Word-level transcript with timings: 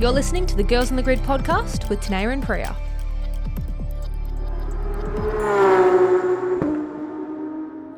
You're 0.00 0.12
listening 0.12 0.46
to 0.46 0.56
the 0.56 0.62
Girls 0.62 0.88
on 0.90 0.96
the 0.96 1.02
Grid 1.02 1.18
podcast 1.18 1.90
with 1.90 2.00
Tanea 2.00 2.32
and 2.32 2.42
Priya. 2.42 2.74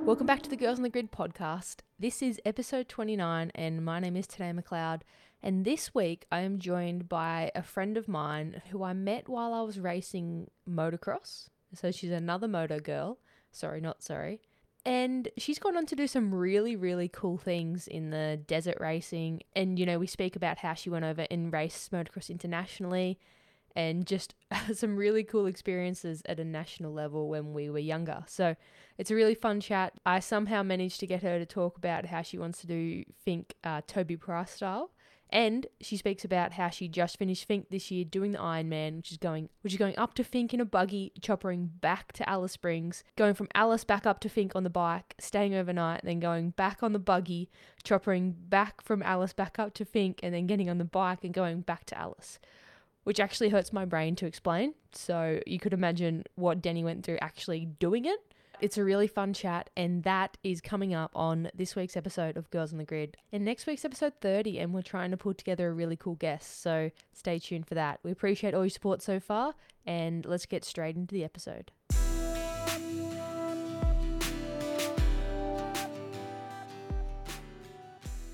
Welcome 0.05 0.27
back 0.27 0.43
to 0.43 0.51
the 0.51 0.57
Girls 0.57 0.79
on 0.79 0.83
the 0.83 0.89
Grid 0.89 1.13
podcast. 1.13 1.77
This 2.01 2.21
is 2.21 2.41
episode 2.45 2.89
29, 2.89 3.53
and 3.55 3.85
my 3.85 4.01
name 4.01 4.17
is 4.17 4.27
Tanea 4.27 4.61
McLeod. 4.61 5.03
And 5.45 5.65
this 5.65 5.95
week, 5.95 6.27
I 6.33 6.41
am 6.41 6.59
joined 6.59 7.09
by 7.09 7.53
a 7.55 7.63
friend 7.63 7.97
of 7.97 8.09
mine 8.09 8.63
who 8.71 8.83
I 8.83 8.95
met 8.95 9.29
while 9.29 9.55
I 9.55 9.61
was 9.61 9.79
racing 9.79 10.51
motocross. 10.69 11.51
So 11.73 11.93
she's 11.93 12.11
another 12.11 12.49
moto 12.49 12.81
girl. 12.81 13.21
Sorry, 13.53 13.81
not 13.81 14.03
sorry. 14.03 14.41
And 14.85 15.29
she's 15.39 15.61
gone 15.61 15.77
on 15.77 15.87
to 15.87 15.97
do 15.97 16.09
some 16.09 16.35
really, 16.35 16.75
really 16.75 17.09
cool 17.09 17.39
things 17.39 17.87
in 17.87 18.11
the 18.11 18.41
desert 18.47 18.79
racing. 18.81 19.43
And, 19.55 19.79
you 19.79 19.87
know, 19.87 19.99
we 19.99 20.09
speak 20.09 20.35
about 20.35 20.59
how 20.59 20.75
she 20.75 20.91
went 20.91 21.05
over 21.05 21.27
and 21.31 21.53
raced 21.53 21.93
motocross 21.93 22.31
internationally 22.31 23.19
and 23.77 24.07
just 24.07 24.35
some 24.75 24.97
really 24.97 25.23
cool 25.25 25.47
experiences 25.47 26.23
at 26.27 26.41
a 26.41 26.45
national 26.45 26.93
level 26.93 27.29
when 27.29 27.53
we 27.53 27.71
were 27.71 27.79
younger. 27.79 28.25
So 28.27 28.57
it's 28.99 29.11
a 29.11 29.15
really 29.15 29.35
fun 29.35 29.61
chat. 29.61 29.95
I 30.05 30.21
somehow 30.21 30.63
managed 30.63 31.01
to 31.01 31.07
get 31.07 31.23
her 31.23 31.39
to 31.39 31.47
talk 31.47 31.77
about 31.77 32.07
how 32.07 32.23
she 32.23 32.39
wants 32.39 32.61
to 32.63 32.67
do 32.67 33.05
think 33.25 33.55
uh, 33.65 33.83
Toby 33.87 34.17
Price 34.17 34.51
style. 34.51 34.91
And 35.33 35.67
she 35.81 35.97
speaks 35.97 36.27
about 36.27 36.53
how 36.53 36.69
she 36.69 36.89
just 36.89 37.19
finished 37.19 37.49
Finke 37.49 37.71
this 37.71 37.91
year 37.91 38.05
doing 38.05 38.33
the 38.33 38.39
Ironman, 38.39 38.97
which 38.99 39.11
is 39.11 39.17
going 39.17 39.49
which 39.63 39.73
is 39.73 39.79
going 39.79 39.97
up 39.97 40.13
to 40.15 40.25
Finke 40.25 40.53
in 40.53 40.61
a 40.61 40.67
buggy, 40.67 41.11
choppering 41.21 41.71
back 41.81 42.13
to 42.13 42.29
Alice 42.29 42.53
Springs, 42.53 43.03
going 43.17 43.33
from 43.33 43.49
Alice 43.55 43.83
back 43.83 44.07
up 44.07 44.21
to 44.21 44.29
Finke 44.29 44.55
on 44.55 44.63
the 44.63 44.71
bike, 44.71 45.15
staying 45.19 45.55
overnight, 45.55 46.03
then 46.05 46.21
going 46.21 46.51
back 46.51 46.83
on 46.83 46.93
the 46.93 46.99
buggy, 46.99 47.49
choppering 47.83 48.35
back 48.51 48.83
from 48.83 49.03
Alice 49.03 49.33
back 49.33 49.59
up 49.59 49.73
to 49.73 49.87
Finke, 49.87 50.21
and 50.23 50.35
then 50.35 50.47
getting 50.47 50.69
on 50.69 50.77
the 50.77 50.85
bike 50.85 51.25
and 51.25 51.33
going 51.33 51.63
back 51.63 51.87
to 51.87 51.99
Alice 51.99 52.39
which 53.05 53.19
actually 53.19 53.49
hurts 53.49 53.73
my 53.73 53.85
brain 53.85 54.15
to 54.15 54.27
explain. 54.27 54.75
So 54.93 55.41
you 55.47 55.59
could 55.59 55.73
imagine 55.73 56.25
what 56.37 56.63
Denny 56.63 56.85
went 56.85 57.05
through 57.05 57.19
actually 57.21 57.67
doing 57.67 58.05
it. 58.05 58.21
It's 58.63 58.79
a 58.79 58.85
really 58.85 59.09
fun 59.09 59.33
chat, 59.33 59.71
and 59.77 60.05
that 60.05 60.37
is 60.45 60.61
coming 60.61 60.95
up 60.95 61.11
on 61.17 61.51
this 61.53 61.75
week's 61.75 61.97
episode 61.97 62.37
of 62.37 62.49
Girls 62.51 62.71
on 62.71 62.79
the 62.79 62.85
Grid. 62.85 63.17
And 63.33 63.45
next 63.45 63.67
week's 63.67 63.85
episode 63.85 64.13
30, 64.21 64.61
and 64.61 64.73
we're 64.73 64.83
trying 64.83 65.11
to 65.11 65.17
put 65.17 65.37
together 65.37 65.69
a 65.69 65.73
really 65.73 65.97
cool 65.97 66.15
guest. 66.15 66.63
So 66.63 66.93
stay 67.13 67.41
tuned 67.41 67.67
for 67.67 67.75
that. 67.75 67.99
We 68.05 68.13
appreciate 68.13 68.55
all 68.55 68.63
your 68.63 68.71
support 68.71 69.03
so 69.03 69.19
far, 69.19 69.57
and 69.85 70.25
let's 70.25 70.47
get 70.47 70.65
straight 70.65 70.95
into 70.95 71.13
the 71.13 71.25
episode. 71.25 71.73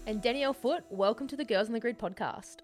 And 0.07 0.21
Danielle 0.21 0.53
Foot, 0.53 0.85
welcome 0.91 1.27
to 1.29 1.37
the 1.37 1.45
Girls 1.47 1.69
on 1.69 1.73
the 1.73 1.81
Grid 1.81 1.99
podcast. 1.99 2.57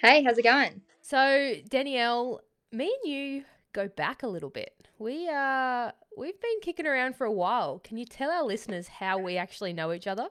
Hey, 0.00 0.22
how's 0.22 0.38
it 0.38 0.44
going? 0.44 0.80
So, 1.02 1.56
Danielle, 1.68 2.40
me 2.72 2.96
and 3.04 3.12
you 3.12 3.44
go 3.74 3.88
back 3.88 4.22
a 4.22 4.26
little 4.26 4.48
bit. 4.48 4.79
We 5.00 5.30
uh 5.30 5.92
we've 6.14 6.38
been 6.38 6.60
kicking 6.60 6.86
around 6.86 7.16
for 7.16 7.24
a 7.24 7.32
while. 7.32 7.78
Can 7.78 7.96
you 7.96 8.04
tell 8.04 8.30
our 8.30 8.44
listeners 8.44 8.86
how 8.86 9.16
we 9.16 9.38
actually 9.38 9.72
know 9.72 9.94
each 9.94 10.06
other? 10.06 10.28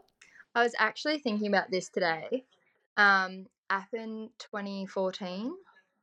I 0.53 0.61
was 0.61 0.75
actually 0.77 1.17
thinking 1.17 1.47
about 1.47 1.71
this 1.71 1.89
today. 1.89 2.45
Um, 2.95 3.47
Appin 3.71 4.29
2014. 4.37 5.51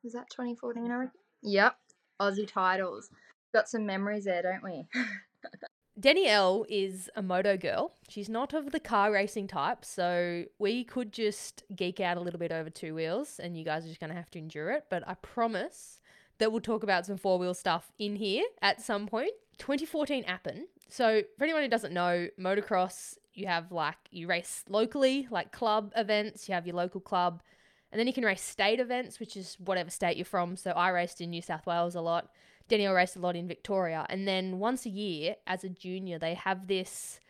was 0.03 0.15
that 0.15 0.29
2014? 0.31 0.91
I 0.91 0.95
reckon? 0.97 1.11
Yep. 1.45 1.77
Aussie 2.21 2.53
titles. 2.53 3.09
Got 3.55 3.69
some 3.69 3.87
memories 3.87 4.25
there, 4.25 4.43
don't 4.43 4.65
we? 4.65 4.85
Danielle 6.01 6.67
is 6.69 7.09
a 7.15 7.23
moto 7.23 7.57
girl. 7.57 7.95
She's 8.09 8.29
not 8.29 8.53
of 8.53 8.73
the 8.73 8.81
car 8.81 9.13
racing 9.13 9.47
type, 9.47 9.85
so 9.85 10.45
we 10.59 10.83
could 10.83 11.13
just 11.13 11.63
geek 11.75 12.01
out 12.01 12.17
a 12.17 12.21
little 12.21 12.41
bit 12.41 12.51
over 12.51 12.69
two 12.69 12.97
wheels, 12.97 13.39
and 13.39 13.57
you 13.57 13.65
guys 13.65 13.85
are 13.85 13.89
just 13.89 14.01
going 14.01 14.11
to 14.11 14.17
have 14.17 14.31
to 14.33 14.41
endure 14.41 14.73
it. 14.73 14.87
But 14.91 15.07
I 15.07 15.15
promise 15.15 16.01
that 16.39 16.53
we'll 16.53 16.61
talk 16.61 16.83
about 16.83 17.07
some 17.07 17.17
four 17.17 17.39
wheel 17.39 17.55
stuff 17.55 17.91
in 17.99 18.17
here 18.17 18.45
at 18.63 18.81
some 18.81 19.07
point. 19.07 19.33
2014 19.59 20.25
Appin. 20.27 20.67
So, 20.89 21.23
for 21.37 21.45
anyone 21.45 21.63
who 21.63 21.69
doesn't 21.69 21.93
know, 21.93 22.29
motocross, 22.39 23.17
you 23.35 23.47
have 23.47 23.73
like, 23.73 23.97
you 24.11 24.27
race 24.29 24.65
locally, 24.69 25.27
like 25.31 25.51
club 25.53 25.93
events, 25.97 26.49
you 26.49 26.55
have 26.55 26.67
your 26.67 26.77
local 26.77 27.01
club, 27.01 27.43
and 27.91 27.99
then 27.99 28.07
you 28.07 28.13
can 28.13 28.25
race 28.25 28.43
state 28.43 28.81
events, 28.81 29.19
which 29.19 29.37
is 29.37 29.57
whatever 29.59 29.91
state 29.91 30.17
you're 30.17 30.25
from. 30.25 30.57
So, 30.57 30.71
I 30.73 30.91
raced 30.91 31.21
in 31.21 31.31
New 31.31 31.43
South 31.43 31.67
Wales 31.67 31.95
a 31.95 32.01
lot. 32.01 32.29
Danielle 32.69 32.95
raced 32.95 33.17
a 33.17 33.21
lot 33.21 33.37
in 33.37 33.49
Victoria. 33.49 34.07
And 34.09 34.27
then 34.27 34.59
once 34.59 34.87
a 34.87 34.91
year, 34.91 35.37
as 35.47 35.65
a 35.65 35.69
junior, 35.69 36.19
they 36.19 36.35
have 36.35 36.67
this 36.67 37.21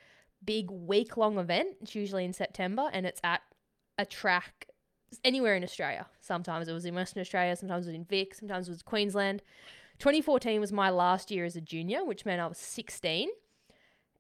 big 0.45 0.71
week 0.71 1.17
long 1.17 1.39
event. 1.39 1.77
It's 1.83 1.95
usually 1.95 2.25
in 2.25 2.33
September, 2.33 2.89
and 2.93 3.07
it's 3.07 3.21
at 3.23 3.43
a 3.99 4.05
track 4.05 4.69
anywhere 5.25 5.55
in 5.55 5.63
Australia. 5.63 6.07
Sometimes 6.21 6.69
it 6.69 6.73
was 6.73 6.85
in 6.85 6.95
Western 6.95 7.21
Australia, 7.21 7.57
sometimes 7.57 7.87
it 7.87 7.91
was 7.91 7.97
in 7.97 8.05
Vic, 8.05 8.35
sometimes 8.35 8.69
it 8.69 8.73
was 8.73 8.83
Queensland. 8.83 9.43
2014 9.99 10.61
was 10.61 10.73
my 10.73 10.91
last 10.91 11.31
year 11.31 11.45
as 11.45 11.57
a 11.57 11.61
junior, 11.61 12.05
which 12.05 12.27
meant 12.27 12.41
I 12.41 12.47
was 12.47 12.59
16. 12.59 13.29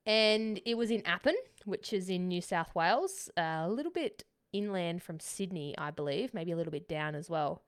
And 0.06 0.60
it 0.64 0.76
was 0.76 0.90
in 0.90 1.04
Appin, 1.04 1.34
which 1.64 1.92
is 1.92 2.08
in 2.08 2.28
New 2.28 2.40
South 2.40 2.74
Wales, 2.74 3.28
a 3.36 3.68
little 3.68 3.92
bit 3.92 4.24
inland 4.52 5.02
from 5.02 5.20
Sydney, 5.20 5.74
I 5.76 5.90
believe, 5.90 6.32
maybe 6.32 6.52
a 6.52 6.56
little 6.56 6.70
bit 6.70 6.88
down 6.88 7.14
as 7.14 7.28
well. 7.28 7.62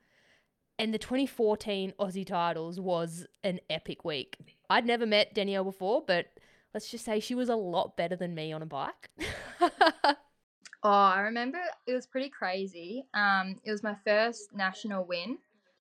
And 0.79 0.95
the 0.95 0.99
2014 0.99 1.93
Aussie 1.99 2.27
titles 2.27 2.79
was 2.79 3.27
an 3.43 3.59
epic 3.69 4.05
week. 4.05 4.37
I'd 4.71 4.87
never 4.87 5.07
met 5.07 5.35
Danielle 5.35 5.65
before, 5.65 6.05
but 6.07 6.27
let's 6.73 6.91
just 6.91 7.05
say 7.05 7.19
she 7.19 7.35
was 7.35 7.49
a 7.49 7.57
lot 7.57 7.97
better 7.97 8.15
than 8.15 8.35
me 8.35 8.53
on 8.53 8.63
a 8.63 8.67
bike. 8.67 9.11
oh, 10.83 10.91
I 10.91 11.21
remember 11.21 11.59
it 11.87 11.95
was 11.95 12.07
pretty 12.07 12.29
crazy. 12.29 13.07
Um, 13.15 13.57
it 13.65 13.71
was 13.71 13.83
my 13.83 13.97
first 14.05 14.55
national 14.55 15.05
win, 15.05 15.39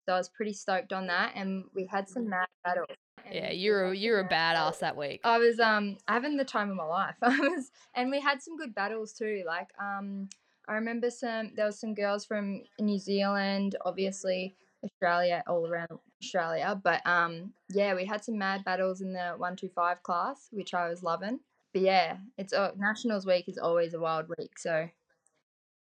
so 0.07 0.15
I 0.15 0.19
was 0.19 0.29
pretty 0.29 0.53
stoked 0.53 0.93
on 0.93 1.07
that, 1.09 1.33
and 1.35 1.65
we 1.75 1.87
had 1.87 2.09
some 2.09 2.29
mad 2.29 2.47
battles. 2.65 2.89
Yeah, 3.31 3.51
you're 3.51 3.87
a, 3.87 3.97
you're 3.97 4.21
a 4.21 4.29
badass 4.29 4.79
that 4.79 4.97
week. 4.97 5.21
I 5.25 5.39
was 5.39 5.61
um 5.61 5.97
having 6.07 6.37
the 6.37 6.45
time 6.45 6.71
of 6.71 6.77
my 6.77 6.85
life. 6.85 7.17
I 7.23 7.39
was, 7.39 7.71
and 7.95 8.11
we 8.11 8.21
had 8.21 8.43
some 8.43 8.57
good 8.57 8.75
battles 8.75 9.13
too. 9.13 9.43
Like 9.47 9.69
um, 9.81 10.29
I 10.69 10.75
remember 10.75 11.11
some 11.11 11.53
there 11.55 11.67
was 11.67 11.79
some 11.79 11.95
girls 11.95 12.25
from 12.25 12.63
New 12.81 12.99
Zealand, 12.99 13.77
obviously 13.85 14.55
Australia, 14.85 15.43
all 15.47 15.67
around 15.67 15.99
Australia. 16.23 16.81
But 16.83 17.07
um, 17.07 17.53
yeah, 17.71 17.95
we 17.95 18.07
had 18.07 18.25
some 18.25 18.39
mad 18.39 18.65
battles 18.65 19.01
in 19.01 19.13
the 19.13 19.35
one 19.37 19.57
two 19.57 19.69
five 19.69 20.03
class, 20.03 20.49
which 20.51 20.75
I 20.75 20.89
was 20.89 21.03
loving. 21.03 21.41
But 21.73 21.83
yeah, 21.83 22.17
it's 22.37 22.53
uh, 22.53 22.73
Nationals 22.77 23.27
week 23.27 23.49
is 23.49 23.59
always 23.59 23.95
a 23.95 24.01
wild 24.01 24.27
week, 24.39 24.59
so 24.59 24.89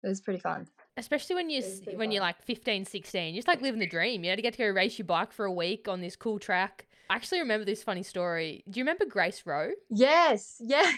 it 0.03 0.09
was 0.09 0.21
pretty 0.21 0.41
fun. 0.41 0.67
Especially 0.97 1.37
when 1.37 1.51
you 1.51 1.63
when 1.85 1.99
fun. 1.99 2.11
you're 2.11 2.23
like 2.23 2.43
15, 2.43 2.85
16, 2.85 3.35
just 3.35 3.49
like 3.49 3.61
living 3.61 3.81
the 3.81 3.87
dream. 3.87 4.25
You 4.25 4.31
know, 4.31 4.37
to 4.37 4.43
get 4.43 4.55
to 4.55 4.59
go 4.59 4.69
race 4.69 4.99
your 4.99 5.07
bike 5.07 5.33
for 5.33 5.45
a 5.45 5.53
week 5.53 5.89
on 5.89 6.01
this 6.01 6.17
cool 6.17 6.39
track. 6.39 6.87
I 7.11 7.15
actually 7.15 7.41
remember 7.41 7.65
this 7.65 7.83
funny 7.83 8.03
story. 8.03 8.65
Do 8.69 8.79
you 8.79 8.85
remember 8.85 9.07
Grace 9.07 9.43
Rowe? 9.47 9.71
Yes, 9.89 10.57
yes. 10.61 10.95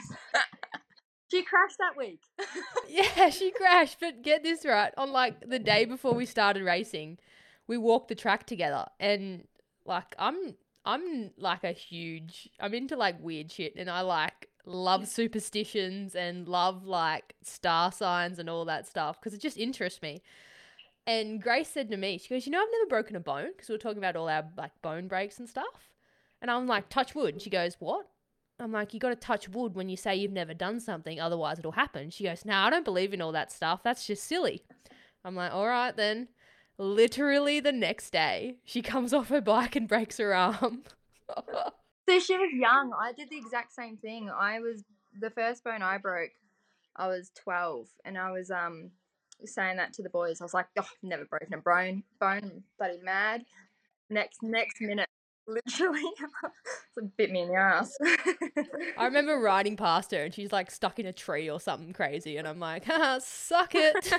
She 1.30 1.42
crashed 1.42 1.78
that 1.78 1.96
week. 1.96 2.20
yeah, 2.88 3.30
she 3.30 3.52
crashed. 3.52 3.98
But 4.00 4.22
get 4.22 4.42
this 4.42 4.64
right 4.64 4.92
on 4.96 5.12
like 5.12 5.48
the 5.48 5.58
day 5.58 5.84
before 5.84 6.12
we 6.14 6.26
started 6.26 6.64
racing, 6.64 7.18
we 7.68 7.78
walked 7.78 8.08
the 8.08 8.14
track 8.14 8.46
together 8.46 8.86
and 8.98 9.46
like 9.84 10.14
I'm 10.18 10.56
I'm 10.84 11.30
like 11.38 11.62
a 11.62 11.72
huge 11.72 12.48
I'm 12.58 12.74
into 12.74 12.96
like 12.96 13.22
weird 13.22 13.52
shit 13.52 13.74
and 13.76 13.88
I 13.88 14.00
like 14.00 14.48
love 14.64 15.08
superstitions 15.08 16.14
and 16.14 16.48
love 16.48 16.86
like 16.86 17.34
star 17.42 17.92
signs 17.92 18.38
and 18.38 18.48
all 18.48 18.64
that 18.66 18.86
stuff 18.86 19.20
because 19.20 19.34
it 19.34 19.40
just 19.40 19.56
interests 19.56 20.02
me. 20.02 20.22
And 21.06 21.42
Grace 21.42 21.68
said 21.68 21.90
to 21.90 21.96
me, 21.96 22.18
she 22.18 22.28
goes, 22.28 22.46
"You 22.46 22.52
know, 22.52 22.60
I've 22.60 22.68
never 22.72 22.86
broken 22.88 23.16
a 23.16 23.20
bone 23.20 23.50
because 23.52 23.68
we 23.68 23.74
are 23.74 23.78
talking 23.78 23.98
about 23.98 24.16
all 24.16 24.28
our 24.28 24.44
like 24.56 24.72
bone 24.82 25.08
breaks 25.08 25.38
and 25.38 25.48
stuff." 25.48 25.90
And 26.42 26.50
I'm 26.50 26.66
like, 26.66 26.88
"Touch 26.88 27.14
wood." 27.14 27.34
And 27.34 27.42
she 27.42 27.50
goes, 27.50 27.76
"What?" 27.78 28.06
I'm 28.58 28.72
like, 28.72 28.94
"You 28.94 29.00
got 29.00 29.10
to 29.10 29.16
touch 29.16 29.48
wood 29.48 29.74
when 29.74 29.88
you 29.88 29.96
say 29.96 30.16
you've 30.16 30.32
never 30.32 30.54
done 30.54 30.80
something, 30.80 31.20
otherwise 31.20 31.58
it'll 31.58 31.72
happen." 31.72 32.10
She 32.10 32.24
goes, 32.24 32.44
"No, 32.44 32.56
I 32.56 32.70
don't 32.70 32.84
believe 32.84 33.14
in 33.14 33.22
all 33.22 33.32
that 33.32 33.52
stuff. 33.52 33.82
That's 33.82 34.06
just 34.06 34.24
silly." 34.24 34.62
I'm 35.24 35.34
like, 35.34 35.52
"All 35.52 35.66
right 35.66 35.96
then." 35.96 36.28
literally 36.80 37.60
the 37.60 37.72
next 37.72 38.10
day, 38.10 38.56
she 38.64 38.82
comes 38.82 39.12
off 39.14 39.28
her 39.28 39.40
bike 39.40 39.76
and 39.76 39.86
breaks 39.88 40.18
her 40.18 40.34
arm. 40.34 40.82
so 42.10 42.18
she 42.18 42.36
was 42.36 42.50
young. 42.52 42.92
I 42.98 43.12
did 43.12 43.30
the 43.30 43.38
exact 43.38 43.72
same 43.72 43.96
thing. 43.96 44.30
I 44.30 44.60
was 44.60 44.82
the 45.18 45.30
first 45.30 45.62
bone 45.62 45.82
I 45.82 45.98
broke. 45.98 46.32
I 46.96 47.06
was 47.06 47.30
twelve, 47.34 47.86
and 48.04 48.18
I 48.18 48.32
was 48.32 48.50
um 48.50 48.90
saying 49.44 49.76
that 49.76 49.92
to 49.94 50.02
the 50.02 50.10
boys. 50.10 50.40
I 50.40 50.44
was 50.44 50.54
like, 50.54 50.66
"Oh, 50.76 50.82
I've 50.82 51.08
never 51.08 51.24
broken 51.24 51.54
a 51.54 51.58
bone. 51.58 52.02
Bone, 52.20 52.64
bloody 52.78 52.98
mad." 53.02 53.44
Next 54.08 54.42
next 54.42 54.80
minute, 54.80 55.08
literally 55.46 56.02
it 56.96 57.16
bit 57.16 57.30
me 57.30 57.42
in 57.42 57.48
the 57.48 57.54
ass. 57.54 57.96
I 58.98 59.04
remember 59.04 59.38
riding 59.38 59.76
past 59.76 60.10
her 60.10 60.24
and 60.24 60.34
she's 60.34 60.52
like 60.52 60.70
stuck 60.70 60.98
in 60.98 61.06
a 61.06 61.12
tree 61.12 61.48
or 61.48 61.60
something 61.60 61.92
crazy, 61.92 62.36
and 62.36 62.48
I'm 62.48 62.58
like, 62.58 62.84
ah, 62.88 63.18
suck 63.22 63.74
it. 63.74 64.12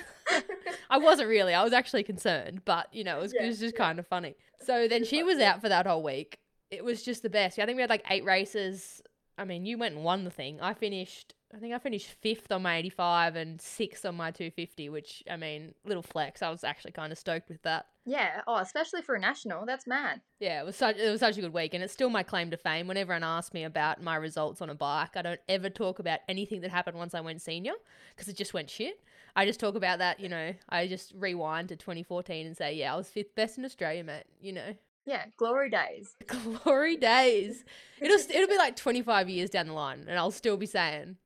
I 0.89 0.97
wasn't 0.97 1.29
really. 1.29 1.53
I 1.53 1.63
was 1.63 1.73
actually 1.73 2.03
concerned, 2.03 2.61
but 2.63 2.87
you 2.93 3.03
know, 3.03 3.19
it 3.19 3.21
was, 3.21 3.33
yeah, 3.33 3.43
it 3.43 3.47
was 3.47 3.59
just 3.59 3.75
yeah. 3.75 3.85
kind 3.85 3.99
of 3.99 4.07
funny. 4.07 4.35
So 4.65 4.87
then 4.87 5.03
she 5.03 5.23
was 5.23 5.39
out 5.39 5.61
for 5.61 5.69
that 5.69 5.85
whole 5.85 6.03
week. 6.03 6.37
It 6.71 6.83
was 6.83 7.03
just 7.03 7.21
the 7.21 7.29
best. 7.29 7.59
I 7.59 7.65
think 7.65 7.75
we 7.75 7.81
had 7.81 7.89
like 7.89 8.05
eight 8.09 8.25
races. 8.25 9.01
I 9.37 9.45
mean, 9.45 9.65
you 9.65 9.77
went 9.77 9.95
and 9.95 10.03
won 10.03 10.23
the 10.23 10.31
thing. 10.31 10.59
I 10.61 10.73
finished 10.73 11.33
I 11.53 11.57
think 11.57 11.73
I 11.73 11.79
finished 11.79 12.07
fifth 12.21 12.51
on 12.51 12.61
my 12.61 12.77
85 12.77 13.35
and 13.35 13.61
sixth 13.61 14.05
on 14.05 14.15
my 14.15 14.31
250, 14.31 14.89
which 14.89 15.23
I 15.29 15.35
mean, 15.35 15.73
little 15.85 16.03
flex. 16.03 16.41
I 16.41 16.49
was 16.49 16.63
actually 16.63 16.91
kind 16.91 17.11
of 17.11 17.17
stoked 17.17 17.49
with 17.49 17.61
that. 17.63 17.87
Yeah. 18.05 18.41
Oh, 18.47 18.57
especially 18.57 19.01
for 19.01 19.15
a 19.15 19.19
national. 19.19 19.65
That's 19.65 19.85
mad. 19.85 20.21
Yeah, 20.39 20.61
it 20.61 20.65
was 20.65 20.75
such 20.75 20.97
it 20.97 21.09
was 21.09 21.19
such 21.19 21.37
a 21.37 21.41
good 21.41 21.53
week, 21.53 21.73
and 21.73 21.83
it's 21.83 21.93
still 21.93 22.09
my 22.09 22.23
claim 22.23 22.51
to 22.51 22.57
fame. 22.57 22.87
When 22.87 22.97
everyone 22.97 23.23
asks 23.23 23.53
me 23.53 23.63
about 23.63 24.01
my 24.01 24.15
results 24.15 24.61
on 24.61 24.69
a 24.69 24.75
bike, 24.75 25.15
I 25.15 25.21
don't 25.21 25.41
ever 25.49 25.69
talk 25.69 25.99
about 25.99 26.19
anything 26.29 26.61
that 26.61 26.71
happened 26.71 26.97
once 26.97 27.13
I 27.13 27.21
went 27.21 27.41
senior 27.41 27.73
because 28.15 28.29
it 28.29 28.37
just 28.37 28.53
went 28.53 28.69
shit. 28.69 29.01
I 29.35 29.45
just 29.45 29.59
talk 29.59 29.75
about 29.75 29.99
that, 29.99 30.19
you 30.19 30.29
know. 30.29 30.53
I 30.69 30.87
just 30.87 31.13
rewind 31.17 31.69
to 31.69 31.75
2014 31.75 32.45
and 32.45 32.55
say, 32.55 32.73
yeah, 32.75 32.93
I 32.93 32.97
was 32.97 33.07
fifth 33.07 33.35
best 33.35 33.57
in 33.57 33.65
Australia, 33.65 34.03
mate. 34.03 34.23
You 34.41 34.53
know, 34.53 34.75
Yeah. 35.05 35.25
Glory 35.37 35.69
days. 35.69 36.15
glory 36.63 36.97
days. 36.97 37.63
It'll 37.99 38.19
it'll 38.19 38.47
be 38.47 38.57
like 38.57 38.75
25 38.75 39.29
years 39.29 39.49
down 39.49 39.67
the 39.67 39.73
line, 39.73 40.05
and 40.07 40.17
I'll 40.17 40.31
still 40.31 40.57
be 40.57 40.65
saying, 40.65 41.17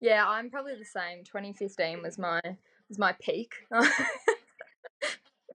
Yeah, 0.00 0.24
I'm 0.26 0.50
probably 0.50 0.74
the 0.74 0.84
same. 0.84 1.24
2015 1.24 2.02
was 2.02 2.18
my 2.18 2.40
was 2.88 2.98
my 2.98 3.14
peak. 3.20 3.52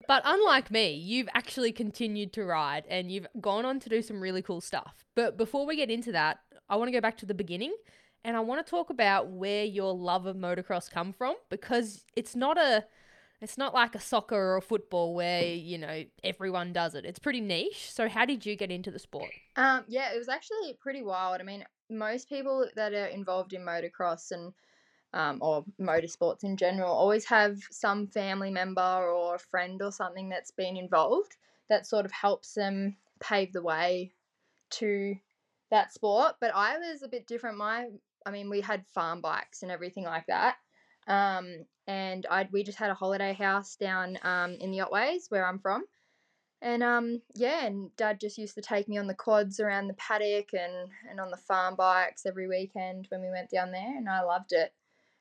But 0.08 0.24
unlike 0.26 0.72
me, 0.72 0.94
you've 0.94 1.28
actually 1.34 1.74
continued 1.74 2.32
to 2.34 2.46
ride 2.46 2.86
and 2.90 3.12
you've 3.12 3.28
gone 3.42 3.66
on 3.66 3.80
to 3.82 3.90
do 3.90 4.02
some 4.02 4.22
really 4.22 4.42
cool 4.42 4.62
stuff. 4.62 5.04
But 5.16 5.38
before 5.38 5.66
we 5.66 5.76
get 5.76 5.92
into 5.92 6.14
that, 6.14 6.40
I 6.70 6.78
want 6.78 6.88
to 6.88 6.94
go 6.94 7.02
back 7.02 7.18
to 7.18 7.26
the 7.26 7.34
beginning 7.34 7.76
and 8.24 8.38
I 8.38 8.40
want 8.40 8.66
to 8.66 8.70
talk 8.70 8.90
about 8.90 9.28
where 9.30 9.66
your 9.66 9.94
love 9.94 10.26
of 10.26 10.38
motocross 10.38 10.90
come 10.90 11.12
from 11.12 11.36
because 11.50 12.06
it's 12.16 12.36
not 12.36 12.58
a 12.58 12.86
it's 13.42 13.58
not 13.58 13.74
like 13.74 13.96
a 13.96 14.00
soccer 14.00 14.36
or 14.36 14.58
a 14.58 14.62
football 14.62 15.14
where, 15.14 15.44
you 15.44 15.78
know, 15.78 16.04
everyone 16.24 16.74
does 16.74 16.96
it. 16.96 17.06
It's 17.06 17.20
pretty 17.20 17.42
niche. 17.42 17.92
So 17.92 18.10
how 18.10 18.26
did 18.26 18.46
you 18.46 18.56
get 18.56 18.72
into 18.72 18.90
the 18.90 19.00
sport? 19.00 19.30
Um, 19.56 19.84
yeah, 19.88 20.14
it 20.14 20.18
was 20.18 20.30
actually 20.30 20.74
pretty 20.80 21.04
wild. 21.04 21.40
I 21.40 21.44
mean, 21.44 21.64
most 21.90 22.30
people 22.30 22.68
that 22.76 22.94
are 22.94 23.06
involved 23.06 23.54
in 23.54 23.62
motocross 23.62 24.32
and 24.32 24.54
um, 25.14 25.38
or 25.42 25.64
motorsports 25.80 26.44
in 26.44 26.58
general 26.58 26.92
always 26.92 27.26
have 27.26 27.58
some 27.72 28.08
family 28.08 28.52
member 28.52 28.82
or 28.82 29.36
a 29.36 29.40
friend 29.40 29.82
or 29.82 29.92
something 29.92 30.30
that's 30.30 30.52
been 30.52 30.76
involved 30.76 31.38
that 31.70 31.86
sort 31.86 32.06
of 32.06 32.12
helps 32.12 32.54
them 32.54 32.96
pave 33.20 33.54
the 33.54 33.62
way 33.62 34.12
to 34.70 35.16
that 35.72 35.94
sport. 35.94 36.36
But 36.40 36.52
I 36.54 36.78
was 36.78 37.04
a 37.04 37.08
bit 37.08 37.28
different. 37.28 37.58
My, 37.58 37.88
I 38.26 38.32
mean, 38.32 38.50
we 38.50 38.62
had 38.62 38.86
farm 38.94 39.22
bikes 39.22 39.64
and 39.64 39.72
everything 39.72 40.04
like 40.04 40.26
that. 40.28 40.58
Um, 41.08 41.66
and 41.88 42.26
I 42.30 42.48
we 42.52 42.64
just 42.64 42.78
had 42.78 42.90
a 42.90 42.96
holiday 42.96 43.34
house 43.34 43.76
down 43.76 44.18
um, 44.24 44.54
in 44.60 44.72
the 44.72 44.80
Otways 44.80 45.30
where 45.30 45.46
I'm 45.46 45.60
from. 45.60 45.86
And 46.62 46.82
um 46.82 47.22
yeah, 47.36 47.66
and 47.66 47.96
dad 47.98 48.20
just 48.20 48.38
used 48.38 48.56
to 48.56 48.62
take 48.62 48.88
me 48.88 48.98
on 48.98 49.06
the 49.08 49.14
quads 49.14 49.60
around 49.60 49.88
the 49.88 49.94
paddock 49.94 50.54
and 50.54 50.90
and 51.10 51.20
on 51.20 51.30
the 51.30 51.38
farm 51.38 51.76
bikes 51.76 52.26
every 52.26 52.48
weekend 52.48 53.06
when 53.10 53.22
we 53.22 53.30
went 53.30 53.52
down 53.52 53.72
there 53.72 53.96
and 53.98 54.10
I 54.10 54.22
loved 54.24 54.54
it. 54.54 54.74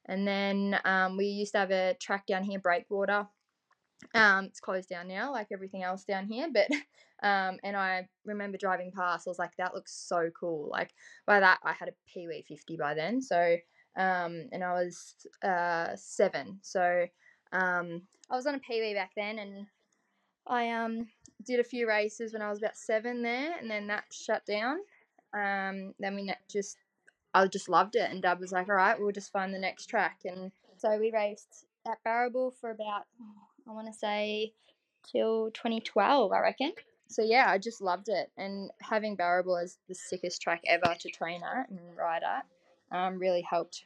And 0.06 0.26
then 0.26 0.80
um, 0.84 1.16
we 1.16 1.26
used 1.26 1.52
to 1.52 1.58
have 1.58 1.70
a 1.70 1.94
track 2.00 2.26
down 2.26 2.44
here, 2.44 2.58
Breakwater. 2.58 3.26
Um, 4.14 4.46
it's 4.46 4.60
closed 4.60 4.88
down 4.88 5.08
now, 5.08 5.32
like 5.32 5.48
everything 5.52 5.82
else 5.82 6.04
down 6.04 6.26
here. 6.26 6.48
But 6.52 6.68
um, 7.26 7.58
and 7.62 7.76
I 7.76 8.08
remember 8.24 8.56
driving 8.56 8.92
past. 8.92 9.26
I 9.26 9.30
was 9.30 9.38
like, 9.38 9.56
that 9.58 9.74
looks 9.74 9.92
so 9.92 10.30
cool. 10.38 10.68
Like 10.70 10.94
by 11.26 11.40
that, 11.40 11.58
I 11.62 11.72
had 11.72 11.88
a 11.88 11.92
Pee 12.06 12.28
Wee 12.28 12.44
fifty 12.48 12.76
by 12.78 12.94
then. 12.94 13.20
So 13.20 13.56
um, 13.96 14.48
and 14.52 14.62
I 14.62 14.72
was 14.72 15.14
uh 15.42 15.96
seven. 15.96 16.58
So 16.62 17.06
um, 17.52 18.02
I 18.30 18.36
was 18.36 18.46
on 18.46 18.54
a 18.54 18.60
Wee 18.68 18.94
back 18.94 19.12
then, 19.16 19.38
and 19.38 19.66
I 20.46 20.70
um 20.70 21.08
did 21.44 21.60
a 21.60 21.64
few 21.64 21.88
races 21.88 22.32
when 22.32 22.42
I 22.42 22.50
was 22.50 22.58
about 22.58 22.76
seven 22.76 23.22
there, 23.22 23.56
and 23.58 23.70
then 23.70 23.86
that 23.88 24.04
shut 24.10 24.44
down. 24.46 24.78
Um, 25.34 25.94
then 25.98 26.14
we 26.14 26.32
just 26.50 26.76
I 27.34 27.46
just 27.46 27.68
loved 27.68 27.96
it, 27.96 28.10
and 28.10 28.22
Dad 28.22 28.40
was 28.40 28.52
like, 28.52 28.68
"All 28.68 28.74
right, 28.74 28.98
we'll 28.98 29.12
just 29.12 29.32
find 29.32 29.52
the 29.52 29.58
next 29.58 29.86
track." 29.86 30.20
And 30.24 30.52
so 30.76 30.98
we 30.98 31.10
raced 31.12 31.66
at 31.86 32.02
Barrable 32.04 32.54
for 32.60 32.70
about 32.70 33.04
I 33.68 33.72
want 33.72 33.86
to 33.86 33.92
say 33.92 34.52
till 35.10 35.50
2012, 35.52 36.32
I 36.32 36.40
reckon. 36.40 36.72
So 37.08 37.22
yeah, 37.22 37.46
I 37.48 37.58
just 37.58 37.80
loved 37.80 38.08
it, 38.08 38.30
and 38.36 38.70
having 38.80 39.16
Barrable 39.16 39.56
as 39.56 39.78
the 39.88 39.94
sickest 39.94 40.42
track 40.42 40.62
ever 40.66 40.94
to 40.98 41.08
train 41.10 41.42
at 41.42 41.70
and 41.70 41.78
ride 41.96 42.22
at 42.22 42.46
um, 42.92 43.18
really 43.18 43.42
helped 43.42 43.84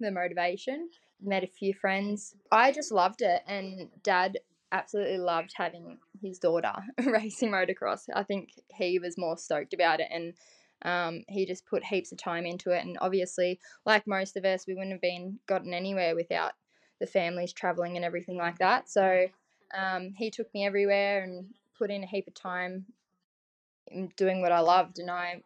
the 0.00 0.10
motivation. 0.10 0.88
Met 1.20 1.44
a 1.44 1.48
few 1.48 1.72
friends. 1.72 2.34
I 2.50 2.72
just 2.72 2.92
loved 2.92 3.22
it, 3.22 3.42
and 3.46 3.88
Dad 4.02 4.38
absolutely 4.72 5.18
loved 5.18 5.52
having 5.54 5.98
his 6.20 6.38
daughter 6.38 6.72
racing 7.04 7.50
motocross. 7.50 8.08
I 8.12 8.22
think 8.22 8.50
he 8.74 8.98
was 8.98 9.18
more 9.18 9.36
stoked 9.36 9.74
about 9.74 10.00
it, 10.00 10.08
and 10.10 10.34
um, 10.84 11.22
he 11.28 11.46
just 11.46 11.66
put 11.66 11.84
heaps 11.84 12.12
of 12.12 12.18
time 12.18 12.44
into 12.44 12.70
it. 12.70 12.84
And 12.84 12.98
obviously, 13.00 13.60
like 13.86 14.06
most 14.06 14.36
of 14.36 14.44
us, 14.44 14.66
we 14.66 14.74
wouldn't 14.74 14.92
have 14.92 15.00
been 15.00 15.38
gotten 15.46 15.72
anywhere 15.72 16.14
without 16.14 16.52
the 17.00 17.06
families 17.06 17.52
traveling 17.52 17.96
and 17.96 18.04
everything 18.04 18.36
like 18.36 18.58
that. 18.58 18.88
So 18.88 19.26
um, 19.76 20.14
he 20.16 20.30
took 20.30 20.52
me 20.54 20.66
everywhere 20.66 21.22
and 21.22 21.46
put 21.78 21.90
in 21.90 22.02
a 22.02 22.06
heap 22.06 22.26
of 22.26 22.34
time 22.34 22.86
doing 24.16 24.40
what 24.40 24.52
I 24.52 24.60
loved. 24.60 24.98
And 24.98 25.10
I, 25.10 25.42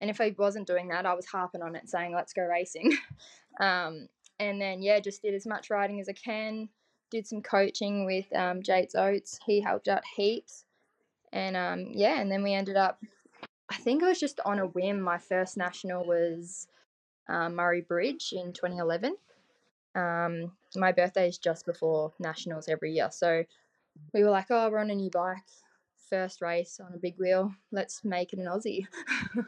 and 0.00 0.10
if 0.10 0.20
I 0.20 0.34
wasn't 0.38 0.66
doing 0.66 0.88
that, 0.88 1.06
I 1.06 1.14
was 1.14 1.26
harping 1.26 1.62
on 1.62 1.76
it, 1.76 1.88
saying, 1.88 2.14
"Let's 2.14 2.32
go 2.32 2.42
racing." 2.42 2.96
um, 3.60 4.08
and 4.38 4.60
then 4.60 4.82
yeah, 4.82 5.00
just 5.00 5.22
did 5.22 5.34
as 5.34 5.46
much 5.46 5.70
riding 5.70 6.00
as 6.00 6.08
I 6.08 6.12
can. 6.12 6.68
Did 7.10 7.26
some 7.26 7.42
coaching 7.42 8.04
with 8.04 8.26
um, 8.34 8.62
Jates 8.62 8.94
Oates. 8.94 9.38
He 9.46 9.60
helped 9.60 9.88
out 9.88 10.02
heaps. 10.16 10.64
And 11.32 11.56
um, 11.56 11.86
yeah, 11.92 12.20
and 12.20 12.30
then 12.30 12.42
we 12.42 12.54
ended 12.54 12.76
up 12.76 12.98
I 13.68 13.76
think 13.76 14.02
I 14.02 14.08
was 14.08 14.20
just 14.20 14.40
on 14.44 14.58
a 14.58 14.66
whim. 14.66 15.00
My 15.00 15.18
first 15.18 15.56
national 15.56 16.04
was 16.04 16.68
um, 17.28 17.56
Murray 17.56 17.80
Bridge 17.80 18.32
in 18.32 18.52
2011. 18.52 19.16
Um, 19.94 20.52
my 20.76 20.92
birthday 20.92 21.28
is 21.28 21.38
just 21.38 21.66
before 21.66 22.12
nationals 22.18 22.68
every 22.68 22.92
year, 22.92 23.08
so 23.10 23.44
we 24.12 24.22
were 24.22 24.30
like, 24.30 24.46
"Oh, 24.50 24.68
we're 24.70 24.78
on 24.78 24.90
a 24.90 24.94
new 24.94 25.10
bike, 25.10 25.38
first 26.08 26.40
race 26.40 26.80
on 26.80 26.94
a 26.94 26.98
big 26.98 27.18
wheel. 27.18 27.54
Let's 27.72 28.04
make 28.04 28.32
it 28.32 28.38
an 28.38 28.46
Aussie." 28.46 28.86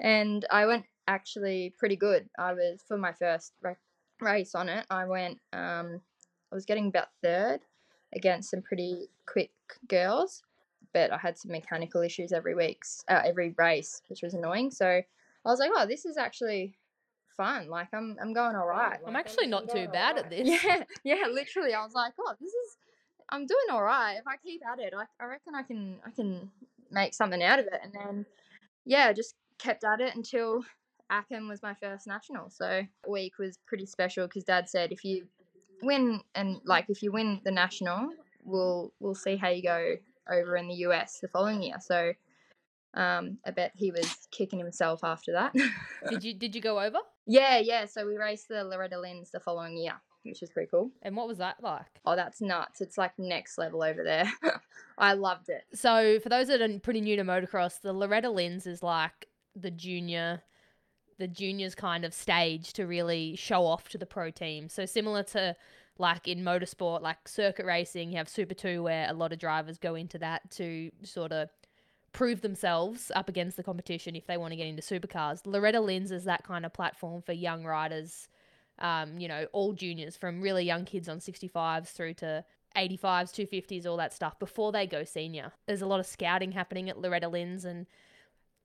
and 0.00 0.44
I 0.50 0.66
went 0.66 0.84
actually 1.06 1.74
pretty 1.78 1.96
good. 1.96 2.28
I 2.38 2.52
was 2.52 2.82
for 2.86 2.96
my 2.96 3.12
first 3.12 3.52
ra- 3.62 3.74
race 4.20 4.54
on 4.54 4.68
it. 4.68 4.86
I 4.90 5.04
went. 5.06 5.38
Um, 5.52 6.00
I 6.50 6.54
was 6.54 6.66
getting 6.66 6.88
about 6.88 7.08
third 7.22 7.60
against 8.14 8.50
some 8.50 8.62
pretty 8.62 9.08
quick 9.26 9.50
girls 9.88 10.42
but 10.94 11.12
I 11.12 11.18
had 11.18 11.36
some 11.36 11.50
mechanical 11.50 12.00
issues 12.00 12.32
every 12.32 12.54
week, 12.54 12.82
uh, 13.08 13.20
every 13.24 13.52
race, 13.58 14.00
which 14.08 14.22
was 14.22 14.32
annoying. 14.32 14.70
So 14.70 14.86
I 14.86 15.04
was 15.44 15.58
like, 15.58 15.70
oh, 15.74 15.86
this 15.86 16.06
is 16.06 16.16
actually 16.16 16.76
fun. 17.36 17.68
Like 17.68 17.88
I'm, 17.92 18.16
I'm 18.22 18.32
going 18.32 18.56
all 18.56 18.66
right. 18.66 18.98
I'm 19.06 19.16
actually 19.16 19.48
not 19.48 19.68
too 19.68 19.88
bad 19.92 20.16
at 20.16 20.30
this. 20.30 20.48
Yeah, 20.64 20.84
yeah, 21.02 21.26
literally. 21.30 21.74
I 21.74 21.84
was 21.84 21.94
like, 21.94 22.14
oh, 22.18 22.34
this 22.40 22.52
is, 22.52 22.76
I'm 23.30 23.46
doing 23.46 23.66
all 23.70 23.82
right. 23.82 24.16
If 24.18 24.26
I 24.26 24.36
keep 24.36 24.62
at 24.66 24.78
it, 24.78 24.94
I, 24.96 25.04
I 25.22 25.26
reckon 25.26 25.54
I 25.54 25.62
can, 25.62 25.98
I 26.06 26.10
can 26.10 26.50
make 26.90 27.14
something 27.14 27.42
out 27.42 27.58
of 27.58 27.66
it. 27.66 27.80
And 27.82 27.92
then, 27.92 28.26
yeah, 28.84 29.12
just 29.12 29.34
kept 29.58 29.84
at 29.84 30.00
it 30.00 30.14
until 30.14 30.64
Ackham 31.10 31.48
was 31.48 31.62
my 31.62 31.74
first 31.74 32.06
national. 32.06 32.50
So 32.50 32.82
week 33.08 33.38
was 33.38 33.58
pretty 33.66 33.86
special 33.86 34.26
because 34.26 34.44
Dad 34.44 34.68
said 34.68 34.92
if 34.92 35.04
you 35.04 35.26
win 35.82 36.20
and 36.34 36.60
like 36.64 36.86
if 36.88 37.02
you 37.02 37.12
win 37.12 37.40
the 37.44 37.50
national, 37.50 38.10
we'll 38.44 38.92
we'll 39.00 39.14
see 39.14 39.36
how 39.36 39.48
you 39.48 39.62
go 39.62 39.94
over 40.30 40.56
in 40.56 40.68
the 40.68 40.74
US 40.86 41.18
the 41.20 41.28
following 41.28 41.62
year. 41.62 41.76
So 41.80 42.12
um, 42.94 43.38
I 43.46 43.50
bet 43.50 43.72
he 43.74 43.90
was 43.90 44.28
kicking 44.30 44.58
himself 44.58 45.00
after 45.02 45.32
that. 45.32 45.54
Did 46.08 46.22
you 46.22 46.34
did 46.34 46.54
you 46.54 46.60
go 46.60 46.80
over? 46.80 46.98
Yeah, 47.26 47.58
yeah. 47.58 47.86
So 47.86 48.06
we 48.06 48.16
raced 48.16 48.48
the 48.48 48.64
Loretta 48.64 48.98
Lynn's 48.98 49.30
the 49.30 49.40
following 49.40 49.76
year, 49.76 49.94
which 50.24 50.40
was 50.40 50.50
pretty 50.50 50.68
cool. 50.70 50.90
And 51.02 51.16
what 51.16 51.28
was 51.28 51.38
that 51.38 51.56
like? 51.62 52.00
Oh, 52.04 52.16
that's 52.16 52.40
nuts. 52.40 52.80
It's 52.80 52.98
like 52.98 53.12
next 53.18 53.58
level 53.58 53.82
over 53.82 54.02
there. 54.02 54.30
I 54.98 55.14
loved 55.14 55.48
it. 55.48 55.64
So, 55.74 56.18
for 56.20 56.28
those 56.28 56.48
that 56.48 56.60
are 56.60 56.78
pretty 56.80 57.00
new 57.00 57.16
to 57.16 57.24
motocross, 57.24 57.80
the 57.80 57.92
Loretta 57.92 58.30
Lynn's 58.30 58.66
is 58.66 58.82
like 58.82 59.28
the 59.56 59.70
junior, 59.70 60.42
the 61.18 61.28
juniors 61.28 61.74
kind 61.74 62.04
of 62.04 62.12
stage 62.14 62.72
to 62.74 62.86
really 62.86 63.36
show 63.36 63.64
off 63.64 63.88
to 63.90 63.98
the 63.98 64.06
pro 64.06 64.30
team. 64.30 64.68
So, 64.68 64.86
similar 64.86 65.22
to 65.24 65.56
like 65.98 66.26
in 66.28 66.40
motorsport, 66.44 67.02
like 67.02 67.28
circuit 67.28 67.66
racing, 67.66 68.10
you 68.10 68.18
have 68.18 68.28
Super 68.28 68.54
2 68.54 68.82
where 68.82 69.08
a 69.08 69.12
lot 69.12 69.32
of 69.32 69.38
drivers 69.38 69.78
go 69.78 69.94
into 69.94 70.18
that 70.18 70.50
to 70.52 70.90
sort 71.02 71.32
of 71.32 71.48
prove 72.14 72.40
themselves 72.40 73.10
up 73.14 73.28
against 73.28 73.56
the 73.58 73.62
competition 73.62 74.16
if 74.16 74.26
they 74.26 74.38
want 74.38 74.52
to 74.52 74.56
get 74.56 74.68
into 74.68 74.80
supercars. 74.80 75.40
Loretta 75.44 75.80
Lynn's 75.80 76.12
is 76.12 76.24
that 76.24 76.44
kind 76.44 76.64
of 76.64 76.72
platform 76.72 77.20
for 77.20 77.32
young 77.32 77.64
riders, 77.64 78.28
um, 78.78 79.18
you 79.18 79.28
know, 79.28 79.46
all 79.52 79.74
juniors 79.74 80.16
from 80.16 80.40
really 80.40 80.64
young 80.64 80.84
kids 80.84 81.08
on 81.08 81.18
65s 81.18 81.88
through 81.88 82.14
to 82.14 82.44
85s, 82.76 83.32
250s, 83.32 83.84
all 83.84 83.96
that 83.98 84.14
stuff 84.14 84.38
before 84.38 84.72
they 84.72 84.86
go 84.86 85.04
senior. 85.04 85.52
There's 85.66 85.82
a 85.82 85.86
lot 85.86 86.00
of 86.00 86.06
scouting 86.06 86.52
happening 86.52 86.88
at 86.88 86.98
Loretta 86.98 87.28
Lynn's 87.28 87.64
and 87.64 87.84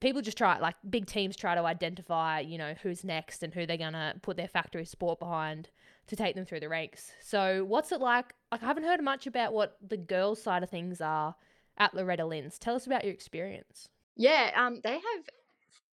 people 0.00 0.22
just 0.22 0.38
try, 0.38 0.58
like 0.60 0.76
big 0.88 1.06
teams 1.06 1.36
try 1.36 1.56
to 1.56 1.64
identify, 1.64 2.38
you 2.38 2.56
know, 2.56 2.74
who's 2.82 3.02
next 3.02 3.42
and 3.42 3.52
who 3.52 3.66
they're 3.66 3.76
going 3.76 3.92
to 3.94 4.14
put 4.22 4.36
their 4.36 4.48
factory 4.48 4.84
sport 4.84 5.18
behind 5.18 5.70
to 6.06 6.14
take 6.14 6.36
them 6.36 6.44
through 6.44 6.60
the 6.60 6.68
ranks. 6.68 7.10
So, 7.20 7.64
what's 7.64 7.90
it 7.90 8.00
like? 8.00 8.32
Like, 8.50 8.62
I 8.62 8.66
haven't 8.66 8.84
heard 8.84 9.02
much 9.02 9.26
about 9.26 9.52
what 9.52 9.76
the 9.86 9.96
girls' 9.96 10.42
side 10.42 10.62
of 10.62 10.70
things 10.70 11.00
are 11.00 11.34
at 11.80 11.94
Loretta 11.94 12.24
Lynn's. 12.24 12.58
Tell 12.58 12.76
us 12.76 12.86
about 12.86 13.04
your 13.04 13.12
experience. 13.14 13.88
Yeah, 14.14 14.52
um, 14.54 14.80
they 14.84 14.92
have 14.92 15.28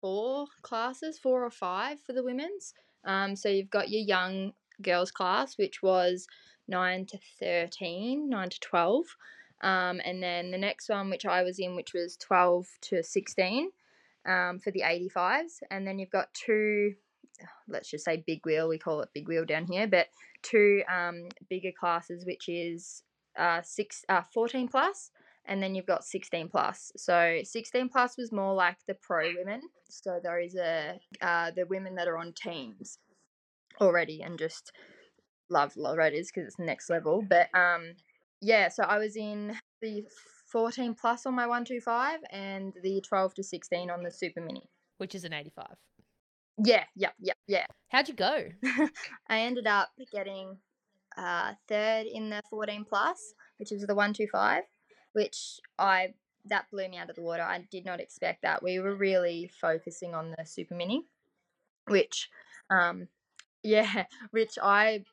four 0.00 0.46
classes, 0.62 1.18
four 1.18 1.44
or 1.44 1.50
five 1.50 2.00
for 2.00 2.14
the 2.14 2.24
women's. 2.24 2.74
Um, 3.04 3.36
so 3.36 3.50
you've 3.50 3.70
got 3.70 3.90
your 3.90 4.00
young 4.00 4.54
girls 4.82 5.10
class, 5.10 5.58
which 5.58 5.82
was 5.82 6.26
nine 6.66 7.04
to 7.06 7.18
13, 7.38 8.28
nine 8.28 8.48
to 8.48 8.58
12. 8.60 9.04
Um, 9.62 10.00
and 10.04 10.22
then 10.22 10.50
the 10.50 10.58
next 10.58 10.88
one, 10.88 11.10
which 11.10 11.26
I 11.26 11.42
was 11.42 11.58
in, 11.58 11.76
which 11.76 11.92
was 11.92 12.16
12 12.16 12.66
to 12.82 13.02
16 13.02 13.70
um, 14.26 14.58
for 14.58 14.70
the 14.70 14.80
85s. 14.80 15.62
And 15.70 15.86
then 15.86 15.98
you've 15.98 16.10
got 16.10 16.32
two, 16.32 16.94
let's 17.68 17.90
just 17.90 18.06
say 18.06 18.24
big 18.26 18.44
wheel, 18.46 18.68
we 18.68 18.78
call 18.78 19.02
it 19.02 19.10
big 19.14 19.28
wheel 19.28 19.44
down 19.44 19.66
here, 19.66 19.86
but 19.86 20.08
two 20.42 20.82
um, 20.90 21.28
bigger 21.50 21.72
classes, 21.78 22.24
which 22.24 22.48
is 22.48 23.02
uh, 23.38 23.60
six, 23.62 24.04
uh, 24.08 24.22
14 24.32 24.68
plus, 24.68 25.10
and 25.46 25.62
then 25.62 25.74
you've 25.74 25.86
got 25.86 26.04
16 26.04 26.48
plus. 26.48 26.92
So 26.96 27.40
16 27.42 27.88
plus 27.88 28.16
was 28.16 28.32
more 28.32 28.54
like 28.54 28.78
the 28.86 28.94
pro 28.94 29.32
women. 29.36 29.62
So 29.90 30.20
there 30.22 30.40
is 30.40 30.56
a 30.56 30.98
uh, 31.20 31.50
the 31.54 31.66
women 31.66 31.94
that 31.96 32.08
are 32.08 32.18
on 32.18 32.32
teams 32.32 32.98
already 33.80 34.22
and 34.22 34.38
just 34.38 34.72
love 35.50 35.76
Loretta's 35.76 36.30
because 36.32 36.48
it's 36.48 36.58
next 36.58 36.90
level. 36.90 37.22
But 37.22 37.48
um, 37.54 37.94
yeah, 38.40 38.68
so 38.68 38.84
I 38.84 38.98
was 38.98 39.16
in 39.16 39.54
the 39.80 40.04
14 40.50 40.94
plus 40.94 41.26
on 41.26 41.34
my 41.34 41.46
125 41.46 42.20
and 42.30 42.72
the 42.82 43.02
12 43.06 43.34
to 43.34 43.42
16 43.42 43.90
on 43.90 44.02
the 44.02 44.10
super 44.10 44.40
mini. 44.40 44.68
Which 44.98 45.14
is 45.14 45.24
an 45.24 45.32
85. 45.32 45.66
Yeah, 46.64 46.84
yeah, 46.94 47.10
yeah, 47.18 47.32
yeah. 47.48 47.66
How'd 47.88 48.08
you 48.08 48.14
go? 48.14 48.44
I 49.28 49.40
ended 49.40 49.66
up 49.66 49.88
getting 50.12 50.56
uh, 51.16 51.54
third 51.68 52.06
in 52.06 52.30
the 52.30 52.42
14 52.48 52.84
plus, 52.88 53.34
which 53.58 53.72
is 53.72 53.82
the 53.82 53.94
125, 53.94 54.62
which 55.14 55.60
I 55.78 56.14
that 56.46 56.70
blew 56.70 56.86
me 56.88 56.98
out 56.98 57.08
of 57.08 57.16
the 57.16 57.22
water. 57.22 57.42
I 57.42 57.66
did 57.70 57.86
not 57.86 58.00
expect 58.00 58.42
that. 58.42 58.62
We 58.62 58.78
were 58.78 58.94
really 58.94 59.50
focusing 59.60 60.14
on 60.14 60.34
the 60.36 60.44
super 60.44 60.74
mini, 60.74 61.06
which 61.86 62.28
um 62.70 63.08
yeah, 63.64 64.04
which 64.30 64.58
I 64.62 65.04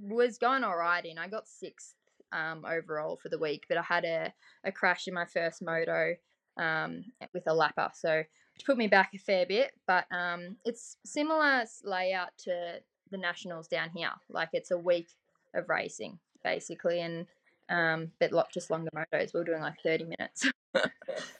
was 0.00 0.36
going 0.36 0.64
all 0.64 0.76
right 0.76 1.04
in. 1.04 1.16
I 1.16 1.28
got 1.28 1.46
sixth 1.46 1.94
um, 2.32 2.64
overall 2.66 3.18
for 3.22 3.28
the 3.28 3.38
week, 3.38 3.64
but 3.68 3.78
I 3.78 3.82
had 3.82 4.04
a, 4.04 4.32
a 4.64 4.72
crash 4.72 5.06
in 5.06 5.14
my 5.14 5.24
first 5.24 5.62
moto 5.62 6.14
um, 6.56 7.04
with 7.32 7.46
a 7.46 7.50
lapper, 7.50 7.90
so 7.94 8.24
which 8.54 8.66
put 8.66 8.76
me 8.76 8.88
back 8.88 9.12
a 9.14 9.18
fair 9.18 9.46
bit. 9.46 9.72
But 9.86 10.06
um, 10.10 10.56
it's 10.64 10.96
similar 11.04 11.64
layout 11.84 12.36
to 12.44 12.80
the 13.10 13.18
nationals 13.18 13.68
down 13.68 13.90
here. 13.94 14.10
Like 14.28 14.50
it's 14.52 14.70
a 14.70 14.78
week 14.78 15.08
of 15.54 15.68
racing 15.68 16.18
basically, 16.42 17.00
and 17.00 17.26
um, 17.70 18.12
but 18.20 18.32
lot 18.32 18.52
just 18.52 18.70
longer 18.70 18.90
motos. 18.94 19.32
We 19.32 19.40
are 19.40 19.44
doing 19.44 19.62
like 19.62 19.80
thirty 19.82 20.04
minutes. 20.04 20.50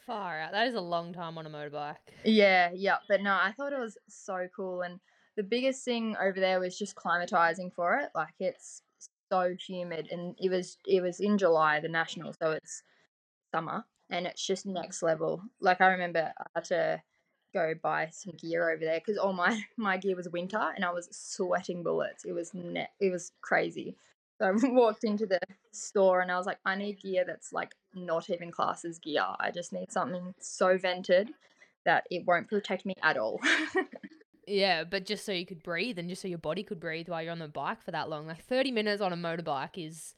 Far 0.06 0.40
out. 0.40 0.52
That 0.52 0.66
is 0.68 0.74
a 0.74 0.80
long 0.80 1.12
time 1.12 1.36
on 1.38 1.46
a 1.46 1.50
motorbike. 1.50 1.96
Yeah, 2.24 2.70
yeah. 2.74 2.96
But 3.08 3.22
no, 3.22 3.32
I 3.32 3.52
thought 3.56 3.72
it 3.72 3.78
was 3.78 3.98
so 4.08 4.48
cool. 4.54 4.82
And 4.82 5.00
the 5.36 5.42
biggest 5.42 5.84
thing 5.84 6.16
over 6.20 6.40
there 6.40 6.60
was 6.60 6.78
just 6.78 6.96
climatizing 6.96 7.72
for 7.74 7.96
it. 7.98 8.10
Like 8.14 8.34
it's 8.38 8.82
so 9.30 9.54
humid 9.66 10.08
and 10.10 10.34
it 10.38 10.50
was 10.50 10.76
it 10.86 11.02
was 11.02 11.20
in 11.20 11.38
July, 11.38 11.80
the 11.80 11.88
national, 11.88 12.32
so 12.32 12.52
it's 12.52 12.82
summer 13.54 13.84
and 14.10 14.26
it's 14.26 14.44
just 14.44 14.66
next 14.66 15.02
level. 15.02 15.42
Like 15.60 15.80
I 15.80 15.88
remember 15.88 16.32
I 16.38 16.44
had 16.54 16.64
to 16.64 17.02
go 17.52 17.74
buy 17.82 18.08
some 18.12 18.34
gear 18.36 18.70
over 18.70 18.84
there 18.84 19.00
because 19.00 19.18
all 19.18 19.32
my 19.32 19.62
my 19.76 19.96
gear 19.96 20.16
was 20.16 20.28
winter 20.28 20.72
and 20.74 20.84
I 20.84 20.92
was 20.92 21.08
sweating 21.10 21.82
bullets. 21.82 22.24
It 22.24 22.32
was 22.32 22.52
net 22.54 22.90
it 23.00 23.10
was 23.10 23.32
crazy. 23.40 23.96
So 24.40 24.46
I 24.46 24.52
walked 24.70 25.04
into 25.04 25.26
the 25.26 25.38
store 25.70 26.20
and 26.20 26.32
I 26.32 26.36
was 26.36 26.46
like, 26.46 26.58
I 26.64 26.74
need 26.74 27.00
gear 27.00 27.24
that's 27.26 27.52
like 27.52 27.74
not 27.94 28.30
even 28.30 28.50
classes 28.50 28.98
gear. 28.98 29.24
I 29.38 29.50
just 29.50 29.72
need 29.72 29.92
something 29.92 30.34
so 30.40 30.78
vented 30.78 31.30
that 31.84 32.04
it 32.10 32.26
won't 32.26 32.48
protect 32.48 32.86
me 32.86 32.94
at 33.02 33.16
all. 33.16 33.40
yeah, 34.46 34.84
but 34.84 35.04
just 35.04 35.24
so 35.24 35.32
you 35.32 35.46
could 35.46 35.62
breathe 35.62 35.98
and 35.98 36.08
just 36.08 36.22
so 36.22 36.28
your 36.28 36.38
body 36.38 36.62
could 36.62 36.80
breathe 36.80 37.08
while 37.08 37.22
you're 37.22 37.32
on 37.32 37.38
the 37.38 37.48
bike 37.48 37.82
for 37.82 37.90
that 37.90 38.08
long. 38.08 38.26
Like 38.26 38.42
30 38.42 38.72
minutes 38.72 39.02
on 39.02 39.12
a 39.12 39.16
motorbike 39.16 39.76
is 39.76 40.14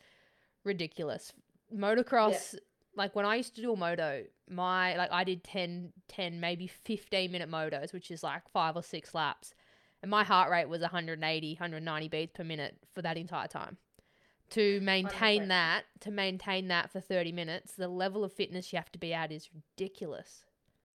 ridiculous. 0.64 1.32
Motocross, 1.74 2.54
yeah. 2.54 2.60
like 2.94 3.16
when 3.16 3.24
I 3.24 3.36
used 3.36 3.56
to 3.56 3.62
do 3.62 3.72
a 3.72 3.76
moto, 3.76 4.24
my 4.48 4.96
like 4.96 5.10
I 5.10 5.24
did 5.24 5.42
10, 5.42 5.92
10, 6.08 6.38
maybe 6.38 6.68
15 6.68 7.32
minute 7.32 7.50
motos, 7.50 7.92
which 7.92 8.10
is 8.10 8.22
like 8.22 8.48
five 8.52 8.76
or 8.76 8.82
six 8.84 9.14
laps. 9.14 9.52
And 10.00 10.10
my 10.10 10.22
heart 10.22 10.50
rate 10.50 10.68
was 10.68 10.80
180, 10.80 11.54
190 11.54 12.08
beats 12.08 12.32
per 12.34 12.44
minute 12.44 12.76
for 12.92 13.02
that 13.02 13.16
entire 13.16 13.48
time 13.48 13.78
to 14.52 14.80
maintain 14.82 15.48
that 15.48 15.84
to 16.00 16.10
maintain 16.10 16.68
that 16.68 16.90
for 16.90 17.00
30 17.00 17.32
minutes 17.32 17.72
the 17.72 17.88
level 17.88 18.22
of 18.22 18.32
fitness 18.32 18.72
you 18.72 18.76
have 18.76 18.92
to 18.92 18.98
be 18.98 19.12
at 19.14 19.32
is 19.32 19.48
ridiculous. 19.54 20.44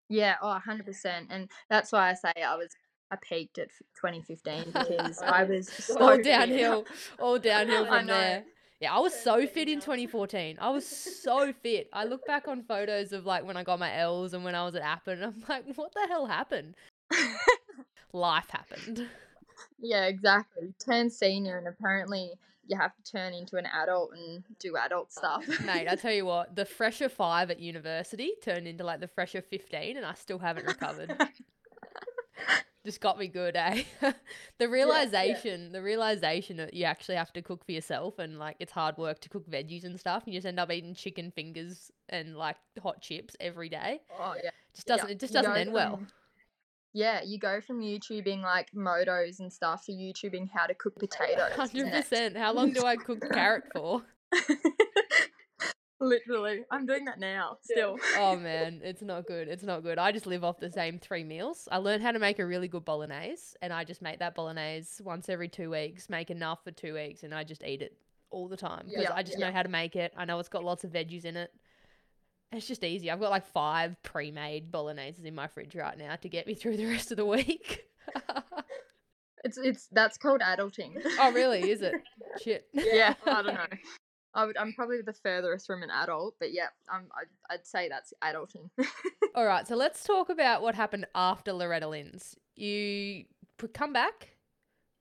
Yeah 0.10 0.36
oh 0.42 0.60
100% 0.66 1.28
and 1.30 1.50
that's 1.70 1.92
why 1.92 2.10
i 2.10 2.14
say 2.14 2.32
i 2.46 2.56
was 2.56 2.70
i 3.12 3.16
peaked 3.18 3.58
at 3.58 3.70
2015 4.00 4.66
because 4.74 5.22
i 5.22 5.44
was 5.44 5.68
so 5.70 5.98
all 5.98 6.18
downhill 6.22 6.86
all 7.20 7.40
downhill 7.40 7.86
from 7.86 8.06
there. 8.08 8.44
Yeah 8.80 8.94
i 8.96 9.00
was 9.00 9.14
so 9.14 9.46
fit 9.54 9.68
in 9.68 9.80
2014 9.80 10.58
i 10.62 10.70
was 10.70 10.86
so 10.88 11.52
fit. 11.52 11.90
I 11.92 12.06
look 12.06 12.26
back 12.28 12.48
on 12.48 12.62
photos 12.64 13.12
of 13.12 13.26
like 13.26 13.44
when 13.44 13.58
i 13.58 13.64
got 13.64 13.80
my 13.80 13.94
l's 13.98 14.34
and 14.34 14.44
when 14.44 14.56
i 14.56 14.64
was 14.64 14.76
at 14.76 14.84
Appin 14.84 15.22
and 15.22 15.34
i'm 15.34 15.44
like 15.50 15.66
what 15.76 15.94
the 15.94 16.06
hell 16.08 16.28
happened? 16.28 16.76
Life 18.14 18.50
happened. 18.50 19.08
Yeah 19.80 20.06
exactly 20.06 20.74
turned 20.84 21.12
senior 21.12 21.58
and 21.58 21.68
apparently 21.68 22.32
you 22.68 22.78
have 22.78 22.96
to 22.96 23.12
turn 23.12 23.34
into 23.34 23.58
an 23.58 23.66
adult 23.66 24.12
and 24.14 24.44
do 24.60 24.76
adult 24.78 25.12
stuff. 25.12 25.46
Mate, 25.66 25.88
I 25.90 25.96
tell 25.96 26.14
you 26.14 26.26
what, 26.26 26.56
the 26.56 26.66
fresher 26.66 27.10
five 27.10 27.50
at 27.50 27.60
university 27.60 28.34
turned 28.44 28.68
into 28.68 28.84
like 28.84 29.00
the 29.00 29.08
fresher 29.08 29.42
15, 29.42 29.98
and 29.98 30.06
I 30.06 30.14
still 30.14 30.40
haven't 30.40 30.68
recovered. 30.68 31.16
Just 32.86 33.02
got 33.02 33.20
me 33.20 33.28
good, 33.28 33.58
eh? 33.58 33.84
the 34.60 34.70
realization, 34.70 35.60
yeah, 35.60 35.66
yeah. 35.66 35.72
the 35.74 35.82
realization 35.82 36.56
that 36.56 36.74
you 36.74 36.86
actually 36.86 37.16
have 37.16 37.34
to 37.34 37.42
cook 37.42 37.66
for 37.66 37.74
yourself 37.74 38.18
and 38.18 38.40
like 38.40 38.56
it's 38.60 38.72
hard 38.72 38.98
work 38.98 39.20
to 39.20 39.30
cook 39.30 39.46
veggies 39.50 39.84
and 39.84 40.00
stuff. 40.00 40.24
And 40.24 40.34
you 40.34 40.38
just 40.38 40.48
end 40.48 40.58
up 40.58 40.72
eating 40.72 40.96
chicken 40.96 41.32
fingers 41.32 41.92
and 42.08 42.38
like 42.38 42.56
hot 42.82 43.02
chips 43.02 43.36
every 43.42 43.68
day. 43.68 44.00
Oh 44.18 44.36
yeah, 44.42 44.52
just 44.74 44.88
doesn't 44.88 45.10
yeah. 45.10 45.16
it 45.16 45.20
just 45.20 45.34
doesn't 45.34 45.58
end 45.58 45.74
well. 45.74 46.00
Yeah, 46.98 47.22
you 47.24 47.38
go 47.38 47.62
from 47.62 47.82
YouTubing 47.82 48.42
like 48.42 48.72
motos 48.72 49.40
and 49.40 49.54
stuff 49.54 49.86
to 49.86 49.92
YouTubing 49.92 50.50
how 50.52 50.66
to 50.66 50.74
cook 50.74 50.96
potatoes. 50.98 51.52
Hundred 51.56 51.92
percent. 51.92 52.36
How 52.36 52.52
long 52.52 52.74
do 52.74 52.84
I 52.86 52.96
cook 52.96 53.22
carrot 53.32 53.66
for? 53.72 54.02
Literally, 56.00 56.62
I'm 56.72 56.88
doing 56.88 57.06
that 57.06 57.20
now. 57.20 57.60
Still. 57.62 57.98
Oh 58.18 58.36
man, 58.36 58.82
it's 58.84 59.04
not 59.04 59.28
good. 59.28 59.48
It's 59.48 59.62
not 59.62 59.84
good. 59.84 60.00
I 60.00 60.12
just 60.12 60.26
live 60.26 60.44
off 60.44 60.60
the 60.60 60.72
same 60.72 60.98
three 60.98 61.24
meals. 61.24 61.68
I 61.72 61.78
learned 61.78 62.02
how 62.02 62.14
to 62.14 62.20
make 62.20 62.40
a 62.40 62.46
really 62.48 62.68
good 62.68 62.84
bolognese, 62.84 63.56
and 63.62 63.72
I 63.72 63.84
just 63.84 64.02
make 64.02 64.18
that 64.18 64.34
bolognese 64.34 65.04
once 65.04 65.30
every 65.30 65.50
two 65.50 65.70
weeks. 65.70 66.10
Make 66.10 66.32
enough 66.32 66.64
for 66.64 66.72
two 66.72 66.96
weeks, 66.96 67.22
and 67.22 67.32
I 67.32 67.44
just 67.44 67.64
eat 67.64 67.84
it 67.84 67.96
all 68.32 68.48
the 68.48 68.58
time 68.58 68.86
because 68.88 69.04
yeah, 69.04 69.14
I 69.14 69.22
just 69.22 69.38
yeah. 69.38 69.46
know 69.46 69.54
how 69.54 69.62
to 69.62 69.70
make 69.70 69.96
it. 69.96 70.14
I 70.18 70.26
know 70.26 70.40
it's 70.40 70.50
got 70.50 70.64
lots 70.64 70.84
of 70.84 70.92
veggies 70.92 71.26
in 71.26 71.38
it. 71.38 71.52
It's 72.52 72.68
just 72.68 72.84
easy. 72.84 73.12
I've 73.12 73.20
got 73.20 73.30
like 73.30 73.46
five 73.46 74.02
pre-made 74.04 74.72
bologneses 74.72 75.26
in 75.26 75.36
my 75.36 75.48
fridge 75.48 75.76
right 75.76 75.98
now 75.98 76.16
to 76.16 76.30
get 76.30 76.48
me 76.48 76.54
through 76.54 76.78
the 76.78 76.86
rest 76.86 77.12
of 77.12 77.18
the 77.18 77.26
week. 77.26 77.88
it's 79.44 79.58
it's 79.58 79.88
that's 79.92 80.18
called 80.18 80.42
adulting. 80.42 81.02
Oh 81.20 81.32
really? 81.34 81.70
Is 81.70 81.82
it? 81.82 81.96
Shit. 82.44 82.68
Yeah, 82.74 83.16
I 83.26 83.42
don't 83.42 83.54
know. 83.54 83.66
I 84.34 84.46
would, 84.46 84.58
I'm 84.58 84.72
probably 84.74 85.02
the 85.02 85.14
furthest 85.14 85.66
from 85.66 85.82
an 85.82 85.90
adult, 85.90 86.36
but 86.40 86.54
yeah, 86.54 86.68
I'm, 86.92 87.08
I'd, 87.18 87.56
I'd 87.56 87.66
say 87.66 87.90
that's 87.90 88.14
adulting. 88.24 88.70
All 89.34 89.46
right, 89.46 89.68
so 89.68 89.76
let's 89.76 90.04
talk 90.04 90.30
about 90.30 90.62
what 90.62 90.76
happened 90.76 91.08
after 91.16 91.52
Loretta 91.54 91.88
Lynn's. 91.88 92.36
You 92.56 93.24
come 93.74 93.94
back, 93.94 94.38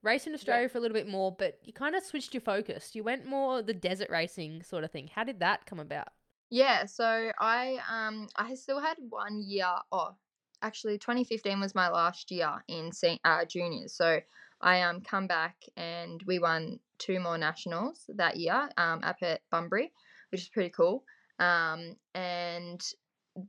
race 0.02 0.26
in 0.26 0.32
Australia 0.32 0.62
yeah. 0.62 0.68
for 0.68 0.78
a 0.78 0.80
little 0.80 0.94
bit 0.94 1.06
more, 1.06 1.32
but 1.32 1.58
you 1.64 1.74
kind 1.74 1.94
of 1.94 2.02
switched 2.02 2.32
your 2.32 2.40
focus. 2.40 2.94
You 2.94 3.04
went 3.04 3.26
more 3.26 3.60
the 3.60 3.74
desert 3.74 4.08
racing 4.08 4.62
sort 4.62 4.84
of 4.84 4.90
thing. 4.90 5.10
How 5.14 5.24
did 5.24 5.40
that 5.40 5.66
come 5.66 5.80
about? 5.80 6.08
Yeah, 6.50 6.86
so 6.86 7.32
I 7.40 7.78
um 7.90 8.28
I 8.36 8.54
still 8.54 8.80
had 8.80 8.96
one 9.08 9.42
year 9.42 9.66
oh 9.90 10.14
actually 10.62 10.98
2015 10.98 11.60
was 11.60 11.74
my 11.74 11.88
last 11.88 12.30
year 12.30 12.62
in 12.68 12.92
se- 12.92 13.20
uh, 13.24 13.44
juniors. 13.44 13.94
So 13.94 14.20
I 14.60 14.82
um 14.82 15.00
come 15.00 15.26
back 15.26 15.56
and 15.76 16.22
we 16.26 16.38
won 16.38 16.78
two 16.98 17.20
more 17.20 17.36
nationals 17.38 18.08
that 18.14 18.36
year 18.36 18.68
um 18.76 19.00
up 19.02 19.16
at 19.22 19.40
Bunbury, 19.50 19.92
which 20.30 20.42
is 20.42 20.48
pretty 20.48 20.70
cool. 20.70 21.04
Um 21.40 21.96
and 22.14 22.80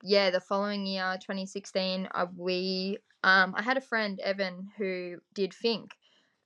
yeah, 0.03 0.31
the 0.31 0.41
following 0.41 0.85
year 0.85 1.17
2016 1.23 2.07
uh, 2.13 2.25
we 2.35 2.97
um 3.23 3.53
I 3.55 3.61
had 3.61 3.77
a 3.77 3.81
friend 3.81 4.19
Evan 4.19 4.69
who 4.77 5.17
did 5.35 5.51
Finke, 5.53 5.91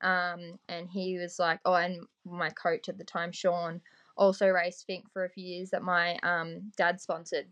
Um 0.01 0.59
and 0.67 0.89
he 0.89 1.17
was 1.17 1.39
like 1.39 1.59
oh 1.65 1.73
and 1.75 2.05
my 2.25 2.49
coach 2.49 2.89
at 2.89 2.97
the 2.97 3.03
time 3.05 3.31
Sean 3.31 3.81
also 4.17 4.47
raced 4.47 4.85
Finke 4.87 5.09
for 5.11 5.25
a 5.25 5.29
few 5.29 5.43
years 5.45 5.69
that 5.71 5.83
my 5.83 6.17
um, 6.23 6.71
dad 6.77 6.99
sponsored. 7.01 7.47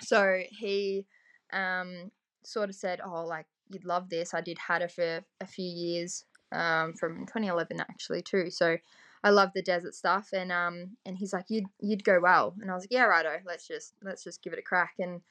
So 0.00 0.42
he 0.50 1.06
um, 1.52 2.10
sort 2.44 2.68
of 2.68 2.74
said, 2.74 3.00
"Oh, 3.04 3.24
like 3.24 3.46
you'd 3.68 3.84
love 3.84 4.08
this." 4.08 4.34
I 4.34 4.40
did 4.40 4.58
Hattah 4.58 4.90
for 4.90 5.24
a 5.40 5.46
few 5.46 5.68
years 5.68 6.24
um, 6.52 6.94
from 6.94 7.26
2011 7.26 7.80
actually 7.80 8.22
too. 8.22 8.50
So 8.50 8.76
I 9.22 9.30
love 9.30 9.50
the 9.54 9.62
desert 9.62 9.94
stuff, 9.94 10.30
and 10.32 10.52
um, 10.52 10.96
and 11.06 11.16
he's 11.16 11.32
like, 11.32 11.46
"You'd 11.48 11.66
you'd 11.80 12.04
go 12.04 12.20
well," 12.20 12.54
and 12.60 12.70
I 12.70 12.74
was 12.74 12.84
like, 12.84 12.92
"Yeah, 12.92 13.04
righto. 13.04 13.38
Let's 13.46 13.66
just 13.66 13.94
let's 14.02 14.22
just 14.22 14.42
give 14.42 14.52
it 14.52 14.58
a 14.58 14.62
crack." 14.62 14.94
And 14.98 15.22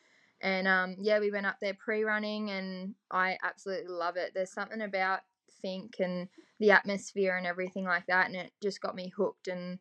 and 0.41 0.67
um, 0.67 0.95
yeah, 0.99 1.19
we 1.19 1.31
went 1.31 1.45
up 1.45 1.57
there 1.61 1.75
pre-running, 1.75 2.49
and 2.49 2.95
I 3.11 3.37
absolutely 3.43 3.93
love 3.93 4.17
it. 4.17 4.31
There's 4.33 4.51
something 4.51 4.81
about 4.81 5.21
Finke 5.63 5.99
and 5.99 6.27
the 6.59 6.71
atmosphere 6.71 7.37
and 7.37 7.45
everything 7.45 7.85
like 7.85 8.07
that, 8.07 8.27
and 8.27 8.35
it 8.35 8.51
just 8.61 8.81
got 8.81 8.95
me 8.95 9.13
hooked. 9.15 9.47
And 9.47 9.79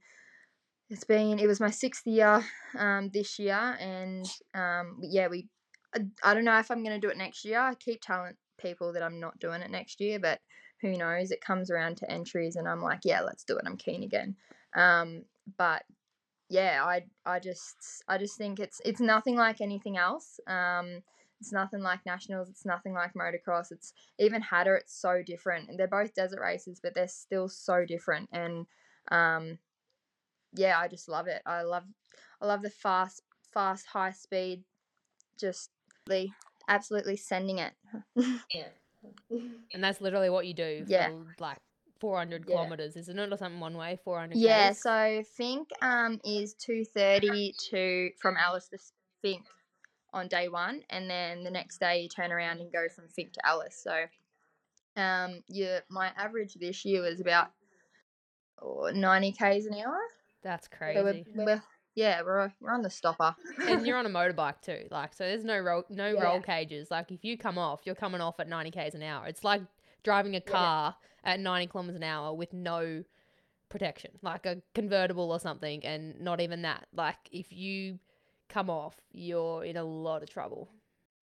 it's 0.92 1.04
been 1.04 1.38
it 1.38 1.46
was 1.46 1.58
my 1.58 1.70
sixth 1.70 2.06
year 2.06 2.44
um, 2.78 3.10
this 3.14 3.38
year, 3.38 3.76
and 3.80 4.26
um, 4.54 4.98
yeah, 5.00 5.26
we 5.28 5.48
I, 5.94 6.00
I 6.22 6.34
don't 6.34 6.44
know 6.44 6.58
if 6.58 6.70
I'm 6.70 6.84
gonna 6.84 7.00
do 7.00 7.08
it 7.08 7.16
next 7.16 7.44
year. 7.46 7.58
I 7.60 7.74
keep 7.74 8.02
telling 8.02 8.34
people 8.60 8.92
that 8.92 9.02
I'm 9.02 9.18
not 9.18 9.38
doing 9.38 9.62
it 9.62 9.70
next 9.70 10.00
year, 10.00 10.20
but 10.20 10.40
who 10.82 10.96
knows? 10.96 11.30
It 11.30 11.40
comes 11.40 11.70
around 11.70 11.96
to 11.98 12.10
entries, 12.10 12.56
and 12.56 12.68
I'm 12.68 12.82
like, 12.82 13.00
yeah, 13.04 13.22
let's 13.22 13.42
do 13.42 13.56
it. 13.56 13.64
I'm 13.66 13.78
keen 13.78 14.02
again. 14.02 14.36
Um, 14.76 15.24
but 15.56 15.82
yeah, 16.50 16.82
I 16.84 17.04
I 17.24 17.38
just 17.40 18.04
I 18.06 18.18
just 18.18 18.36
think 18.36 18.60
it's 18.60 18.80
it's 18.84 19.00
nothing 19.00 19.36
like 19.36 19.62
anything 19.62 19.96
else. 19.96 20.40
Um, 20.46 21.02
it's 21.40 21.52
nothing 21.52 21.80
like 21.80 22.00
nationals. 22.04 22.50
It's 22.50 22.66
nothing 22.66 22.92
like 22.92 23.14
motocross. 23.14 23.72
It's 23.72 23.94
even 24.18 24.42
Hattah. 24.42 24.80
It's 24.80 25.00
so 25.00 25.22
different, 25.24 25.70
and 25.70 25.78
they're 25.78 25.88
both 25.88 26.14
desert 26.14 26.40
races, 26.40 26.80
but 26.82 26.94
they're 26.94 27.08
still 27.08 27.48
so 27.48 27.86
different. 27.86 28.28
And 28.30 28.66
um, 29.10 29.58
yeah, 30.54 30.78
I 30.78 30.88
just 30.88 31.08
love 31.08 31.26
it. 31.26 31.42
I 31.46 31.62
love 31.62 31.84
I 32.40 32.46
love 32.46 32.62
the 32.62 32.70
fast, 32.70 33.22
fast, 33.52 33.86
high 33.86 34.10
speed, 34.12 34.64
just 35.38 35.70
absolutely 36.68 37.16
sending 37.16 37.58
it. 37.58 37.72
yeah. 38.52 38.68
And 39.72 39.82
that's 39.82 40.00
literally 40.00 40.30
what 40.30 40.46
you 40.46 40.54
do. 40.54 40.84
Yeah. 40.86 41.10
Like 41.38 41.58
400 42.00 42.44
Yeah. 42.46 42.56
kilometers, 42.56 42.96
isn't 42.96 43.18
it, 43.18 43.32
or 43.32 43.36
something 43.36 43.60
one 43.60 43.76
way? 43.76 43.98
400. 44.04 44.36
Yeah, 44.36 44.72
so 44.72 45.22
Finke 45.38 45.70
um 45.80 46.20
is 46.24 46.54
two 46.54 46.84
thirty 46.84 47.54
to 47.70 48.10
from 48.20 48.36
Alice 48.36 48.68
to 48.68 48.78
Finke 49.24 49.44
on 50.12 50.28
day 50.28 50.48
one, 50.48 50.82
and 50.90 51.08
then 51.08 51.42
the 51.42 51.50
next 51.50 51.78
day 51.78 52.02
you 52.02 52.08
turn 52.08 52.32
around 52.32 52.60
and 52.60 52.70
go 52.72 52.86
from 52.94 53.04
Finke 53.06 53.32
to 53.32 53.46
Alice. 53.46 53.80
So 53.82 54.04
um, 55.00 55.42
yeah, 55.48 55.80
my 55.88 56.10
average 56.16 56.54
this 56.54 56.84
year 56.84 57.02
was 57.02 57.20
about 57.20 57.50
90 58.62 59.32
k's 59.32 59.66
an 59.66 59.74
hour. 59.74 59.98
That's 60.42 60.66
So 60.68 61.02
we're, 61.02 61.12
crazy. 61.12 61.26
we're, 61.34 61.62
yeah, 61.94 62.22
we're 62.22 62.52
we're 62.60 62.72
on 62.72 62.82
the 62.82 62.90
stopper. 62.90 63.34
and 63.68 63.86
you're 63.86 63.96
on 64.02 64.06
a 64.06 64.10
motorbike 64.10 64.60
too, 64.62 64.86
like 64.90 65.14
so. 65.14 65.24
There's 65.24 65.44
no 65.44 65.58
roll, 65.58 65.84
no 65.88 66.12
Yeah. 66.14 66.22
roll 66.22 66.40
cages. 66.40 66.90
Like 66.90 67.10
if 67.12 67.24
you 67.24 67.36
come 67.38 67.58
off, 67.58 67.80
you're 67.84 67.94
coming 67.94 68.20
off 68.20 68.40
at 68.40 68.48
90 68.48 68.70
k's 68.70 68.94
an 68.94 69.02
hour. 69.02 69.26
It's 69.26 69.44
like 69.44 69.62
driving 70.02 70.34
a 70.34 70.42
Yeah. 70.44 70.52
car 70.52 70.96
at 71.24 71.38
90 71.40 71.66
kilometers 71.68 71.96
an 71.96 72.02
hour 72.02 72.34
with 72.34 72.52
no 72.52 73.04
protection, 73.68 74.10
like 74.22 74.44
a 74.46 74.60
convertible 74.74 75.30
or 75.30 75.40
something, 75.40 75.84
and 75.84 76.20
not 76.20 76.40
even 76.40 76.62
that. 76.62 76.86
Like 76.94 77.16
if 77.30 77.52
you 77.52 77.98
come 78.48 78.68
off, 78.68 78.96
you're 79.12 79.64
in 79.64 79.76
a 79.76 79.84
lot 79.84 80.22
of 80.22 80.28
trouble. 80.30 80.68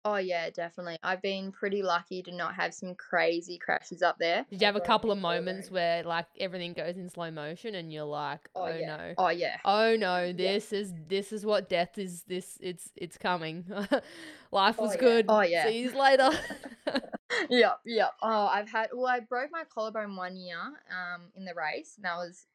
Oh 0.06 0.16
yeah, 0.16 0.50
definitely. 0.50 0.98
I've 1.04 1.22
been 1.22 1.52
pretty 1.52 1.84
lucky 1.84 2.24
to 2.24 2.32
not 2.32 2.56
have 2.56 2.74
some 2.74 2.96
crazy 2.96 3.58
crashes 3.58 4.02
up 4.02 4.18
there. 4.18 4.46
Did 4.50 4.62
you 4.62 4.66
have 4.66 4.78
a 4.78 4.82
couple 4.82 5.12
of 5.12 5.18
moments 5.18 5.70
where 5.70 6.04
like 6.04 6.28
everything 6.40 6.74
goes 6.74 6.96
in 6.96 7.10
slow 7.10 7.30
motion 7.32 7.76
and 7.76 7.92
you're 7.92 8.06
like, 8.06 8.48
oh, 8.56 8.66
Oh, 8.66 8.78
yeah. 8.78 8.86
no. 8.86 9.14
Oh 9.18 9.30
yeah. 9.30 9.58
Oh 9.66 9.96
no, 9.98 10.32
this 10.32 10.72
is 10.72 10.94
this 11.08 11.34
is 11.34 11.46
what 11.46 11.68
death 11.70 11.98
is 11.98 12.24
this 12.24 12.58
it's 12.62 12.90
it's 12.96 13.18
coming. 13.18 13.66
Life 14.52 14.78
Oh, 14.80 14.84
was 14.84 14.94
yeah. 14.96 15.00
good. 15.00 15.26
Oh, 15.28 15.42
yeah. 15.42 15.66
See 15.66 15.80
you 15.80 15.92
later. 15.92 16.30
Yep, 17.50 17.80
yep. 17.86 18.12
Oh, 18.22 18.48
I've 18.48 18.70
had. 18.70 18.90
Well, 18.94 19.08
I 19.08 19.20
broke 19.20 19.52
my 19.52 19.64
collarbone 19.64 20.16
one 20.16 20.36
year, 20.36 20.58
um, 20.58 21.24
in 21.36 21.46
the 21.46 21.54
race, 21.54 21.94
and 21.96 22.06
that 22.06 22.16
was. 22.16 22.48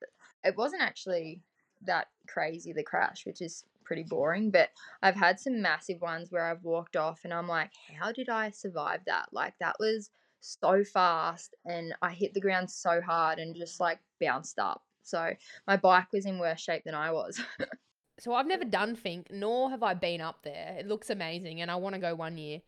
It 0.44 0.56
wasn't 0.56 0.82
actually 0.82 1.40
that 1.82 2.08
crazy 2.26 2.72
the 2.72 2.82
crash, 2.82 3.24
which 3.24 3.40
is 3.40 3.64
pretty 3.84 4.04
boring. 4.04 4.50
But 4.50 4.70
I've 5.02 5.16
had 5.16 5.38
some 5.38 5.62
massive 5.62 6.00
ones 6.00 6.30
where 6.30 6.44
I've 6.44 6.64
walked 6.64 6.96
off, 6.96 7.20
and 7.24 7.32
I'm 7.32 7.48
like, 7.48 7.70
how 7.98 8.12
did 8.12 8.28
I 8.28 8.50
survive 8.50 9.00
that? 9.06 9.28
Like 9.32 9.54
that 9.60 9.76
was 9.78 10.10
so 10.40 10.84
fast, 10.84 11.54
and 11.64 11.94
I 12.02 12.12
hit 12.12 12.34
the 12.34 12.40
ground 12.40 12.70
so 12.70 13.00
hard, 13.00 13.38
and 13.38 13.54
just 13.54 13.80
like 13.80 13.98
bounced 14.20 14.58
up. 14.58 14.82
So 15.04 15.34
my 15.66 15.76
bike 15.76 16.12
was 16.12 16.26
in 16.26 16.38
worse 16.38 16.60
shape 16.60 16.84
than 16.84 16.94
I 16.94 17.12
was. 17.12 17.40
so 18.18 18.34
I've 18.34 18.46
never 18.46 18.64
done 18.64 18.96
Finke, 18.96 19.30
nor 19.30 19.70
have 19.70 19.82
I 19.82 19.94
been 19.94 20.20
up 20.20 20.42
there. 20.42 20.76
It 20.78 20.86
looks 20.86 21.10
amazing 21.10 21.60
and 21.60 21.70
I 21.70 21.76
want 21.76 21.94
to 21.94 22.00
go 22.00 22.14
one 22.14 22.38
year. 22.38 22.60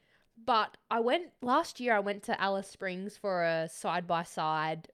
But 0.45 0.77
I 0.91 1.01
went 1.01 1.29
last 1.41 1.81
year 1.81 1.95
I 1.95 2.01
went 2.01 2.23
to 2.25 2.41
Alice 2.41 2.69
Springs 2.69 3.17
for 3.17 3.43
a 3.43 3.69
side 3.69 4.07
by 4.07 4.23
side 4.23 4.89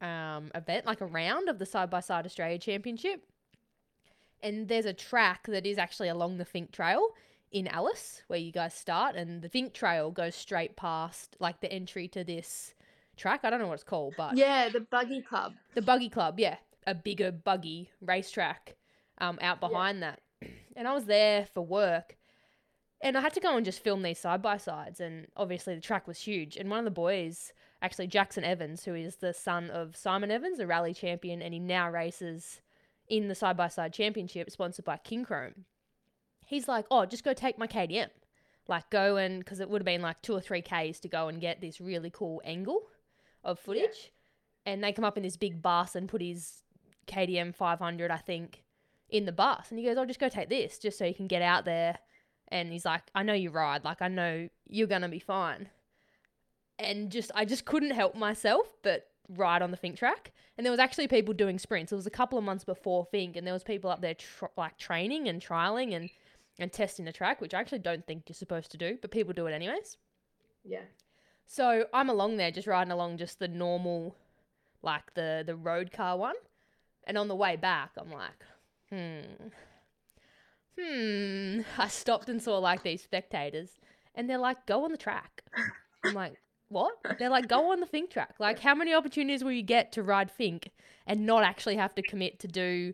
um 0.00 0.50
event, 0.54 0.86
like 0.86 1.00
a 1.00 1.06
round 1.06 1.48
of 1.48 1.58
the 1.58 1.66
side 1.66 1.90
by 1.90 2.00
side 2.00 2.24
Australia 2.24 2.58
Championship. 2.58 3.22
And 4.42 4.68
there's 4.68 4.86
a 4.86 4.92
track 4.92 5.46
that 5.48 5.66
is 5.66 5.78
actually 5.78 6.08
along 6.08 6.36
the 6.38 6.44
Finke 6.44 6.70
Trail 6.72 7.08
in 7.52 7.66
Alice 7.68 8.22
where 8.26 8.38
you 8.38 8.52
guys 8.52 8.74
start 8.74 9.16
and 9.16 9.40
the 9.42 9.48
Finke 9.48 9.72
Trail 9.72 10.10
goes 10.10 10.34
straight 10.34 10.76
past 10.76 11.36
like 11.40 11.60
the 11.60 11.72
entry 11.72 12.06
to 12.08 12.22
this 12.24 12.74
track. 13.16 13.40
I 13.44 13.50
don't 13.50 13.60
know 13.60 13.68
what 13.68 13.74
it's 13.74 13.82
called, 13.84 14.14
but 14.16 14.36
yeah, 14.36 14.68
the 14.68 14.80
buggy 14.80 15.22
club. 15.22 15.54
the 15.74 15.82
buggy 15.82 16.08
club, 16.08 16.38
yeah, 16.38 16.56
a 16.86 16.94
bigger 16.94 17.32
buggy 17.32 17.90
racetrack 18.00 18.76
um, 19.18 19.38
out 19.40 19.58
Yeah. 19.62 19.68
behind 19.68 20.02
that. 20.02 20.20
And 20.76 20.86
I 20.86 20.92
was 20.92 21.06
there 21.06 21.46
for 21.54 21.64
work, 21.64 22.18
and 23.00 23.16
I 23.16 23.22
had 23.22 23.32
to 23.32 23.40
go 23.40 23.56
and 23.56 23.64
just 23.64 23.82
film 23.82 24.02
these 24.02 24.18
side 24.18 24.42
by 24.42 24.58
sides. 24.58 25.00
And 25.00 25.26
obviously, 25.34 25.74
the 25.74 25.80
track 25.80 26.06
was 26.06 26.18
huge. 26.18 26.58
And 26.58 26.68
one 26.68 26.78
of 26.80 26.84
the 26.84 26.90
boys, 26.90 27.54
actually 27.80 28.08
Jackson 28.08 28.44
Evans, 28.44 28.84
who 28.84 28.94
is 28.94 29.16
the 29.16 29.32
son 29.32 29.70
of 29.70 29.96
Simon 29.96 30.30
Evans, 30.30 30.58
a 30.58 30.66
rally 30.66 30.92
champion, 30.92 31.40
and 31.40 31.54
he 31.54 31.60
now 31.60 31.90
races 31.90 32.60
in 33.08 33.28
the 33.28 33.34
side 33.34 33.56
by 33.56 33.68
side 33.68 33.92
championship 33.92 34.50
sponsored 34.50 34.84
by 34.84 34.96
King 34.96 35.24
Chrome. 35.24 35.64
He's 36.44 36.68
like, 36.68 36.86
"Oh, 36.90 37.06
just 37.06 37.24
go 37.24 37.32
take 37.32 37.58
my 37.58 37.66
KTM." 37.66 38.10
Like 38.68 38.90
go 38.90 39.16
and 39.16 39.38
because 39.38 39.60
it 39.60 39.68
would 39.70 39.82
have 39.82 39.86
been 39.86 40.02
like 40.02 40.22
two 40.22 40.34
or 40.34 40.40
three 40.40 40.62
Ks 40.62 41.00
to 41.00 41.08
go 41.08 41.28
and 41.28 41.40
get 41.40 41.60
this 41.60 41.80
really 41.80 42.10
cool 42.10 42.42
angle 42.44 42.82
of 43.44 43.60
footage 43.60 44.10
and 44.66 44.82
they 44.82 44.92
come 44.92 45.04
up 45.04 45.16
in 45.16 45.22
this 45.22 45.36
big 45.36 45.62
bus 45.62 45.94
and 45.94 46.08
put 46.08 46.20
his 46.20 46.62
KTM 47.06 47.54
500, 47.54 48.10
I 48.10 48.16
think, 48.16 48.64
in 49.08 49.24
the 49.24 49.32
bus. 49.32 49.70
And 49.70 49.78
he 49.78 49.86
goes, 49.86 49.96
"I'll 49.96 50.04
just 50.04 50.18
go 50.18 50.28
take 50.28 50.48
this, 50.48 50.78
just 50.78 50.98
so 50.98 51.04
you 51.06 51.14
can 51.14 51.28
get 51.28 51.40
out 51.40 51.64
there." 51.64 51.98
And 52.48 52.72
he's 52.72 52.84
like, 52.84 53.02
"I 53.14 53.22
know 53.22 53.32
you 53.32 53.50
ride, 53.50 53.84
like 53.84 54.02
I 54.02 54.08
know 54.08 54.48
you're 54.68 54.88
gonna 54.88 55.08
be 55.08 55.20
fine." 55.20 55.70
And 56.78 57.10
just, 57.10 57.30
I 57.34 57.44
just 57.44 57.64
couldn't 57.64 57.92
help 57.92 58.14
myself 58.14 58.66
but 58.82 59.08
ride 59.28 59.62
on 59.62 59.70
the 59.70 59.76
Finke 59.76 59.96
track. 59.96 60.32
And 60.56 60.64
there 60.64 60.70
was 60.70 60.80
actually 60.80 61.08
people 61.08 61.34
doing 61.34 61.58
sprints. 61.58 61.92
It 61.92 61.96
was 61.96 62.06
a 62.06 62.10
couple 62.10 62.38
of 62.38 62.44
months 62.44 62.64
before 62.64 63.06
Finke, 63.12 63.36
and 63.36 63.46
there 63.46 63.54
was 63.54 63.64
people 63.64 63.90
up 63.90 64.00
there 64.00 64.14
tr- 64.14 64.46
like 64.56 64.78
training 64.78 65.28
and 65.28 65.40
trialing 65.40 65.94
and 65.94 66.10
and 66.58 66.72
testing 66.72 67.04
the 67.04 67.12
track, 67.12 67.40
which 67.40 67.52
I 67.52 67.60
actually 67.60 67.80
don't 67.80 68.06
think 68.06 68.24
you're 68.28 68.34
supposed 68.34 68.70
to 68.70 68.78
do, 68.78 68.98
but 69.02 69.10
people 69.10 69.34
do 69.34 69.46
it 69.46 69.52
anyways. 69.52 69.98
Yeah. 70.64 70.80
So 71.46 71.86
I'm 71.92 72.08
along 72.08 72.38
there, 72.38 72.50
just 72.50 72.66
riding 72.66 72.90
along 72.90 73.18
just 73.18 73.38
the 73.38 73.48
normal, 73.48 74.16
like 74.82 75.14
the 75.14 75.42
the 75.46 75.54
road 75.54 75.92
car 75.92 76.16
one, 76.16 76.36
and 77.04 77.18
on 77.18 77.28
the 77.28 77.36
way 77.36 77.56
back, 77.56 77.90
I'm 77.96 78.10
like, 78.10 78.44
hmm, 78.90 79.48
hmm. 80.78 81.60
I 81.78 81.88
stopped 81.88 82.28
and 82.28 82.42
saw 82.42 82.58
like 82.58 82.82
these 82.82 83.02
spectators, 83.02 83.78
and 84.14 84.28
they're 84.28 84.38
like, 84.38 84.66
"Go 84.66 84.84
on 84.84 84.90
the 84.90 84.96
track." 84.96 85.42
I'm 86.04 86.14
like, 86.14 86.34
"What?" 86.68 86.94
They're 87.18 87.30
like, 87.30 87.48
"Go 87.48 87.72
on 87.72 87.80
the 87.80 87.86
Finke 87.86 88.10
track." 88.10 88.34
Like, 88.38 88.58
how 88.60 88.74
many 88.74 88.92
opportunities 88.94 89.42
will 89.44 89.52
you 89.52 89.62
get 89.62 89.92
to 89.92 90.02
ride 90.02 90.30
Finke 90.36 90.68
and 91.06 91.26
not 91.26 91.42
actually 91.42 91.76
have 91.76 91.94
to 91.96 92.02
commit 92.02 92.38
to 92.40 92.48
do 92.48 92.92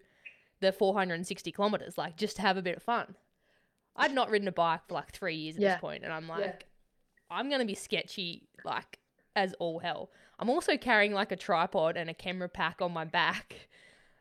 the 0.61 0.73
460 0.73 1.51
kilometers? 1.53 1.97
Like, 1.99 2.17
just 2.17 2.37
to 2.37 2.43
have 2.43 2.57
a 2.57 2.63
bit 2.63 2.77
of 2.77 2.83
fun. 2.83 3.17
I'd 3.97 4.15
not 4.15 4.31
ridden 4.31 4.49
a 4.49 4.53
bike 4.53 4.81
for 4.89 4.95
like 4.95 5.13
three 5.13 5.35
years 5.37 5.57
at 5.57 5.63
Yeah. 5.63 5.73
this 5.75 5.81
point, 5.81 6.05
and 6.05 6.13
I'm 6.13 6.27
Yeah. 6.29 6.37
like, 6.37 6.67
I'm 7.31 7.51
gonna 7.51 7.65
be 7.65 7.75
sketchy 7.75 8.49
like 8.65 8.99
as 9.37 9.55
all 9.55 9.79
hell. 9.81 10.11
I'm 10.39 10.51
also 10.51 10.77
carrying 10.77 11.13
like 11.13 11.33
a 11.33 11.37
tripod 11.37 11.97
and 11.97 12.09
a 12.11 12.15
camera 12.15 12.49
pack 12.49 12.81
on 12.83 12.93
my 12.93 13.05
back, 13.05 13.69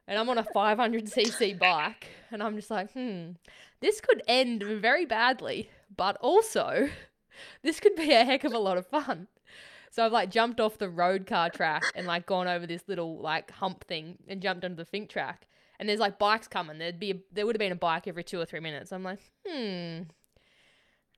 and 0.07 0.17
I'm 0.19 0.29
on 0.29 0.37
a 0.37 0.43
500cc 0.43 1.53
bike, 1.59 2.07
and 2.31 2.41
I'm 2.43 2.55
just 2.55 2.69
like, 2.71 2.91
hmm, 2.91 3.31
this 3.79 4.01
could 4.01 4.21
end 4.27 4.63
very 4.63 5.05
badly, 5.05 5.69
but 5.95 6.17
also 6.17 6.89
this 7.63 7.79
could 7.79 7.95
be 7.95 8.11
a 8.11 8.23
heck 8.25 8.43
of 8.43 8.53
a 8.53 8.59
lot 8.59 8.77
of 8.77 8.87
fun. 8.87 9.27
So 9.91 10.05
I've 10.05 10.13
like 10.13 10.31
jumped 10.31 10.61
off 10.61 10.77
the 10.77 10.89
road 10.89 11.27
car 11.27 11.49
track 11.49 11.83
and 11.95 12.07
like 12.07 12.25
gone 12.25 12.47
over 12.47 12.65
this 12.65 12.83
little 12.87 13.19
like 13.19 13.51
hump 13.51 13.83
thing 13.87 14.17
and 14.27 14.41
jumped 14.41 14.63
onto 14.63 14.77
the 14.77 14.85
Finke 14.85 15.09
track. 15.09 15.47
And 15.79 15.89
there's 15.89 15.99
like 15.99 16.17
bikes 16.17 16.47
coming. 16.47 16.77
There'd 16.77 16.99
be 16.99 17.11
a, 17.11 17.15
there 17.33 17.45
would 17.45 17.55
have 17.55 17.59
been 17.59 17.71
a 17.73 17.75
bike 17.75 18.07
every 18.07 18.23
two 18.23 18.39
or 18.39 18.45
three 18.45 18.61
minutes. 18.61 18.91
I'm 18.93 19.03
like, 19.03 19.19
hmm. 19.45 20.03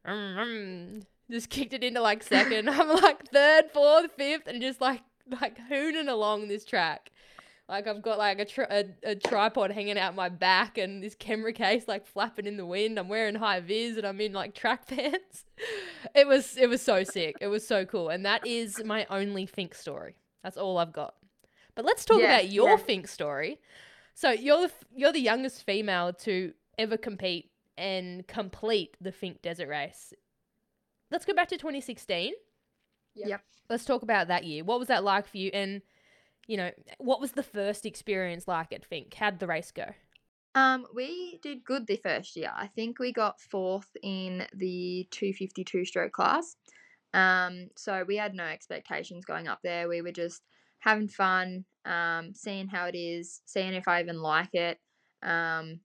Um, 0.05 0.37
um. 0.37 1.01
Just 1.31 1.49
kicked 1.49 1.73
it 1.73 1.83
into 1.83 2.01
like 2.01 2.23
second. 2.23 2.69
I'm 2.69 2.89
like 2.89 3.27
third, 3.29 3.65
fourth, 3.71 4.11
fifth, 4.17 4.47
and 4.47 4.61
just 4.61 4.81
like 4.81 5.03
like 5.41 5.57
hooning 5.69 6.09
along 6.09 6.47
this 6.47 6.65
track. 6.65 7.11
Like 7.73 7.87
I've 7.87 8.03
got 8.03 8.19
like 8.19 8.37
a, 8.37 8.45
tri- 8.45 8.67
a, 8.69 8.85
a 9.01 9.15
tripod 9.15 9.71
hanging 9.71 9.97
out 9.97 10.13
my 10.13 10.29
back 10.29 10.77
and 10.77 11.01
this 11.01 11.15
camera 11.15 11.51
case 11.51 11.87
like 11.87 12.05
flapping 12.05 12.45
in 12.45 12.55
the 12.55 12.67
wind. 12.67 12.99
I'm 12.99 13.09
wearing 13.09 13.33
high 13.33 13.61
vis 13.61 13.97
and 13.97 14.05
I'm 14.05 14.21
in 14.21 14.31
like 14.31 14.53
track 14.53 14.85
pants. 14.87 15.45
It 16.13 16.27
was 16.27 16.55
it 16.55 16.69
was 16.69 16.83
so 16.83 17.03
sick. 17.03 17.35
It 17.41 17.47
was 17.47 17.67
so 17.67 17.83
cool. 17.83 18.09
And 18.09 18.27
that 18.27 18.45
is 18.45 18.79
my 18.85 19.07
only 19.09 19.47
Finke 19.47 19.75
story. 19.75 20.13
That's 20.43 20.55
all 20.55 20.77
I've 20.77 20.93
got. 20.93 21.15
But 21.73 21.83
let's 21.83 22.05
talk 22.05 22.19
Yeah, 22.19 22.35
about 22.37 22.49
your 22.51 22.69
yeah. 22.69 22.77
Finke 22.77 23.09
story. 23.09 23.59
So 24.13 24.29
you're 24.29 24.67
the 24.67 24.71
you're 24.95 25.11
the 25.11 25.19
youngest 25.19 25.63
female 25.63 26.13
to 26.13 26.53
ever 26.77 26.95
compete 26.95 27.49
and 27.75 28.27
complete 28.27 28.97
the 29.01 29.11
Finke 29.11 29.41
Desert 29.41 29.67
Race. 29.67 30.13
Let's 31.09 31.25
go 31.25 31.33
back 31.33 31.47
to 31.47 31.57
2016. 31.57 32.33
Yep. 33.15 33.29
Yep. 33.29 33.41
Let's 33.67 33.85
talk 33.85 34.03
about 34.03 34.27
that 34.27 34.43
year. 34.43 34.63
What 34.63 34.77
was 34.77 34.89
that 34.89 35.03
like 35.03 35.27
for 35.27 35.37
you? 35.37 35.49
And, 35.55 35.81
you 36.47 36.57
know, 36.57 36.71
what 36.97 37.21
was 37.21 37.31
the 37.31 37.43
first 37.43 37.85
experience 37.85 38.47
like 38.47 38.73
at 38.73 38.89
Finke? 38.89 39.13
How'd 39.13 39.39
the 39.39 39.47
race 39.47 39.71
go? 39.71 39.85
Um, 40.55 40.85
we 40.93 41.39
did 41.41 41.63
good 41.63 41.87
the 41.87 41.97
first 41.97 42.35
year. 42.35 42.51
I 42.55 42.67
think 42.67 42.99
we 42.99 43.11
got 43.11 43.41
fourth 43.41 43.89
in 44.03 44.45
the 44.53 45.07
252 45.11 45.85
stroke 45.85 46.11
class. 46.11 46.55
Um, 47.13 47.69
so 47.75 48.03
we 48.07 48.17
had 48.17 48.33
no 48.33 48.43
expectations 48.43 49.25
going 49.25 49.47
up 49.47 49.59
there. 49.63 49.87
We 49.87 50.01
were 50.01 50.11
just 50.11 50.41
having 50.79 51.07
fun, 51.07 51.65
um, 51.85 52.33
seeing 52.33 52.67
how 52.67 52.85
it 52.85 52.95
is, 52.95 53.41
seeing 53.45 53.73
if 53.73 53.87
I 53.87 54.01
even 54.01 54.21
like 54.21 54.53
it. 54.53 54.79
Um, 55.23 55.79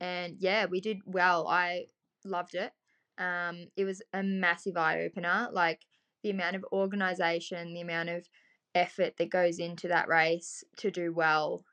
and 0.00 0.36
yeah, 0.38 0.66
we 0.66 0.80
did 0.80 0.98
well. 1.04 1.46
I 1.46 1.86
loved 2.24 2.54
it. 2.54 2.72
Um, 3.18 3.66
it 3.76 3.84
was 3.84 4.02
a 4.12 4.22
massive 4.22 4.76
eye 4.76 5.02
opener. 5.02 5.48
Like 5.52 5.80
the 6.22 6.30
amount 6.30 6.56
of 6.56 6.64
organization, 6.72 7.74
the 7.74 7.80
amount 7.80 8.08
of 8.08 8.26
effort 8.74 9.14
that 9.18 9.30
goes 9.30 9.58
into 9.58 9.88
that 9.88 10.08
race 10.08 10.64
to 10.78 10.90
do 10.90 11.12
well 11.12 11.64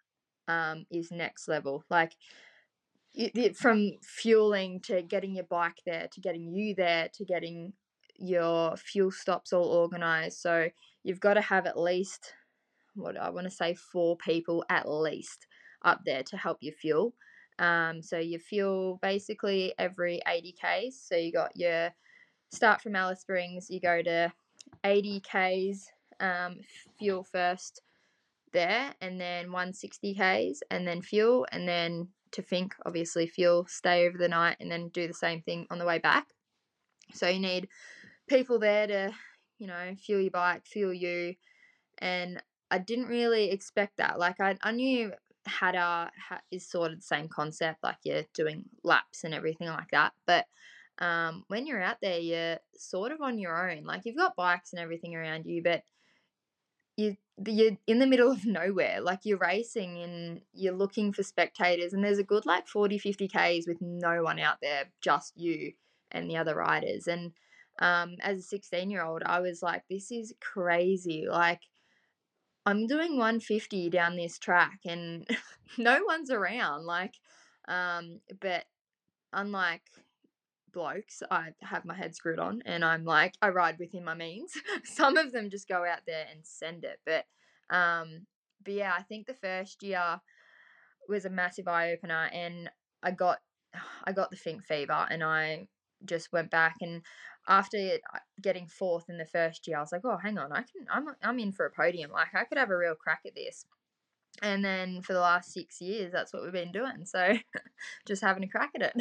um, 0.47 0.85
is 0.91 1.11
next 1.11 1.47
level. 1.47 1.83
Like 1.89 2.13
it, 3.13 3.31
it, 3.35 3.57
from 3.57 3.93
fueling 4.01 4.81
to 4.81 5.01
getting 5.01 5.35
your 5.35 5.45
bike 5.45 5.81
there, 5.85 6.07
to 6.11 6.21
getting 6.21 6.53
you 6.53 6.75
there, 6.75 7.09
to 7.13 7.25
getting 7.25 7.73
your 8.17 8.75
fuel 8.77 9.11
stops 9.11 9.53
all 9.53 9.65
organized. 9.65 10.39
So 10.39 10.69
you've 11.03 11.19
got 11.19 11.35
to 11.35 11.41
have 11.41 11.65
at 11.65 11.79
least 11.79 12.33
what 12.95 13.17
I 13.17 13.29
want 13.29 13.45
to 13.45 13.51
say 13.51 13.73
four 13.73 14.17
people 14.17 14.63
at 14.69 14.89
least 14.89 15.47
up 15.83 16.01
there 16.05 16.23
to 16.23 16.37
help 16.37 16.57
you 16.61 16.71
fuel. 16.71 17.13
Um, 17.59 18.01
so 18.01 18.17
you 18.17 18.39
fuel 18.39 18.99
basically 19.01 19.73
every 19.77 20.21
80 20.27 20.55
k's. 20.61 21.01
So 21.07 21.15
you 21.15 21.31
got 21.31 21.51
your 21.55 21.91
start 22.51 22.81
from 22.81 22.95
Alice 22.95 23.21
Springs, 23.21 23.67
you 23.69 23.79
go 23.79 24.01
to 24.01 24.31
80 24.83 25.21
k's 25.21 25.89
um, 26.19 26.57
fuel 26.97 27.23
first 27.23 27.81
there, 28.53 28.93
and 29.01 29.19
then 29.19 29.51
160 29.51 30.15
k's, 30.15 30.63
and 30.71 30.87
then 30.87 31.01
fuel, 31.01 31.45
and 31.51 31.67
then 31.67 32.09
to 32.31 32.41
Finke, 32.41 32.73
obviously 32.85 33.27
fuel, 33.27 33.65
stay 33.67 34.07
over 34.07 34.17
the 34.17 34.27
night, 34.27 34.57
and 34.59 34.71
then 34.71 34.89
do 34.89 35.07
the 35.07 35.13
same 35.13 35.41
thing 35.41 35.67
on 35.69 35.79
the 35.79 35.85
way 35.85 35.99
back. 35.99 36.27
So 37.13 37.27
you 37.27 37.39
need 37.39 37.67
people 38.27 38.59
there 38.59 38.87
to, 38.87 39.13
you 39.59 39.67
know, 39.67 39.95
fuel 40.03 40.21
your 40.21 40.31
bike, 40.31 40.65
fuel 40.65 40.93
you, 40.93 41.35
and 41.99 42.41
I 42.71 42.79
didn't 42.79 43.07
really 43.07 43.51
expect 43.51 43.97
that. 43.97 44.19
Like 44.19 44.39
I, 44.39 44.57
I 44.63 44.71
knew 44.71 45.11
Hattah 45.47 46.09
is 46.51 46.67
sort 46.67 46.91
of 46.91 46.97
the 46.97 47.03
same 47.03 47.27
concept, 47.27 47.83
like 47.83 47.97
you're 48.03 48.23
doing 48.33 48.65
laps 48.83 49.23
and 49.23 49.33
everything 49.33 49.67
like 49.67 49.91
that. 49.91 50.13
But 50.25 50.45
um, 50.99 51.43
when 51.47 51.67
you're 51.67 51.81
out 51.81 51.97
there, 52.01 52.19
you're 52.19 52.57
sort 52.75 53.11
of 53.11 53.21
on 53.21 53.37
your 53.37 53.71
own. 53.71 53.83
Like 53.83 54.01
you've 54.05 54.17
got 54.17 54.35
bikes 54.35 54.73
and 54.73 54.79
everything 54.79 55.15
around 55.15 55.45
you, 55.45 55.61
but 55.61 55.83
you 56.97 57.17
you're 57.45 57.77
in 57.87 57.99
the 57.99 58.07
middle 58.07 58.31
of 58.31 58.45
nowhere. 58.45 59.01
Like 59.01 59.21
you're 59.23 59.37
racing 59.37 60.01
and 60.01 60.41
you're 60.53 60.73
looking 60.73 61.11
for 61.11 61.23
spectators, 61.23 61.93
and 61.93 62.03
there's 62.03 62.19
a 62.19 62.23
good 62.23 62.45
like 62.45 62.67
40, 62.67 62.97
50 62.97 63.27
k's 63.27 63.67
with 63.67 63.81
no 63.81 64.23
one 64.23 64.39
out 64.39 64.57
there, 64.61 64.85
just 65.01 65.33
you 65.35 65.73
and 66.11 66.29
the 66.29 66.37
other 66.37 66.55
riders. 66.55 67.07
And 67.07 67.33
um, 67.79 68.15
as 68.21 68.39
a 68.39 68.43
16 68.43 68.89
year 68.89 69.03
old, 69.03 69.23
I 69.25 69.41
was 69.41 69.61
like, 69.61 69.83
this 69.89 70.11
is 70.11 70.33
crazy. 70.39 71.25
Like 71.29 71.61
I'm 72.65 72.87
doing 72.87 73.17
150 73.17 73.89
down 73.89 74.15
this 74.15 74.39
track 74.39 74.79
and 74.85 75.27
no 75.77 76.03
one's 76.05 76.31
around. 76.31 76.85
Like, 76.85 77.15
um, 77.67 78.21
but 78.39 78.65
unlike 79.33 79.83
blokes, 80.75 81.23
I 81.31 81.53
have 81.61 81.85
my 81.85 81.95
head 81.95 82.13
screwed 82.13 82.37
on 82.37 82.61
and 82.65 82.85
I'm 82.85 83.05
like, 83.05 83.33
I 83.41 83.49
ride 83.49 83.79
within 83.79 84.03
my 84.03 84.13
means. 84.13 84.53
Some 84.83 85.17
of 85.17 85.31
them 85.31 85.49
just 85.49 85.67
go 85.67 85.85
out 85.85 86.01
there 86.05 86.25
and 86.31 86.41
send 86.43 86.83
it. 86.83 86.99
But, 87.05 87.25
um, 87.75 88.27
but 88.63 88.73
yeah, 88.73 88.93
I 88.95 89.01
think 89.01 89.25
the 89.25 89.33
first 89.33 89.81
year 89.81 90.19
was 91.09 91.25
a 91.25 91.29
massive 91.29 91.67
eye 91.67 91.93
opener 91.93 92.29
and 92.31 92.69
I 93.01 93.11
got, 93.11 93.39
I 94.03 94.11
got 94.11 94.29
the 94.29 94.37
Finke 94.37 94.65
fever 94.65 95.07
and 95.09 95.23
I 95.23 95.67
just 96.03 96.31
went 96.31 96.51
back 96.51 96.75
and 96.81 97.01
after 97.47 97.77
uh, 98.13 98.19
getting 98.41 98.67
fourth 98.67 99.05
in 99.07 99.17
the 99.17 99.25
first 99.25 99.67
year, 99.67 99.77
I 99.77 99.81
was 99.81 99.91
like, 99.91 100.01
oh, 100.03 100.17
hang 100.17 100.37
on, 100.37 100.51
I 100.51 100.57
can, 100.57 100.85
I'm, 100.91 101.05
I'm 101.23 101.39
in 101.39 101.51
for 101.51 101.65
a 101.65 101.71
podium. 101.71 102.11
Like 102.11 102.35
I 102.35 102.43
could 102.43 102.57
have 102.57 102.69
a 102.69 102.77
real 102.77 102.95
crack 102.95 103.21
at 103.25 103.35
this. 103.35 103.65
And 104.41 104.65
then 104.65 105.01
for 105.01 105.13
the 105.13 105.21
last 105.21 105.53
six 105.53 105.79
years, 105.79 106.11
that's 106.11 106.33
what 106.33 106.43
we've 106.43 106.51
been 106.51 106.71
doing. 106.71 107.05
So 107.05 107.35
just 108.07 108.21
having 108.21 108.43
a 108.43 108.49
crack 108.49 108.71
at 108.75 108.81
it. 108.81 108.93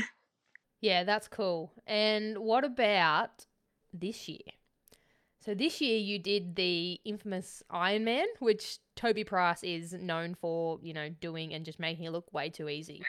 Yeah, 0.84 1.02
that's 1.04 1.28
cool. 1.28 1.72
And 1.86 2.36
what 2.36 2.62
about 2.62 3.46
this 3.94 4.28
year? 4.28 4.52
So 5.40 5.54
this 5.54 5.80
year 5.80 5.96
you 5.96 6.18
did 6.18 6.56
the 6.56 7.00
infamous 7.06 7.62
Ironman, 7.72 8.26
which 8.38 8.80
Toby 8.94 9.24
Price 9.24 9.64
is 9.64 9.94
known 9.94 10.34
for, 10.34 10.78
you 10.82 10.92
know, 10.92 11.08
doing 11.08 11.54
and 11.54 11.64
just 11.64 11.80
making 11.80 12.04
it 12.04 12.10
look 12.10 12.30
way 12.34 12.50
too 12.50 12.68
easy. 12.68 13.02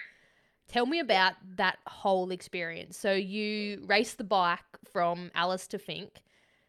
Tell 0.70 0.86
me 0.86 1.00
about 1.02 1.34
that 1.58 1.80
whole 1.86 2.32
experience. 2.32 2.98
So 2.98 3.12
you 3.12 3.84
raced 3.86 4.20
the 4.20 4.24
bike 4.24 4.60
from 4.90 5.30
Alice 5.36 5.68
to 5.68 5.78
Finke, 5.78 6.22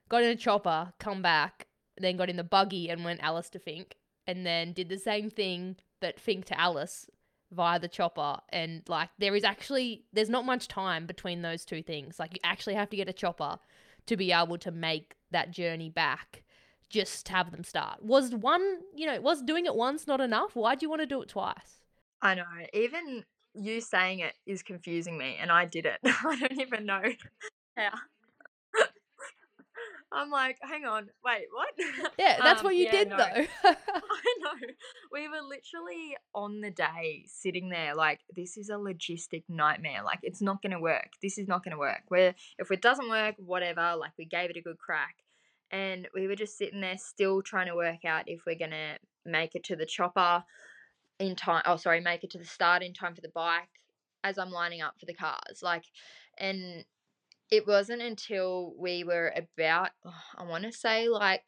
got 0.08 0.24
in 0.24 0.30
a 0.30 0.34
chopper, 0.34 0.92
come 0.98 1.22
back, 1.22 1.68
then 1.96 2.16
got 2.16 2.30
in 2.30 2.36
the 2.36 2.42
buggy 2.42 2.90
and 2.90 3.04
went 3.04 3.22
Alice 3.22 3.48
to 3.50 3.60
Finke, 3.60 3.92
and 4.26 4.44
then 4.44 4.72
did 4.72 4.88
the 4.88 4.98
same 4.98 5.30
thing 5.30 5.76
but 6.00 6.18
Finke 6.18 6.46
to 6.46 6.60
Alice 6.60 7.08
via 7.52 7.78
the 7.78 7.88
chopper. 7.88 8.38
And 8.50 8.82
like 8.88 9.10
there 9.18 9.34
is 9.34 9.44
actually 9.44 10.04
there's 10.12 10.28
not 10.30 10.44
much 10.44 10.68
time 10.68 11.06
between 11.06 11.42
those 11.42 11.64
two 11.64 11.82
things. 11.82 12.18
Like 12.18 12.34
you 12.34 12.40
actually 12.44 12.74
have 12.74 12.90
to 12.90 12.96
get 12.96 13.08
a 13.08 13.12
chopper 13.12 13.58
to 14.06 14.16
be 14.16 14.32
able 14.32 14.58
to 14.58 14.70
make 14.70 15.14
that 15.30 15.50
journey 15.50 15.90
back. 15.90 16.42
Just 16.88 17.28
have 17.28 17.50
them 17.50 17.64
start. 17.64 18.02
Was 18.02 18.32
one, 18.34 18.78
you 18.94 19.06
know, 19.06 19.20
was 19.20 19.42
doing 19.42 19.66
it 19.66 19.74
once 19.74 20.06
not 20.06 20.20
enough? 20.20 20.54
Why 20.54 20.76
do 20.76 20.84
you 20.84 20.90
want 20.90 21.02
to 21.02 21.06
do 21.06 21.20
it 21.20 21.28
twice? 21.28 21.80
I 22.22 22.36
know. 22.36 22.44
Even 22.72 23.24
you 23.54 23.80
saying 23.80 24.20
it 24.20 24.34
is 24.46 24.62
confusing 24.62 25.18
me, 25.18 25.36
and 25.40 25.50
I 25.50 25.64
did 25.64 25.86
it. 25.86 25.98
I 26.04 26.36
don't 26.38 26.60
even 26.60 26.86
know 26.86 27.02
how. 27.76 27.90
I'm 30.16 30.30
like, 30.30 30.56
hang 30.62 30.86
on, 30.86 31.08
wait, 31.22 31.46
what? 31.52 31.68
Yeah, 32.18 32.38
that's 32.42 32.60
um, 32.60 32.64
what 32.64 32.74
you 32.74 32.86
yeah, 32.86 32.90
did 32.90 33.08
no. 33.10 33.16
though. 33.18 33.24
I 33.64 34.34
know. 34.40 34.68
We 35.12 35.28
were 35.28 35.42
literally 35.42 36.16
on 36.34 36.62
the 36.62 36.70
day 36.70 37.24
sitting 37.26 37.68
there, 37.68 37.94
like, 37.94 38.20
this 38.34 38.56
is 38.56 38.70
a 38.70 38.74
logistic 38.74 39.44
nightmare. 39.48 40.02
Like, 40.02 40.20
it's 40.22 40.40
not 40.40 40.62
going 40.62 40.72
to 40.72 40.80
work. 40.80 41.10
This 41.22 41.36
is 41.36 41.46
not 41.46 41.62
going 41.62 41.72
to 41.72 41.78
work. 41.78 42.02
Where 42.08 42.34
if 42.58 42.70
it 42.70 42.80
doesn't 42.80 43.10
work, 43.10 43.34
whatever. 43.38 43.94
Like, 43.96 44.12
we 44.18 44.24
gave 44.24 44.48
it 44.48 44.56
a 44.56 44.62
good 44.62 44.78
crack, 44.78 45.16
and 45.70 46.08
we 46.14 46.26
were 46.26 46.36
just 46.36 46.56
sitting 46.56 46.80
there, 46.80 46.96
still 46.96 47.42
trying 47.42 47.66
to 47.66 47.76
work 47.76 48.06
out 48.06 48.24
if 48.26 48.40
we're 48.46 48.58
going 48.58 48.70
to 48.70 48.96
make 49.26 49.54
it 49.54 49.64
to 49.64 49.76
the 49.76 49.86
chopper 49.86 50.42
in 51.18 51.36
time. 51.36 51.62
Oh, 51.66 51.76
sorry, 51.76 52.00
make 52.00 52.24
it 52.24 52.30
to 52.30 52.38
the 52.38 52.46
start 52.46 52.82
in 52.82 52.94
time 52.94 53.14
for 53.14 53.20
the 53.20 53.32
bike 53.34 53.68
as 54.24 54.38
I'm 54.38 54.50
lining 54.50 54.80
up 54.80 54.94
for 54.98 55.06
the 55.06 55.14
cars. 55.14 55.60
Like, 55.62 55.84
and 56.38 56.84
it 57.50 57.66
wasn't 57.66 58.02
until 58.02 58.74
we 58.78 59.04
were 59.04 59.32
about, 59.36 59.90
oh, 60.04 60.12
I 60.36 60.44
want 60.44 60.64
to 60.64 60.72
say 60.72 61.08
like 61.08 61.44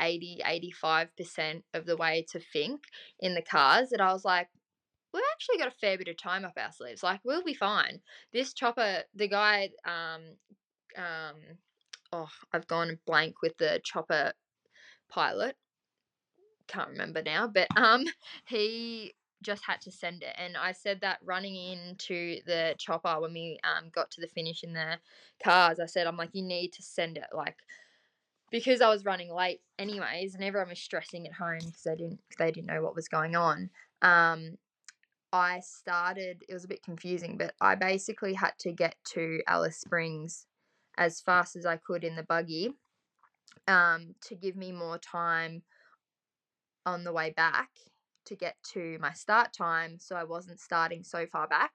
80, 0.00 0.40
85% 0.84 1.62
of 1.72 1.86
the 1.86 1.96
way 1.96 2.26
to 2.30 2.38
Finke 2.38 2.84
in 3.20 3.34
the 3.34 3.42
cars 3.42 3.90
that 3.90 4.00
I 4.00 4.12
was 4.12 4.24
like, 4.24 4.48
we've 5.12 5.22
actually 5.32 5.58
got 5.58 5.68
a 5.68 5.78
fair 5.78 5.96
bit 5.96 6.08
of 6.08 6.16
time 6.16 6.44
up 6.44 6.54
our 6.56 6.72
sleeves. 6.72 7.02
Like, 7.02 7.20
we'll 7.24 7.44
be 7.44 7.54
fine. 7.54 8.00
This 8.32 8.52
chopper, 8.52 9.02
the 9.14 9.28
guy, 9.28 9.70
um, 9.86 10.22
um, 10.96 11.36
oh, 12.12 12.28
I've 12.52 12.66
gone 12.66 12.98
blank 13.06 13.36
with 13.42 13.56
the 13.58 13.80
chopper 13.84 14.32
pilot 15.08 15.56
can't 16.66 16.90
remember 16.90 17.22
now, 17.22 17.46
but 17.46 17.68
um, 17.76 18.04
he 18.46 19.14
just 19.44 19.64
had 19.64 19.80
to 19.82 19.92
send 19.92 20.22
it. 20.22 20.34
And 20.36 20.56
I 20.56 20.72
said 20.72 21.00
that 21.02 21.18
running 21.24 21.54
into 21.54 22.40
the 22.46 22.74
chopper 22.78 23.20
when 23.20 23.32
we 23.32 23.58
um 23.64 23.90
got 23.94 24.10
to 24.12 24.20
the 24.20 24.28
finish 24.28 24.64
in 24.64 24.72
the 24.72 24.98
cars, 25.42 25.78
I 25.80 25.86
said, 25.86 26.06
I'm 26.06 26.16
like, 26.16 26.30
you 26.32 26.42
need 26.42 26.72
to 26.74 26.82
send 26.82 27.16
it, 27.16 27.26
like, 27.32 27.56
because 28.50 28.80
I 28.80 28.88
was 28.88 29.04
running 29.04 29.32
late 29.32 29.60
anyways, 29.78 30.34
and 30.34 30.42
everyone 30.42 30.70
was 30.70 30.78
stressing 30.78 31.26
at 31.26 31.34
home 31.34 31.58
because 31.58 31.82
they 31.82 31.96
didn't 31.96 32.20
they 32.38 32.50
didn't 32.50 32.66
know 32.66 32.82
what 32.82 32.96
was 32.96 33.08
going 33.08 33.36
on. 33.36 33.70
Um, 34.02 34.58
I 35.32 35.60
started. 35.60 36.44
It 36.48 36.54
was 36.54 36.64
a 36.64 36.68
bit 36.68 36.82
confusing, 36.82 37.36
but 37.36 37.54
I 37.60 37.74
basically 37.74 38.34
had 38.34 38.52
to 38.60 38.72
get 38.72 38.96
to 39.14 39.40
Alice 39.48 39.78
Springs 39.78 40.46
as 40.96 41.20
fast 41.20 41.56
as 41.56 41.66
I 41.66 41.76
could 41.76 42.04
in 42.04 42.14
the 42.14 42.22
buggy 42.22 42.74
um, 43.66 44.14
to 44.26 44.34
give 44.34 44.56
me 44.56 44.70
more 44.72 44.98
time 44.98 45.62
on 46.86 47.02
the 47.02 47.12
way 47.12 47.30
back 47.30 47.70
to 48.26 48.36
get 48.36 48.56
to 48.72 48.98
my 49.00 49.12
start 49.12 49.52
time, 49.52 49.98
so 49.98 50.16
I 50.16 50.24
wasn't 50.24 50.60
starting 50.60 51.02
so 51.02 51.26
far 51.26 51.46
back. 51.46 51.72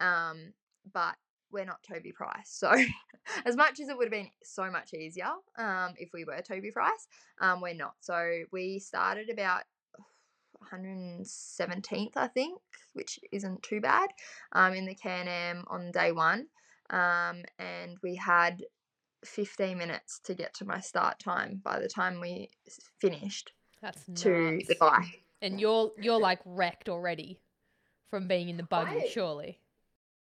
Um, 0.00 0.52
but 0.92 1.14
we're 1.50 1.64
not 1.64 1.82
Toby 1.82 2.12
Price, 2.12 2.50
so 2.50 2.72
as 3.46 3.56
much 3.56 3.80
as 3.80 3.88
it 3.88 3.96
would 3.96 4.06
have 4.06 4.12
been 4.12 4.30
so 4.42 4.70
much 4.70 4.92
easier 4.92 5.30
um, 5.56 5.94
if 5.96 6.10
we 6.12 6.24
were 6.24 6.40
Toby 6.42 6.70
Price, 6.70 7.06
um, 7.40 7.60
we're 7.60 7.74
not. 7.74 7.94
So 8.00 8.42
we 8.52 8.78
started 8.78 9.30
about 9.30 9.62
117th, 10.72 12.16
I 12.16 12.26
think, 12.28 12.60
which 12.92 13.20
isn't 13.32 13.62
too 13.62 13.80
bad, 13.80 14.10
um, 14.52 14.74
in 14.74 14.84
the 14.84 14.94
Can-Am 14.94 15.64
on 15.68 15.92
day 15.92 16.12
one, 16.12 16.46
um, 16.90 17.44
and 17.58 17.96
we 18.02 18.16
had 18.16 18.62
15 19.24 19.78
minutes 19.78 20.20
to 20.24 20.34
get 20.34 20.54
to 20.54 20.64
my 20.64 20.80
start 20.80 21.18
time 21.18 21.60
by 21.64 21.78
the 21.78 21.88
time 21.88 22.20
we 22.20 22.50
finished 23.00 23.52
That's 23.80 24.04
to 24.16 24.52
nuts. 24.52 24.68
the 24.68 24.76
bike. 24.78 25.23
And 25.44 25.60
you're 25.60 25.92
you're 26.00 26.18
like 26.20 26.40
wrecked 26.44 26.88
already 26.88 27.40
from 28.10 28.26
being 28.28 28.48
in 28.48 28.56
the 28.56 28.62
buggy, 28.62 29.02
I- 29.04 29.08
surely. 29.12 29.60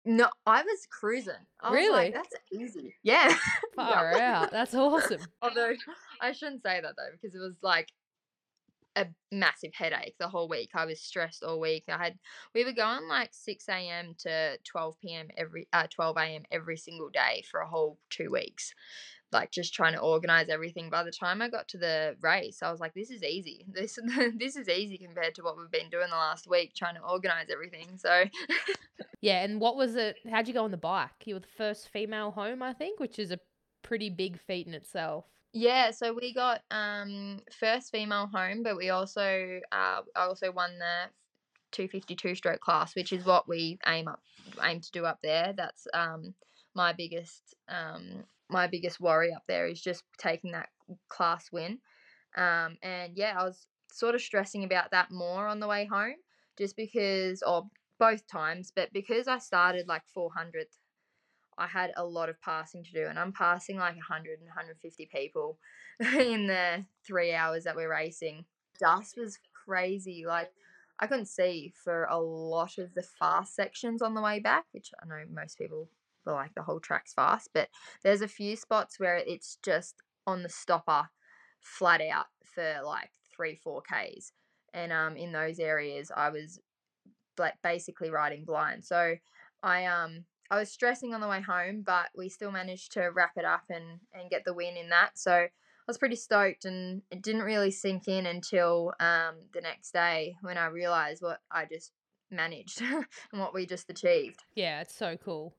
No, 0.04 0.30
I 0.48 0.64
was 0.64 0.88
cruising. 0.90 1.34
I 1.62 1.70
was 1.70 1.76
Really? 1.76 1.92
like, 1.92 2.14
that's 2.16 2.34
easy. 2.52 2.96
Yeah. 3.04 3.36
Far 3.76 4.14
out. 4.20 4.50
That's 4.50 4.74
awesome. 4.74 5.22
Although 5.44 5.74
I 6.20 6.32
shouldn't 6.32 6.64
say 6.64 6.82
that 6.82 6.96
though, 6.98 7.10
because 7.12 7.36
it 7.36 7.40
was 7.40 7.58
like 7.62 7.90
a 8.96 9.06
massive 9.32 9.74
headache 9.76 10.16
the 10.20 10.28
whole 10.28 10.50
week. 10.50 10.72
I 10.74 10.86
was 10.86 11.00
stressed 11.02 11.44
all 11.44 11.60
week. 11.60 11.84
I 11.88 11.98
had 12.04 12.18
we 12.56 12.66
were 12.66 12.72
going 12.74 13.08
like 13.08 13.30
six 13.32 13.70
a.m. 13.70 14.16
to 14.20 14.58
twelve 14.64 15.00
p.m. 15.00 15.28
every 15.38 15.68
uh 15.72 15.88
twelve 15.90 16.18
a.m. 16.18 16.44
every 16.52 16.78
single 16.78 17.10
day 17.10 17.44
for 17.52 17.60
a 17.60 17.68
whole 17.68 18.00
two 18.10 18.32
weeks. 18.32 18.74
Like 19.32 19.52
just 19.52 19.74
trying 19.74 19.94
to 19.94 20.00
organize 20.00 20.50
everything. 20.50 20.90
By 20.90 21.04
the 21.04 21.12
time 21.12 21.42
I 21.42 21.50
got 21.50 21.68
to 21.70 21.78
the 21.78 22.16
race, 22.22 22.62
I 22.62 22.72
was 22.72 22.80
like, 22.80 22.94
"This 22.94 23.10
is 23.10 23.24
easy. 23.24 23.66
This 23.74 23.98
this 24.38 24.56
is 24.56 24.68
easy 24.70 24.98
compared 24.98 25.36
to 25.36 25.44
what 25.44 25.58
we've 25.58 25.72
been 25.72 25.90
doing 25.90 26.10
the 26.10 26.16
last 26.16 26.48
week, 26.48 26.74
trying 26.76 26.96
to 26.96 27.02
organize 27.02 27.48
everything." 27.52 27.98
So 27.98 28.26
Yeah, 29.22 29.44
and 29.44 29.62
what 29.62 29.78
was 29.78 29.96
it? 29.96 30.18
How'd 30.30 30.48
you 30.48 30.54
go 30.54 30.64
on 30.64 30.72
the 30.72 30.78
bike? 30.78 31.12
You 31.26 31.36
were 31.36 31.42
the 31.42 31.48
first 31.48 31.90
female 31.90 32.32
home, 32.32 32.64
I 32.64 32.74
think, 32.74 33.00
which 33.00 33.20
is 33.20 33.32
a 33.32 33.40
pretty 33.84 34.10
big 34.10 34.40
feat 34.40 34.68
in 34.68 34.74
itself. 34.74 35.26
Yeah, 35.54 35.92
so 35.92 36.14
we 36.14 36.34
got 36.34 36.62
um 36.72 37.40
first 37.52 37.92
female 37.92 38.28
home, 38.28 38.64
but 38.64 38.78
we 38.78 38.90
also 38.90 39.60
uh 39.72 40.02
I 40.16 40.22
also 40.22 40.52
won 40.52 40.72
the 40.80 41.10
252 41.72 42.36
stroke 42.36 42.62
class, 42.62 42.96
which 42.96 43.14
is 43.14 43.26
what 43.26 43.48
we 43.48 43.78
aim 43.86 44.08
up 44.08 44.22
aim 44.64 44.82
to 44.82 44.92
do 44.92 45.06
up 45.06 45.20
there. 45.22 45.54
That's 45.56 45.88
um 45.94 46.34
my 46.74 46.94
biggest 46.94 47.56
um 47.70 48.24
my 48.50 48.68
biggest 48.68 49.00
worry 49.00 49.34
up 49.34 49.44
there 49.48 49.68
is 49.68 49.82
just 49.82 50.04
taking 50.18 50.52
that 50.52 50.70
class 51.10 51.52
win. 51.52 51.80
Um 52.36 52.78
and 52.82 53.14
yeah, 53.16 53.36
I 53.38 53.44
was 53.44 53.68
sort 53.92 54.16
of 54.16 54.22
stressing 54.22 54.64
about 54.64 54.92
that 54.92 55.12
more 55.12 55.48
on 55.48 55.60
the 55.60 55.68
way 55.68 55.86
home 55.86 56.16
just 56.58 56.76
because 56.76 57.44
or 57.44 57.68
both 58.00 58.26
times, 58.28 58.72
but 58.76 58.92
because 58.94 59.28
I 59.28 59.38
started 59.38 59.88
like 59.88 60.04
400th 60.16 60.78
I 61.58 61.68
had 61.68 61.92
a 61.96 62.04
lot 62.04 62.30
of 62.30 62.42
passing 62.42 62.84
to 62.84 62.92
do, 62.92 63.06
and 63.08 63.20
I'm 63.20 63.32
passing 63.32 63.78
like 63.78 63.96
100 63.96 64.40
and 64.40 64.48
150 64.48 65.10
people 65.14 65.60
in 66.00 66.48
the 66.48 66.86
three 67.06 67.34
hours 67.34 67.66
that 67.66 67.76
we're 67.76 67.92
racing. 67.92 68.46
Dust 68.80 69.16
was 69.18 69.38
crazy. 69.66 70.26
Like, 70.26 70.52
I 71.00 71.08
couldn't 71.08 71.28
see 71.28 71.72
for 71.84 72.06
a 72.06 72.20
lot 72.20 72.78
of 72.78 72.94
the 72.94 73.04
fast 73.04 73.56
sections 73.56 74.02
on 74.02 74.16
the 74.16 74.22
way 74.22 74.40
back, 74.40 74.66
which 74.72 74.92
I 75.02 75.08
know 75.08 75.24
most 75.32 75.58
people 75.58 75.88
feel 76.24 76.34
like 76.34 76.54
the 76.56 76.64
whole 76.64 76.80
track's 76.80 77.14
fast, 77.14 77.50
but 77.54 77.70
there's 78.04 78.22
a 78.22 78.28
few 78.28 78.56
spots 78.56 79.00
where 79.00 79.18
it's 79.18 79.58
just 79.64 79.96
on 80.28 80.44
the 80.44 80.50
stopper 80.50 81.10
flat 81.60 82.02
out 82.02 82.28
for 82.44 82.82
like 82.84 83.10
three, 83.36 83.56
four 83.56 83.82
Ks. 83.82 84.32
And 84.74 84.92
um, 84.94 85.18
in 85.18 85.32
those 85.32 85.60
areas, 85.60 86.12
I 86.16 86.30
was 86.30 86.60
like 87.38 87.56
basically 87.64 88.10
riding 88.10 88.46
blind. 88.46 88.86
So 88.86 89.16
I 89.64 89.86
um 89.86 90.26
I 90.50 90.58
was 90.58 90.70
stressing 90.70 91.14
on 91.14 91.22
the 91.22 91.28
way 91.28 91.42
home, 91.42 91.82
but 91.86 92.10
we 92.16 92.28
still 92.28 92.52
managed 92.52 92.92
to 92.94 93.08
wrap 93.08 93.34
it 93.38 93.46
up 93.46 93.64
and, 93.70 94.02
and 94.14 94.30
get 94.30 94.44
the 94.44 94.54
win 94.54 94.76
in 94.76 94.90
that. 94.90 95.12
So 95.18 95.32
I 95.32 95.50
was 95.88 95.98
pretty 95.98 96.18
stoked, 96.18 96.66
and 96.66 97.02
it 97.10 97.22
didn't 97.22 97.44
really 97.44 97.72
sink 97.72 98.10
in 98.10 98.26
until 98.26 98.94
um, 99.00 99.36
the 99.54 99.62
next 99.62 99.92
day 99.92 100.36
when 100.42 100.58
I 100.58 100.66
realised 100.68 101.22
what 101.22 101.40
I 101.50 101.66
just 101.66 101.94
managed 102.30 102.82
and 103.32 103.40
what 103.42 103.54
we 103.54 103.66
just 103.66 103.90
achieved. 103.90 104.44
Yeah, 104.54 104.82
it's 104.82 104.96
so 104.96 105.18
cool. 105.24 105.56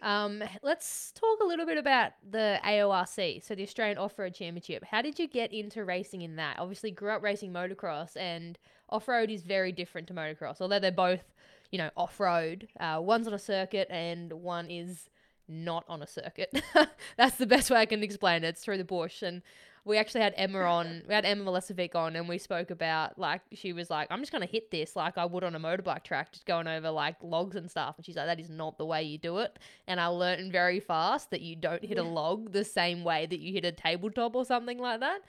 Um, 0.00 0.42
let's 0.62 1.12
talk 1.12 1.40
a 1.40 1.44
little 1.44 1.66
bit 1.66 1.78
about 1.78 2.12
the 2.28 2.58
AORC, 2.64 3.44
so 3.44 3.54
the 3.54 3.62
Australian 3.62 3.98
Off 3.98 4.18
Road 4.18 4.34
Championship. 4.34 4.84
How 4.84 5.02
did 5.02 5.18
you 5.18 5.28
get 5.28 5.52
into 5.52 5.84
racing 5.84 6.22
in 6.22 6.36
that? 6.36 6.58
Obviously, 6.58 6.90
grew 6.90 7.10
up 7.10 7.22
racing 7.22 7.52
motocross, 7.52 8.16
and 8.16 8.58
off 8.88 9.06
road 9.08 9.30
is 9.30 9.42
very 9.42 9.72
different 9.72 10.08
to 10.08 10.14
motocross, 10.14 10.60
although 10.60 10.80
they're 10.80 10.90
both, 10.90 11.22
you 11.70 11.78
know, 11.78 11.90
off 11.96 12.18
road. 12.18 12.68
Uh, 12.80 12.98
one's 13.00 13.26
on 13.26 13.34
a 13.34 13.38
circuit, 13.38 13.88
and 13.90 14.32
one 14.32 14.70
is 14.70 15.08
not 15.48 15.84
on 15.88 16.02
a 16.02 16.06
circuit. 16.06 16.62
That's 17.16 17.36
the 17.36 17.46
best 17.46 17.70
way 17.70 17.78
I 17.78 17.86
can 17.86 18.02
explain 18.02 18.44
it. 18.44 18.48
It's 18.48 18.64
through 18.64 18.78
the 18.78 18.84
bush, 18.84 19.22
and 19.22 19.42
we 19.84 19.98
actually 19.98 20.20
had 20.20 20.34
Emma 20.36 20.60
on. 20.60 21.02
We 21.08 21.14
had 21.14 21.24
Emma 21.24 21.44
Milesevic 21.44 21.94
on, 21.94 22.14
and 22.16 22.28
we 22.28 22.38
spoke 22.38 22.70
about 22.70 23.18
like 23.18 23.40
she 23.52 23.72
was 23.72 23.90
like, 23.90 24.08
"I'm 24.10 24.20
just 24.20 24.30
gonna 24.32 24.46
hit 24.46 24.70
this 24.70 24.94
like 24.94 25.18
I 25.18 25.24
would 25.24 25.42
on 25.44 25.54
a 25.54 25.60
motorbike 25.60 26.04
track, 26.04 26.32
just 26.32 26.46
going 26.46 26.68
over 26.68 26.90
like 26.90 27.16
logs 27.22 27.56
and 27.56 27.70
stuff." 27.70 27.96
And 27.96 28.06
she's 28.06 28.16
like, 28.16 28.26
"That 28.26 28.40
is 28.40 28.48
not 28.50 28.78
the 28.78 28.86
way 28.86 29.02
you 29.02 29.18
do 29.18 29.38
it." 29.38 29.58
And 29.86 30.00
I 30.00 30.06
learned 30.06 30.52
very 30.52 30.80
fast 30.80 31.30
that 31.30 31.40
you 31.40 31.56
don't 31.56 31.84
hit 31.84 31.98
a 31.98 32.02
log 32.02 32.52
the 32.52 32.64
same 32.64 33.02
way 33.02 33.26
that 33.26 33.40
you 33.40 33.52
hit 33.52 33.64
a 33.64 33.72
tabletop 33.72 34.36
or 34.36 34.44
something 34.44 34.78
like 34.78 35.00
that. 35.00 35.22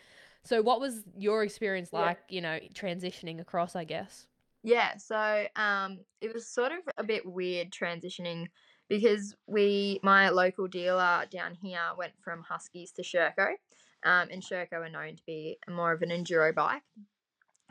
So, 0.44 0.62
what 0.62 0.80
was 0.80 1.04
your 1.18 1.44
experience 1.44 1.90
Yeah. 1.92 2.02
like? 2.02 2.20
You 2.30 2.42
know, 2.42 2.60
transitioning 2.74 3.40
across, 3.40 3.76
I 3.76 3.86
guess. 3.86 4.28
Yeah, 4.66 4.96
so 4.98 5.46
um, 5.58 6.00
it 6.22 6.34
was 6.34 6.48
sort 6.48 6.72
of 6.72 6.80
a 6.98 7.04
bit 7.04 7.26
weird 7.26 7.72
transitioning 7.72 8.48
because 8.88 9.36
we, 9.48 10.00
my 10.04 10.30
local 10.30 10.68
dealer 10.68 11.26
down 11.30 11.56
here, 11.56 11.82
went 11.98 12.14
from 12.22 12.44
Huskies 12.44 12.92
to 12.94 13.02
Sherco, 13.02 13.56
um, 14.04 14.30
and 14.32 14.42
Sherco 14.44 14.74
are 14.74 14.90
known 14.90 15.16
to 15.16 15.24
be 15.26 15.58
more 15.70 15.92
of 15.94 16.02
an 16.02 16.10
enduro 16.10 16.54
bike. 16.54 16.84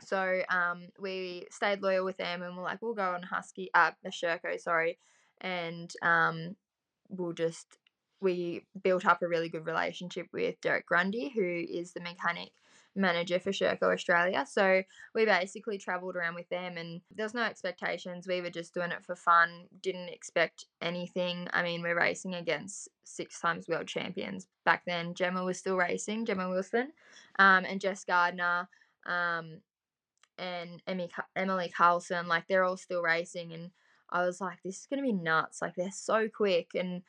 So 0.01 0.41
um, 0.49 0.87
we 0.99 1.45
stayed 1.49 1.81
loyal 1.81 2.05
with 2.05 2.17
them, 2.17 2.41
and 2.41 2.57
we're 2.57 2.63
like, 2.63 2.81
we'll 2.81 2.93
go 2.93 3.13
on 3.13 3.23
Husky, 3.23 3.69
uh, 3.73 3.91
a 4.05 4.09
Sherco, 4.09 4.59
sorry, 4.59 4.99
and 5.41 5.91
um, 6.01 6.55
we'll 7.09 7.33
just 7.33 7.77
we 8.21 8.65
built 8.81 9.05
up 9.05 9.21
a 9.21 9.27
really 9.27 9.49
good 9.49 9.65
relationship 9.65 10.27
with 10.31 10.59
Derek 10.61 10.85
Grundy, 10.85 11.29
who 11.29 11.43
is 11.43 11.91
the 11.91 11.99
mechanic 11.99 12.51
manager 12.95 13.39
for 13.39 13.51
Sherco 13.51 13.93
Australia. 13.93 14.45
So 14.47 14.83
we 15.15 15.25
basically 15.25 15.77
traveled 15.77 16.15
around 16.15 16.35
with 16.35 16.49
them 16.49 16.77
and 16.77 17.01
there 17.15 17.25
was 17.25 17.33
no 17.33 17.43
expectations. 17.43 18.27
We 18.27 18.41
were 18.41 18.49
just 18.49 18.73
doing 18.73 18.91
it 18.91 19.03
for 19.03 19.15
fun, 19.15 19.65
didn't 19.81 20.09
expect 20.09 20.65
anything. 20.81 21.47
I 21.53 21.63
mean, 21.63 21.81
we're 21.81 21.97
racing 21.97 22.35
against 22.35 22.89
six 23.03 23.39
times 23.39 23.67
world 23.67 23.87
champions. 23.87 24.47
Back 24.65 24.83
then, 24.85 25.13
Jemma 25.13 25.43
was 25.45 25.57
still 25.57 25.75
racing, 25.75 26.25
Jemma 26.25 26.49
Wilson, 26.49 26.91
um, 27.39 27.65
and 27.65 27.81
Jess 27.81 28.03
Gardiner, 28.05 28.69
um, 29.05 29.59
and 30.37 30.81
Emmy, 30.87 31.09
Emily 31.35 31.71
Karlsson. 31.75 32.27
Like, 32.27 32.47
they're 32.47 32.63
all 32.63 32.77
still 32.77 33.01
racing. 33.01 33.53
And 33.53 33.71
I 34.09 34.25
was 34.25 34.39
like, 34.41 34.61
this 34.63 34.79
is 34.79 34.87
going 34.87 34.99
to 34.99 35.07
be 35.07 35.13
nuts. 35.13 35.61
Like, 35.61 35.75
they're 35.75 35.91
so 35.91 36.27
quick. 36.27 36.71
And 36.75 37.03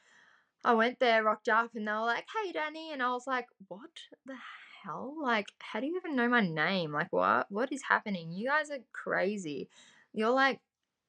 I 0.64 0.74
went 0.74 0.98
there, 0.98 1.22
rocked 1.22 1.48
up, 1.48 1.70
and 1.74 1.86
they 1.86 1.92
were 1.92 2.00
like, 2.00 2.26
hey, 2.42 2.52
Danny. 2.52 2.92
And 2.92 3.02
I 3.02 3.12
was 3.12 3.26
like, 3.26 3.46
what 3.68 3.90
the 4.26 4.34
hell? 4.84 5.14
Like, 5.20 5.46
how 5.58 5.80
do 5.80 5.86
you 5.86 5.96
even 5.96 6.16
know 6.16 6.28
my 6.28 6.40
name? 6.40 6.92
Like, 6.92 7.12
what? 7.12 7.46
What 7.50 7.72
is 7.72 7.82
happening? 7.88 8.32
You 8.32 8.48
guys 8.48 8.70
are 8.70 8.78
crazy. 8.92 9.68
You're 10.12 10.30
like 10.30 10.60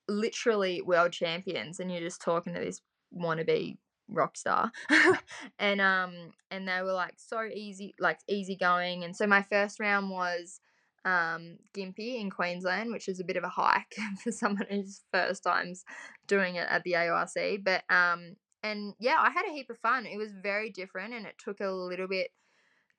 literally 0.07 0.81
world 0.81 1.11
champions, 1.11 1.79
and 1.79 1.91
you're 1.91 2.01
just 2.01 2.21
talking 2.21 2.53
to 2.53 2.59
this 2.59 2.81
wannabe 3.15 3.77
rock 4.07 4.37
star. 4.37 4.71
and 5.59 5.81
um, 5.81 6.13
and 6.51 6.67
they 6.67 6.81
were 6.81 6.93
like 6.93 7.15
so 7.17 7.43
easy, 7.43 7.95
like 7.99 8.19
easy 8.27 8.55
going. 8.55 9.03
And 9.03 9.15
so 9.15 9.27
my 9.27 9.41
first 9.41 9.79
round 9.79 10.09
was 10.09 10.59
um 11.03 11.57
Gympie 11.75 12.19
in 12.19 12.29
Queensland, 12.29 12.91
which 12.91 13.07
is 13.07 13.19
a 13.19 13.25
bit 13.25 13.37
of 13.37 13.43
a 13.43 13.49
hike 13.49 13.95
for 14.23 14.31
someone 14.31 14.65
who's 14.69 15.03
first 15.11 15.43
times 15.43 15.83
doing 16.27 16.55
it 16.55 16.67
at 16.69 16.83
the 16.83 16.93
AORC. 16.93 17.63
But 17.63 17.83
um, 17.93 18.35
and 18.63 18.93
yeah, 18.99 19.17
I 19.19 19.29
had 19.29 19.45
a 19.47 19.53
heap 19.53 19.69
of 19.69 19.77
fun. 19.77 20.05
It 20.05 20.17
was 20.17 20.31
very 20.31 20.71
different, 20.71 21.13
and 21.13 21.25
it 21.25 21.35
took 21.37 21.59
a 21.59 21.71
little 21.71 22.07
bit 22.07 22.31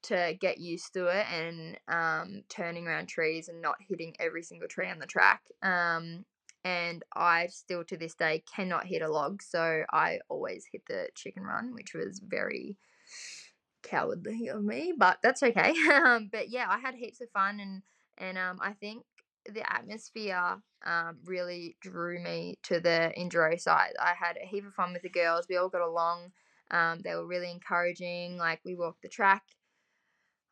to 0.07 0.37
get 0.41 0.59
used 0.59 0.93
to 0.95 1.07
it 1.07 1.27
and 1.33 1.79
um, 1.89 2.43
turning 2.49 2.87
around 2.87 3.07
trees 3.07 3.49
and 3.49 3.61
not 3.61 3.77
hitting 3.89 4.15
every 4.19 4.43
single 4.43 4.69
tree 4.69 4.91
on 4.91 4.99
the 4.99 5.07
track. 5.07 5.43
Um, 5.63 6.25
and 6.65 7.05
I 7.15 7.47
still 7.49 7.85
to 7.85 7.97
this 7.97 8.15
day 8.15 8.43
cannot 8.53 8.87
hit 8.87 9.03
a 9.03 9.11
log, 9.11 9.43
so 9.43 9.85
I 9.93 10.19
always 10.29 10.67
hit 10.71 10.83
the 10.89 11.09
chicken 11.15 11.45
run, 11.45 11.73
which 11.75 11.95
was 11.95 12.21
very 12.21 12.77
cowardly 13.83 14.49
of 14.49 14.65
me, 14.65 14.93
but 14.97 15.19
that's 15.23 15.43
okay. 15.43 15.75
um, 16.05 16.29
but 16.31 16.49
yeah, 16.49 16.67
I 16.69 16.79
had 16.79 16.95
heaps 16.95 17.21
of 17.21 17.31
fun, 17.31 17.61
and 17.61 17.83
and 18.19 18.39
um, 18.39 18.59
I 18.61 18.73
think 18.73 19.05
the 19.53 19.71
atmosphere 19.73 20.61
um, 20.85 21.19
really 21.25 21.77
drew 21.81 22.21
me 22.21 22.59
to 22.65 22.81
the 22.81 23.13
enduro 23.17 23.61
side. 23.61 23.93
I 24.01 24.15
had 24.19 24.37
a 24.37 24.47
heap 24.47 24.67
of 24.67 24.75
fun 24.75 24.93
with 24.93 25.03
the 25.03 25.09
girls. 25.09 25.47
We 25.49 25.57
all 25.57 25.69
got 25.69 25.83
along. 25.83 26.33
Um, 26.71 27.01
they 27.05 27.15
were 27.15 27.27
really 27.27 27.51
encouraging. 27.51 28.39
Like 28.39 28.61
we 28.65 28.75
walked 28.75 29.03
the 29.03 29.09
track. 29.09 29.43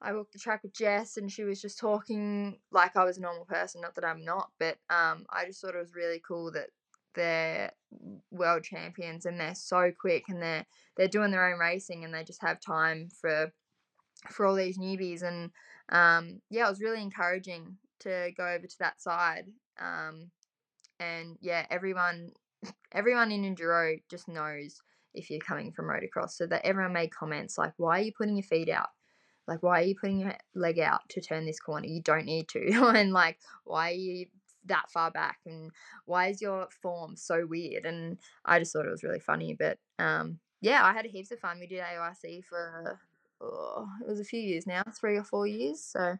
I 0.02 0.12
walked 0.12 0.32
the 0.32 0.38
track 0.38 0.62
with 0.62 0.74
Jess, 0.74 1.16
and 1.16 1.30
she 1.30 1.44
was 1.44 1.60
just 1.60 1.78
talking 1.78 2.58
like 2.70 2.96
I 2.96 3.04
was 3.04 3.18
a 3.18 3.22
normal 3.22 3.44
person. 3.46 3.80
Not 3.80 3.94
that 3.94 4.04
I'm 4.04 4.24
not, 4.24 4.50
but 4.58 4.76
um, 4.90 5.24
I 5.30 5.44
just 5.46 5.60
thought 5.60 5.74
it 5.74 5.78
was 5.78 5.94
really 5.94 6.20
cool 6.26 6.52
that 6.52 6.68
they're 7.14 7.72
world 8.30 8.64
champions 8.64 9.24
and 9.24 9.38
they're 9.38 9.54
so 9.54 9.92
quick 9.96 10.24
and 10.28 10.42
they're 10.42 10.66
they're 10.96 11.06
doing 11.06 11.30
their 11.30 11.52
own 11.52 11.60
racing 11.60 12.04
and 12.04 12.12
they 12.12 12.24
just 12.24 12.42
have 12.42 12.60
time 12.60 13.08
for 13.20 13.52
for 14.30 14.46
all 14.46 14.54
these 14.54 14.78
newbies 14.78 15.22
and 15.22 15.50
um, 15.90 16.40
yeah, 16.50 16.66
it 16.66 16.70
was 16.70 16.80
really 16.80 17.02
encouraging 17.02 17.76
to 18.00 18.30
go 18.36 18.46
over 18.46 18.66
to 18.66 18.78
that 18.80 19.00
side. 19.00 19.44
Um, 19.80 20.30
and 20.98 21.36
yeah, 21.40 21.66
everyone 21.70 22.30
everyone 22.92 23.32
in 23.32 23.42
enduro 23.42 24.00
just 24.10 24.28
knows 24.28 24.80
if 25.14 25.30
you're 25.30 25.40
coming 25.40 25.72
from 25.72 25.86
motocross. 25.86 26.30
So 26.30 26.46
that 26.46 26.64
everyone 26.64 26.92
made 26.92 27.14
comments 27.14 27.58
like, 27.58 27.74
"Why 27.76 28.00
are 28.00 28.02
you 28.02 28.12
putting 28.16 28.36
your 28.36 28.44
feet 28.44 28.68
out? 28.68 28.88
Like, 29.46 29.62
why 29.62 29.80
are 29.80 29.84
you 29.84 29.94
putting 29.94 30.20
your 30.20 30.36
leg 30.54 30.78
out 30.78 31.08
to 31.10 31.20
turn 31.20 31.46
this 31.46 31.60
corner? 31.60 31.86
You 31.86 32.00
don't 32.00 32.26
need 32.26 32.48
to." 32.48 32.92
and 32.94 33.12
like, 33.12 33.38
why 33.64 33.90
are 33.90 33.94
you 33.94 34.26
that 34.66 34.90
far 34.90 35.10
back? 35.10 35.38
And 35.46 35.70
why 36.06 36.28
is 36.28 36.40
your 36.40 36.68
form 36.82 37.16
so 37.16 37.46
weird? 37.46 37.86
And 37.86 38.18
I 38.44 38.58
just 38.58 38.72
thought 38.72 38.86
it 38.86 38.90
was 38.90 39.04
really 39.04 39.20
funny. 39.20 39.54
But 39.58 39.78
um, 39.98 40.38
yeah, 40.60 40.84
I 40.84 40.92
had 40.92 41.06
heaps 41.06 41.30
of 41.30 41.40
fun. 41.40 41.60
We 41.60 41.66
did 41.66 41.80
AORC 41.80 42.44
for 42.44 42.98
oh, 43.40 43.88
it 44.00 44.08
was 44.08 44.20
a 44.20 44.24
few 44.24 44.40
years 44.40 44.66
now, 44.66 44.82
three 44.98 45.16
or 45.16 45.24
four 45.24 45.46
years. 45.46 45.82
So 45.82 46.16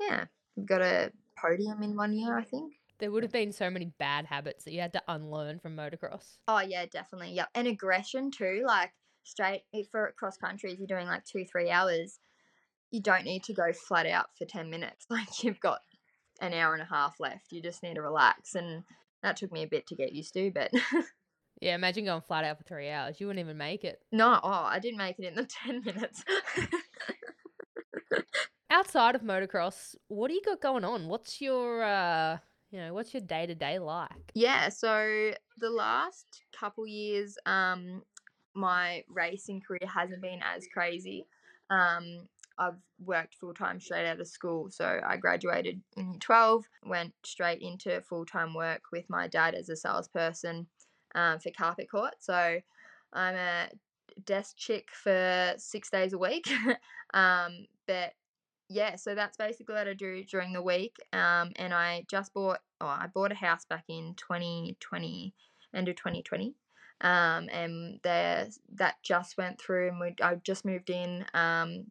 yeah, 0.00 0.24
we 0.56 0.64
got 0.64 0.82
a 0.82 1.12
podium 1.38 1.82
in 1.82 1.96
one 1.96 2.12
year, 2.12 2.36
I 2.38 2.44
think. 2.44 2.74
There 2.98 3.10
would 3.10 3.22
have 3.22 3.32
been 3.32 3.52
so 3.52 3.68
many 3.68 3.92
bad 3.98 4.24
habits 4.24 4.64
that 4.64 4.72
you 4.72 4.80
had 4.80 4.94
to 4.94 5.02
unlearn 5.08 5.58
from 5.58 5.76
motocross. 5.76 6.38
Oh 6.48 6.60
yeah, 6.60 6.86
definitely. 6.86 7.32
Yep, 7.32 7.50
and 7.54 7.68
aggression 7.68 8.30
too. 8.30 8.64
Like 8.66 8.92
straight 9.22 9.62
for 9.90 10.14
cross 10.16 10.36
country, 10.36 10.72
if 10.72 10.78
you're 10.78 10.86
doing 10.86 11.06
like 11.06 11.24
two 11.24 11.44
three 11.44 11.70
hours, 11.70 12.20
you 12.90 13.00
don't 13.00 13.24
need 13.24 13.44
to 13.44 13.52
go 13.52 13.72
flat 13.72 14.06
out 14.06 14.26
for 14.38 14.44
ten 14.44 14.70
minutes. 14.70 15.06
Like 15.10 15.42
you've 15.42 15.60
got 15.60 15.80
an 16.40 16.52
hour 16.52 16.74
and 16.74 16.82
a 16.82 16.86
half 16.86 17.18
left. 17.20 17.52
You 17.52 17.62
just 17.62 17.82
need 17.82 17.94
to 17.94 18.02
relax, 18.02 18.54
and 18.54 18.84
that 19.22 19.36
took 19.36 19.52
me 19.52 19.62
a 19.62 19.68
bit 19.68 19.86
to 19.88 19.94
get 19.96 20.12
used 20.12 20.34
to, 20.34 20.50
but. 20.50 20.70
Yeah, 21.60 21.74
imagine 21.74 22.04
going 22.04 22.20
flat 22.20 22.44
out 22.44 22.58
for 22.58 22.64
three 22.64 22.90
hours. 22.90 23.18
You 23.18 23.28
wouldn't 23.28 23.42
even 23.42 23.56
make 23.56 23.82
it. 23.84 24.00
no, 24.12 24.38
oh, 24.42 24.48
I 24.48 24.78
didn't 24.78 24.98
make 24.98 25.18
it 25.18 25.24
in 25.24 25.34
the 25.34 25.44
ten 25.64 25.82
minutes. 25.84 26.22
Outside 28.68 29.14
of 29.14 29.22
motocross, 29.22 29.94
what 30.08 30.28
do 30.28 30.34
you 30.34 30.42
got 30.44 30.60
going 30.60 30.84
on? 30.84 31.08
What's 31.08 31.40
your, 31.40 31.82
uh, 31.82 32.36
you 32.70 32.78
know, 32.78 32.92
what's 32.92 33.14
your 33.14 33.22
day 33.22 33.46
to 33.46 33.54
day 33.54 33.78
like? 33.78 34.10
Yeah, 34.34 34.68
so 34.68 35.30
the 35.58 35.70
last 35.70 36.42
couple 36.58 36.86
years, 36.86 37.38
um, 37.46 38.02
my 38.54 39.04
racing 39.08 39.62
career 39.66 39.88
hasn't 39.88 40.20
been 40.20 40.40
as 40.42 40.66
crazy. 40.72 41.26
Um, 41.70 42.28
I've 42.58 42.78
worked 43.04 43.34
full 43.34 43.54
time 43.54 43.80
straight 43.80 44.06
out 44.06 44.20
of 44.20 44.28
school. 44.28 44.70
So 44.70 45.00
I 45.06 45.16
graduated 45.16 45.80
in 45.96 46.18
12, 46.20 46.64
went 46.84 47.12
straight 47.24 47.60
into 47.60 48.00
full 48.02 48.24
time 48.24 48.54
work 48.54 48.82
with 48.92 49.04
my 49.08 49.28
dad 49.28 49.54
as 49.54 49.68
a 49.68 49.76
salesperson 49.76 50.66
um, 51.14 51.38
for 51.38 51.50
Carpet 51.50 51.90
Court. 51.90 52.14
So 52.20 52.58
I'm 53.12 53.34
a 53.34 53.68
desk 54.24 54.56
chick 54.56 54.88
for 54.92 55.54
six 55.58 55.90
days 55.90 56.12
a 56.12 56.18
week. 56.18 56.48
um, 57.14 57.66
but 57.86 58.12
yeah, 58.68 58.96
so 58.96 59.14
that's 59.14 59.36
basically 59.36 59.74
what 59.74 59.88
I 59.88 59.94
do 59.94 60.24
during 60.24 60.52
the 60.52 60.62
week. 60.62 60.96
Um, 61.12 61.52
and 61.56 61.72
I 61.72 62.04
just 62.10 62.34
bought, 62.34 62.60
oh, 62.80 62.86
I 62.86 63.06
bought 63.12 63.32
a 63.32 63.36
house 63.36 63.64
back 63.64 63.84
in 63.88 64.14
2020, 64.16 65.34
end 65.74 65.88
of 65.88 65.96
2020. 65.96 66.54
Um, 67.02 67.48
and 67.52 68.00
there 68.02 68.48
that 68.76 68.96
just 69.02 69.36
went 69.36 69.60
through, 69.60 69.88
and 69.88 70.00
we 70.00 70.14
I 70.22 70.36
just 70.36 70.64
moved 70.64 70.88
in. 70.88 71.26
Um, 71.34 71.86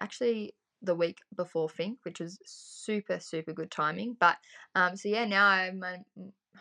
actually 0.00 0.54
the 0.82 0.94
week 0.94 1.18
before 1.36 1.68
Finke, 1.68 1.98
which 2.04 2.20
was 2.20 2.38
super 2.44 3.20
super 3.20 3.52
good 3.52 3.70
timing. 3.70 4.16
But 4.18 4.36
um, 4.74 4.96
so 4.96 5.08
yeah, 5.08 5.26
now 5.26 5.46
I'm 5.46 5.82
a 5.82 5.98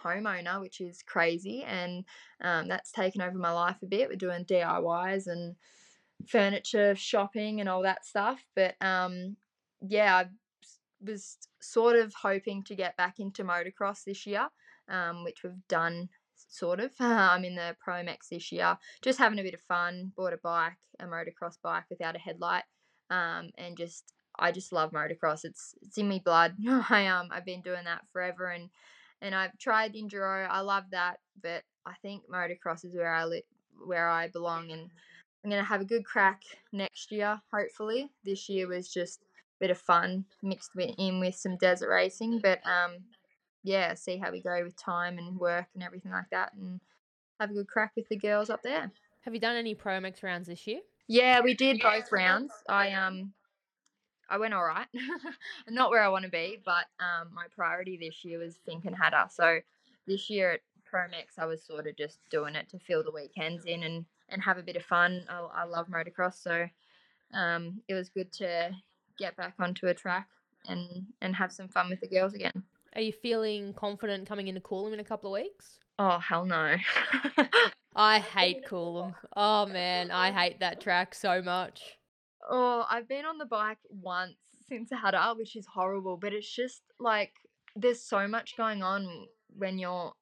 homeowner, 0.03 0.61
which 0.61 0.81
is 0.81 1.03
crazy, 1.03 1.63
and 1.63 2.05
um, 2.41 2.67
that's 2.67 2.91
taken 2.91 3.21
over 3.21 3.37
my 3.37 3.51
life 3.51 3.77
a 3.81 3.85
bit. 3.85 4.09
We're 4.09 4.15
doing 4.15 4.45
DIYs 4.45 5.27
and 5.27 5.55
furniture 6.27 6.95
shopping 6.95 7.59
and 7.59 7.69
all 7.69 7.83
that 7.83 8.05
stuff. 8.05 8.43
But 8.55 8.75
um, 8.81 9.37
yeah, 9.81 10.15
I 10.15 10.25
was 11.01 11.37
sort 11.61 11.95
of 11.95 12.13
hoping 12.13 12.63
to 12.63 12.75
get 12.75 12.97
back 12.97 13.19
into 13.19 13.43
motocross 13.43 14.03
this 14.03 14.25
year, 14.25 14.47
um, 14.89 15.23
which 15.23 15.43
we've 15.43 15.67
done 15.67 16.09
sort 16.35 16.79
of. 16.79 16.91
I'm 16.99 17.45
in 17.45 17.55
the 17.55 17.75
Pro 17.79 17.95
MX 17.95 18.29
this 18.31 18.51
year, 18.51 18.77
just 19.01 19.19
having 19.19 19.39
a 19.39 19.43
bit 19.43 19.53
of 19.53 19.61
fun. 19.61 20.11
Bought 20.15 20.33
a 20.33 20.37
bike, 20.37 20.77
a 20.99 21.05
motocross 21.05 21.55
bike 21.61 21.85
without 21.89 22.15
a 22.15 22.19
headlight, 22.19 22.63
um, 23.09 23.51
and 23.57 23.77
just 23.77 24.13
I 24.37 24.51
just 24.51 24.71
love 24.71 24.91
motocross. 24.91 25.45
It's 25.45 25.75
it's 25.81 25.97
in 25.97 26.07
me 26.07 26.19
blood. 26.23 26.55
I 26.89 27.07
um 27.07 27.29
I've 27.31 27.45
been 27.45 27.61
doing 27.61 27.85
that 27.85 28.07
forever, 28.11 28.47
and 28.47 28.69
and 29.21 29.35
I've 29.35 29.57
tried 29.57 29.93
enduro. 29.93 30.47
I 30.49 30.61
love 30.61 30.85
that, 30.91 31.19
but 31.41 31.63
I 31.85 31.93
think 32.01 32.23
motocross 32.29 32.85
is 32.85 32.95
where 32.95 33.13
I 33.13 33.25
li- 33.25 33.43
where 33.85 34.07
I 34.07 34.27
belong, 34.27 34.71
and 34.71 34.89
I'm 35.43 35.49
gonna 35.49 35.63
have 35.63 35.81
a 35.81 35.85
good 35.85 36.05
crack 36.05 36.41
next 36.71 37.11
year. 37.11 37.41
Hopefully, 37.53 38.11
this 38.23 38.49
year 38.49 38.67
was 38.67 38.91
just 38.91 39.21
a 39.21 39.59
bit 39.59 39.71
of 39.71 39.77
fun 39.77 40.25
mixed 40.41 40.75
with, 40.75 40.91
in 40.97 41.19
with 41.19 41.35
some 41.35 41.57
desert 41.57 41.89
racing, 41.89 42.39
but 42.41 42.65
um, 42.65 42.97
yeah, 43.63 43.93
see 43.93 44.17
how 44.17 44.31
we 44.31 44.41
go 44.41 44.63
with 44.63 44.75
time 44.77 45.17
and 45.17 45.37
work 45.37 45.67
and 45.73 45.83
everything 45.83 46.11
like 46.11 46.29
that, 46.31 46.53
and 46.53 46.79
have 47.39 47.51
a 47.51 47.53
good 47.53 47.67
crack 47.67 47.93
with 47.95 48.07
the 48.09 48.17
girls 48.17 48.49
up 48.49 48.63
there. 48.63 48.91
Have 49.21 49.33
you 49.33 49.39
done 49.39 49.55
any 49.55 49.75
Pro 49.75 49.99
MX 49.99 50.23
rounds 50.23 50.47
this 50.47 50.65
year? 50.65 50.79
Yeah, 51.09 51.41
we 51.41 51.55
did 51.55 51.81
both 51.81 52.11
rounds. 52.11 52.53
I 52.69 52.91
um 52.91 53.33
I 54.29 54.37
went 54.37 54.53
all 54.53 54.63
right. 54.63 54.85
Not 55.67 55.89
where 55.89 56.03
I 56.03 56.07
want 56.09 56.23
to 56.25 56.29
be, 56.29 56.61
but 56.63 56.85
um, 56.99 57.29
my 57.33 57.45
priority 57.55 57.97
this 57.97 58.23
year 58.23 58.37
was 58.37 58.59
Finke 58.67 58.85
and 58.85 58.95
Hattah. 58.95 59.31
So 59.31 59.59
this 60.05 60.29
year 60.29 60.51
at 60.51 60.59
Pro 60.85 61.01
MX, 61.01 61.39
I 61.39 61.45
was 61.47 61.63
sort 61.63 61.87
of 61.87 61.97
just 61.97 62.19
doing 62.29 62.53
it 62.53 62.69
to 62.69 62.77
fill 62.77 63.03
the 63.03 63.11
weekends 63.11 63.65
in 63.65 63.81
and, 63.81 64.05
and 64.29 64.39
have 64.43 64.59
a 64.59 64.63
bit 64.63 64.75
of 64.75 64.83
fun. 64.83 65.23
I, 65.27 65.39
I 65.39 65.63
love 65.63 65.87
motocross, 65.87 66.35
so 66.43 66.67
um, 67.33 67.81
it 67.87 67.95
was 67.95 68.09
good 68.09 68.31
to 68.33 68.69
get 69.17 69.35
back 69.35 69.55
onto 69.59 69.87
a 69.87 69.95
track 69.95 70.27
and, 70.67 71.07
and 71.21 71.35
have 71.35 71.51
some 71.51 71.67
fun 71.67 71.89
with 71.89 72.01
the 72.01 72.07
girls 72.07 72.35
again. 72.35 72.61
Are 72.95 73.01
you 73.01 73.13
feeling 73.13 73.73
confident 73.73 74.27
coming 74.27 74.47
into 74.47 74.61
Coolum 74.61 74.93
in 74.93 74.99
a 74.99 75.03
couple 75.03 75.35
of 75.35 75.41
weeks? 75.41 75.79
Oh, 75.99 76.17
hell 76.17 76.45
no. 76.45 76.75
I 77.95 78.19
hate 78.19 78.65
Coolum. 78.65 79.13
Oh 79.35 79.65
man, 79.65 80.11
I 80.11 80.31
hate 80.31 80.61
that 80.61 80.79
track 80.79 81.13
so 81.13 81.41
much. 81.41 81.81
Oh, 82.49 82.85
I've 82.89 83.07
been 83.07 83.25
on 83.25 83.37
the 83.37 83.45
bike 83.45 83.77
once 83.89 84.37
since 84.67 84.89
Hattah, 84.91 85.35
which 85.37 85.55
is 85.57 85.65
horrible, 85.65 86.15
but 86.17 86.33
it's 86.33 86.49
just 86.49 86.81
like 86.99 87.33
there's 87.75 88.01
so 88.01 88.27
much 88.27 88.55
going 88.55 88.81
on 88.81 89.27
when 89.57 89.77
you're 89.77 90.13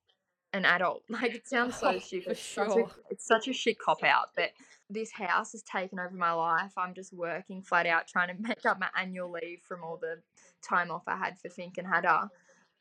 an 0.53 0.65
adult. 0.65 1.03
Like 1.09 1.35
it 1.35 1.47
sounds 1.47 1.75
so 1.75 1.93
Oh, 1.95 1.99
stupid. 1.99 2.25
for 2.25 2.31
It's 2.31 2.41
such, 2.41 2.67
a, 2.69 2.73
sure. 2.73 2.91
it's 3.11 3.27
such 3.27 3.47
a 3.47 3.53
shit 3.53 3.77
cop 3.77 4.03
out, 4.03 4.29
but 4.35 4.49
this 4.89 5.11
house 5.11 5.51
has 5.51 5.61
taken 5.61 5.99
over 5.99 6.15
my 6.15 6.31
life. 6.31 6.71
I'm 6.77 6.95
just 6.95 7.13
working 7.13 7.61
flat 7.61 7.85
out 7.85 8.07
trying 8.07 8.35
to 8.35 8.41
make 8.41 8.65
up 8.65 8.79
my 8.79 8.89
annual 8.99 9.29
leave 9.31 9.59
from 9.67 9.83
all 9.83 9.97
the 9.97 10.21
time 10.67 10.89
off 10.89 11.03
I 11.07 11.17
had 11.17 11.37
for 11.37 11.49
Finke 11.49 11.77
and 11.77 11.87
Hattah. 11.87 12.29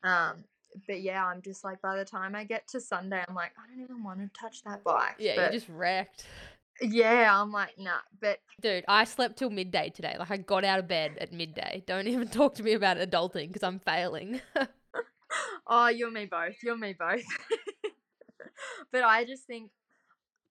Um, 0.03 0.45
but 0.87 1.01
yeah, 1.01 1.25
I'm 1.25 1.41
just 1.41 1.63
like 1.63 1.81
by 1.81 1.97
the 1.97 2.05
time 2.05 2.35
I 2.35 2.43
get 2.43 2.67
to 2.69 2.81
Sunday, 2.81 3.23
I'm 3.27 3.35
like, 3.35 3.51
I 3.57 3.67
don't 3.69 3.83
even 3.83 4.03
want 4.03 4.19
to 4.19 4.29
touch 4.39 4.63
that 4.63 4.83
bike. 4.83 5.15
Yeah, 5.19 5.35
but, 5.35 5.53
you 5.53 5.59
just 5.59 5.69
wrecked. 5.69 6.25
yeah, 6.81 7.29
I'm 7.41 7.51
like, 7.51 7.77
nah. 7.77 7.99
But 8.21 8.39
Dude, 8.61 8.85
I 8.87 9.03
slept 9.05 9.37
till 9.37 9.49
midday 9.49 9.89
today. 9.89 10.15
Like 10.19 10.31
I 10.31 10.37
got 10.37 10.63
out 10.63 10.79
of 10.79 10.87
bed 10.87 11.17
at 11.19 11.33
midday. 11.33 11.83
Don't 11.85 12.07
even 12.09 12.27
talk 12.27 12.55
to 12.55 12.63
me 12.63 12.73
about 12.73 12.97
adulting 12.97 13.47
because 13.47 13.63
I'm 13.63 13.79
failing. 13.79 14.41
Oh, 15.67 15.87
you're 15.87 16.11
me 16.11 16.25
both. 16.25 16.55
You're 16.63 16.77
me 16.77 16.95
both. 16.97 17.25
but 18.91 19.03
I 19.03 19.25
just 19.25 19.43
think, 19.43 19.71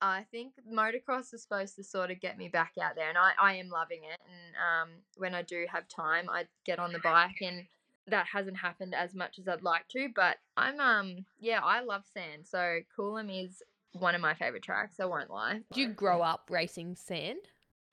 I 0.01 0.27
think 0.31 0.53
motocross 0.71 1.33
is 1.33 1.43
supposed 1.43 1.77
to 1.77 1.85
sort 1.85 2.11
of 2.11 2.21
get 2.21 2.37
me 2.37 2.49
back 2.49 2.73
out 2.81 2.97
there, 2.97 3.09
and 3.09 3.17
I, 3.17 3.33
I 3.41 3.55
am 3.55 3.71
loving 3.71 4.03
it. 4.05 4.21
And 4.27 4.55
um, 4.57 4.89
when 5.17 5.35
I 5.35 5.41
do 5.41 5.65
have 5.73 5.89
time, 5.89 6.29
I 6.29 6.45
get 6.67 6.79
on 6.79 6.93
the 6.93 6.99
bike, 6.99 7.41
and 7.41 7.65
that 8.09 8.27
hasn't 8.33 8.57
happened 8.57 8.95
as 8.95 9.15
much 9.15 9.39
as 9.39 9.49
I'd 9.49 9.63
like 9.63 9.89
to. 9.89 10.09
But 10.15 10.37
I'm 10.57 10.81
um, 10.81 11.25
yeah, 11.39 11.61
I 11.63 11.83
love 11.83 12.05
sand. 12.13 12.47
So 12.47 12.81
Coolum 12.97 13.45
is 13.45 13.63
one 13.93 14.15
of 14.15 14.21
my 14.21 14.35
favorite 14.35 14.63
tracks. 14.63 15.01
I 15.01 15.07
won't 15.07 15.31
lie. 15.31 15.61
Did 15.73 15.81
you 15.81 15.89
grow 15.89 16.23
up 16.23 16.49
racing 16.51 16.97
sand? 16.97 17.39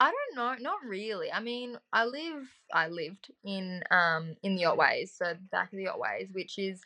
I 0.00 0.10
don't 0.10 0.36
know, 0.36 0.62
not 0.62 0.84
really. 0.84 1.32
I 1.32 1.40
mean, 1.40 1.78
I 1.92 2.04
live, 2.04 2.48
I 2.72 2.88
lived 2.88 3.30
in 3.44 3.82
um 3.90 4.36
in 4.42 4.56
the 4.56 4.64
Otways, 4.64 5.16
so 5.16 5.34
back 5.50 5.72
of 5.72 5.78
the 5.78 5.86
Otways, 5.86 6.34
which 6.34 6.58
is 6.58 6.80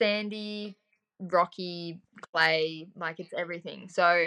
sandy, 0.00 0.76
rocky, 1.18 2.00
clay, 2.20 2.88
like 2.96 3.18
it's 3.18 3.32
everything. 3.36 3.88
So, 3.88 4.26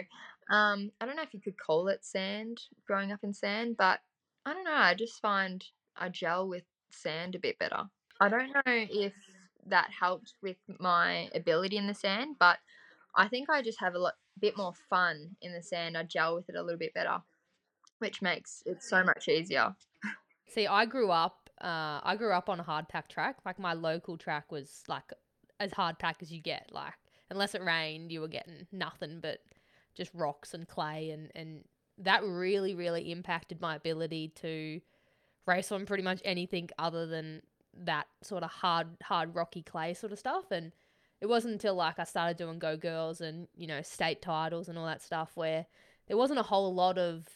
um, 0.49 0.91
I 0.99 1.05
don't 1.05 1.15
know 1.15 1.21
if 1.21 1.33
you 1.33 1.41
could 1.41 1.59
call 1.59 1.87
it 1.87 2.03
sand, 2.03 2.59
growing 2.87 3.11
up 3.11 3.23
in 3.23 3.33
sand, 3.33 3.77
but 3.77 3.99
I 4.45 4.53
don't 4.53 4.63
know. 4.63 4.73
I 4.73 4.93
just 4.93 5.21
find 5.21 5.63
I 5.95 6.09
gel 6.09 6.47
with 6.47 6.63
sand 6.91 7.36
a 7.36 7.39
bit 7.39 7.59
better. 7.59 7.84
I 8.20 8.30
don't 8.30 8.51
know 8.53 8.61
if 8.66 9.13
that 9.68 9.89
helped 9.91 10.34
with 10.41 10.57
my 10.80 11.30
ability 11.34 11.78
in 11.78 11.88
the 11.88 11.93
sand, 11.93 12.36
but 12.39 12.57
I 13.16 13.28
think 13.28 13.49
I 13.49 13.61
just 13.61 13.80
have 13.80 13.95
a 13.95 13.99
lot, 13.99 14.13
bit 14.39 14.57
more 14.57 14.74
fun 14.89 15.36
in 15.41 15.53
the 15.53 15.61
sand. 15.61 15.97
I 15.97 16.03
gel 16.03 16.36
with 16.36 16.49
it 16.49 16.55
a 16.55 16.61
little 16.61 16.80
bit 16.80 16.93
better 16.93 17.22
which 17.99 18.22
makes 18.22 18.63
it 18.66 18.84
so 18.84 19.03
much 19.03 19.28
easier. 19.28 19.76
See, 20.47 20.68
I 20.68 20.86
grew 20.86 21.11
up. 21.11 21.49
Uh, 21.61 21.99
I 22.03 22.16
grew 22.18 22.34
up 22.34 22.49
on 22.49 22.59
a 22.59 22.63
hard 22.63 22.89
pack 22.89 23.09
track. 23.09 23.38
Like 23.45 23.59
my 23.59 23.74
local 23.74 24.18
track 24.18 24.51
was 24.51 24.84
like 24.88 25.11
as 25.59 25.72
hard 25.72 25.99
pack 25.99 26.18
as 26.22 26.32
you 26.32 26.41
get. 26.41 26.70
Like 26.72 26.93
unless 27.30 27.55
it 27.55 27.63
rained, 27.63 28.11
you 28.11 28.22
were 28.22 28.28
getting 28.28 28.68
nothing 28.72 29.20
but 29.22 29.39
just 29.95 30.11
rocks 30.13 30.53
and 30.53 30.68
clay, 30.68 31.11
and 31.11 31.32
and 31.36 31.63
that 31.97 32.24
really 32.24 32.76
really 32.76 33.11
impacted 33.11 33.61
my 33.61 33.76
ability 33.76 34.34
to 34.36 34.82
race 35.47 35.72
on 35.72 35.86
pretty 35.86 36.03
much 36.03 36.22
anything 36.26 36.70
other 36.78 37.05
than 37.05 37.41
that 37.84 38.07
sort 38.21 38.43
of 38.43 38.49
hard 38.49 38.88
hard 39.03 39.36
rocky 39.36 39.61
clay 39.61 39.93
sort 39.93 40.11
of 40.11 40.19
stuff. 40.19 40.51
And 40.51 40.71
it 41.21 41.28
wasn't 41.28 41.53
until 41.53 41.76
like 41.76 41.99
I 41.99 42.03
started 42.03 42.38
doing 42.38 42.59
Go 42.59 42.78
Girls 42.78 43.21
and, 43.21 43.47
you 43.55 43.67
know, 43.67 43.82
state 43.82 44.21
titles 44.21 44.69
and 44.69 44.78
all 44.78 44.86
that 44.86 45.01
stuff 45.01 45.32
where 45.36 45.65
there 46.07 46.17
wasn't 46.17 46.39
a 46.39 46.43
whole 46.43 46.73
lot 46.73 46.97
of 46.97 47.28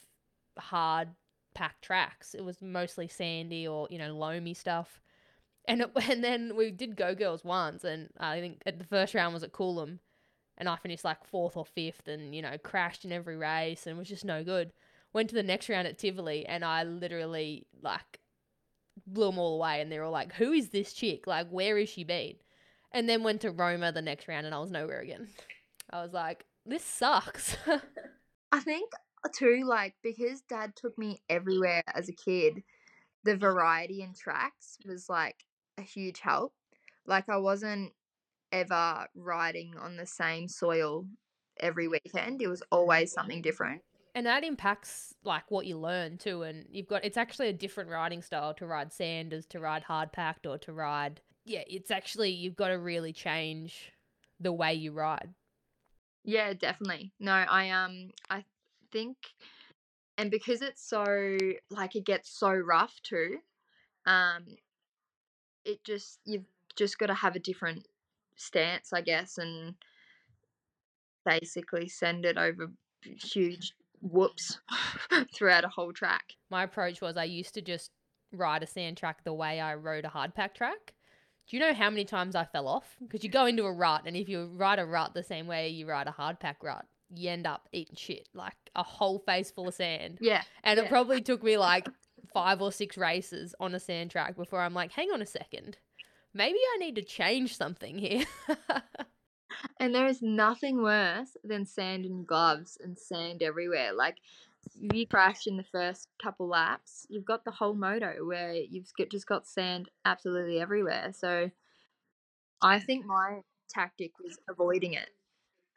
hard 0.57 1.09
packed 1.53 1.83
tracks. 1.83 2.33
It 2.35 2.43
was 2.43 2.61
mostly 2.61 3.07
sandy 3.07 3.67
or, 3.67 3.87
you 3.89 3.97
know, 3.97 4.15
loamy 4.15 4.53
stuff. 4.53 5.01
And 5.67 5.81
it, 5.81 5.91
and 6.09 6.23
then 6.23 6.55
we 6.55 6.71
did 6.71 6.95
Go 6.95 7.15
Girls 7.15 7.43
once 7.43 7.83
and 7.83 8.09
I 8.19 8.39
think 8.39 8.63
the 8.63 8.83
first 8.83 9.13
round 9.13 9.33
was 9.33 9.43
at 9.43 9.53
Coolum 9.53 9.99
and 10.57 10.67
I 10.67 10.75
finished 10.75 11.05
like 11.05 11.25
fourth 11.25 11.55
or 11.55 11.65
fifth 11.65 12.07
and, 12.07 12.35
you 12.35 12.41
know, 12.41 12.57
crashed 12.61 13.05
in 13.05 13.11
every 13.11 13.37
race 13.37 13.87
and 13.87 13.97
was 13.97 14.09
just 14.09 14.25
no 14.25 14.43
good. 14.43 14.73
Went 15.13 15.29
to 15.29 15.35
the 15.35 15.43
next 15.43 15.69
round 15.69 15.87
at 15.87 15.97
Tivoli 15.97 16.45
and 16.45 16.63
I 16.63 16.83
literally 16.83 17.65
like 17.81 18.18
blew 19.07 19.27
them 19.27 19.39
all 19.39 19.55
away 19.55 19.81
and 19.81 19.91
they're 19.91 20.03
all 20.03 20.11
like, 20.11 20.33
Who 20.33 20.51
is 20.51 20.69
this 20.69 20.93
chick? 20.93 21.27
Like, 21.27 21.49
where 21.49 21.77
has 21.77 21.89
she 21.89 22.03
been? 22.03 22.35
And 22.91 23.07
then 23.07 23.23
went 23.23 23.41
to 23.41 23.51
Roma 23.51 23.91
the 23.91 24.01
next 24.01 24.27
round 24.27 24.45
and 24.45 24.55
I 24.55 24.59
was 24.59 24.71
nowhere 24.71 25.01
again. 25.01 25.27
I 25.91 26.01
was 26.01 26.13
like, 26.13 26.45
This 26.65 26.83
sucks. 26.83 27.57
I 28.51 28.59
think 28.59 28.91
uh, 29.23 29.29
too, 29.33 29.63
like 29.65 29.95
because 30.03 30.41
dad 30.41 30.75
took 30.75 30.97
me 30.97 31.21
everywhere 31.29 31.83
as 31.93 32.09
a 32.09 32.13
kid, 32.13 32.63
the 33.23 33.35
variety 33.35 34.01
in 34.01 34.13
tracks 34.13 34.77
was 34.85 35.09
like 35.09 35.43
a 35.77 35.81
huge 35.81 36.19
help. 36.19 36.53
Like 37.05 37.29
I 37.29 37.37
wasn't 37.37 37.91
ever 38.51 39.07
riding 39.15 39.75
on 39.79 39.97
the 39.97 40.05
same 40.05 40.47
soil 40.47 41.05
every 41.59 41.87
weekend. 41.87 42.41
It 42.41 42.47
was 42.47 42.63
always 42.71 43.11
something 43.11 43.41
different. 43.41 43.81
And 44.15 44.25
that 44.25 44.43
impacts 44.43 45.13
like 45.23 45.49
what 45.49 45.65
you 45.65 45.77
learn 45.77 46.17
too 46.17 46.43
and 46.43 46.65
you've 46.71 46.87
got 46.87 47.03
it's 47.05 47.17
actually 47.17 47.47
a 47.47 47.53
different 47.53 47.89
riding 47.89 48.21
style 48.21 48.53
to 48.53 48.65
ride 48.65 48.91
sand 48.91 49.33
as 49.33 49.45
to 49.45 49.59
ride 49.59 49.83
hard 49.83 50.11
packed 50.11 50.45
or 50.45 50.57
to 50.57 50.73
ride 50.73 51.21
yeah 51.45 51.63
it's 51.67 51.91
actually 51.91 52.31
you've 52.31 52.55
got 52.55 52.69
to 52.69 52.77
really 52.77 53.13
change 53.13 53.91
the 54.39 54.51
way 54.53 54.73
you 54.73 54.91
ride 54.91 55.33
Yeah, 56.23 56.53
definitely. 56.53 57.11
No, 57.19 57.31
I 57.31 57.69
um 57.69 58.11
I 58.29 58.43
think 58.91 59.17
and 60.17 60.29
because 60.29 60.61
it's 60.61 60.83
so 60.83 61.37
like 61.69 61.95
it 61.95 62.05
gets 62.05 62.29
so 62.29 62.51
rough 62.51 63.01
too, 63.01 63.37
um 64.05 64.45
it 65.65 65.83
just 65.83 66.19
you've 66.25 66.45
just 66.75 66.97
got 66.97 67.07
to 67.07 67.13
have 67.13 67.35
a 67.35 67.39
different 67.39 67.87
stance, 68.35 68.93
I 68.93 69.01
guess, 69.01 69.37
and 69.37 69.75
basically 71.25 71.87
send 71.87 72.25
it 72.25 72.37
over 72.37 72.71
huge 73.03 73.73
whoops 74.01 74.59
throughout 75.33 75.65
a 75.65 75.69
whole 75.69 75.93
track. 75.93 76.35
my 76.49 76.63
approach 76.63 77.01
was 77.01 77.17
i 77.17 77.23
used 77.23 77.53
to 77.53 77.61
just 77.61 77.91
ride 78.31 78.63
a 78.63 78.67
sand 78.67 78.95
track 78.97 79.23
the 79.23 79.33
way 79.33 79.59
i 79.59 79.73
rode 79.73 80.05
a 80.05 80.09
hard 80.09 80.33
pack 80.35 80.53
track 80.55 80.93
do 81.47 81.57
you 81.57 81.59
know 81.59 81.73
how 81.73 81.89
many 81.89 82.05
times 82.05 82.35
i 82.35 82.45
fell 82.45 82.67
off 82.67 82.95
because 83.01 83.23
you 83.23 83.29
go 83.29 83.45
into 83.45 83.63
a 83.63 83.71
rut 83.73 84.03
and 84.05 84.15
if 84.15 84.29
you 84.29 84.45
ride 84.55 84.79
a 84.79 84.85
rut 84.85 85.13
the 85.13 85.23
same 85.23 85.47
way 85.47 85.69
you 85.69 85.87
ride 85.87 86.07
a 86.07 86.11
hard 86.11 86.39
pack 86.39 86.63
rut 86.63 86.85
you 87.11 87.29
end 87.29 87.47
up 87.47 87.67
eating 87.71 87.95
shit 87.95 88.27
like 88.35 88.53
a 88.75 88.83
whole 88.83 89.17
face 89.19 89.49
full 89.49 89.67
of 89.67 89.73
sand 89.73 90.19
Yeah. 90.21 90.43
And 90.63 90.79
it 90.79 90.89
probably 90.89 91.21
took 91.23 91.41
me 91.43 91.57
like 91.57 91.89
five 92.33 92.61
or 92.61 92.71
six 92.71 92.97
races 92.97 93.55
on 93.59 93.73
a 93.73 93.79
sand 93.79 94.11
track 94.11 94.35
before 94.35 94.61
I'm 94.61 94.75
like, 94.75 94.91
hang 94.91 95.09
on 95.11 95.19
a 95.21 95.25
second. 95.25 95.77
Maybe 96.35 96.59
I 96.75 96.77
need 96.77 96.95
to 96.97 97.01
change 97.01 97.57
something 97.57 97.97
here. 97.97 98.25
And 99.79 99.93
there 99.93 100.07
is 100.07 100.21
nothing 100.21 100.81
worse 100.81 101.37
than 101.43 101.65
sand 101.65 102.05
in 102.05 102.25
gloves 102.25 102.77
and 102.83 102.97
sand 102.97 103.41
everywhere. 103.41 103.93
Like 103.93 104.17
if 104.81 104.93
you 104.93 105.07
crash 105.07 105.47
in 105.47 105.57
the 105.57 105.63
first 105.63 106.07
couple 106.21 106.47
laps, 106.47 107.05
you've 107.09 107.25
got 107.25 107.45
the 107.45 107.51
whole 107.51 107.73
moto 107.73 108.25
where 108.25 108.53
you've 108.53 108.91
just 109.09 109.27
got 109.27 109.47
sand 109.47 109.89
absolutely 110.05 110.59
everywhere. 110.59 111.11
So 111.13 111.51
I 112.61 112.79
think 112.79 113.05
my 113.05 113.41
tactic 113.69 114.11
was 114.23 114.37
avoiding 114.49 114.93
it 114.93 115.09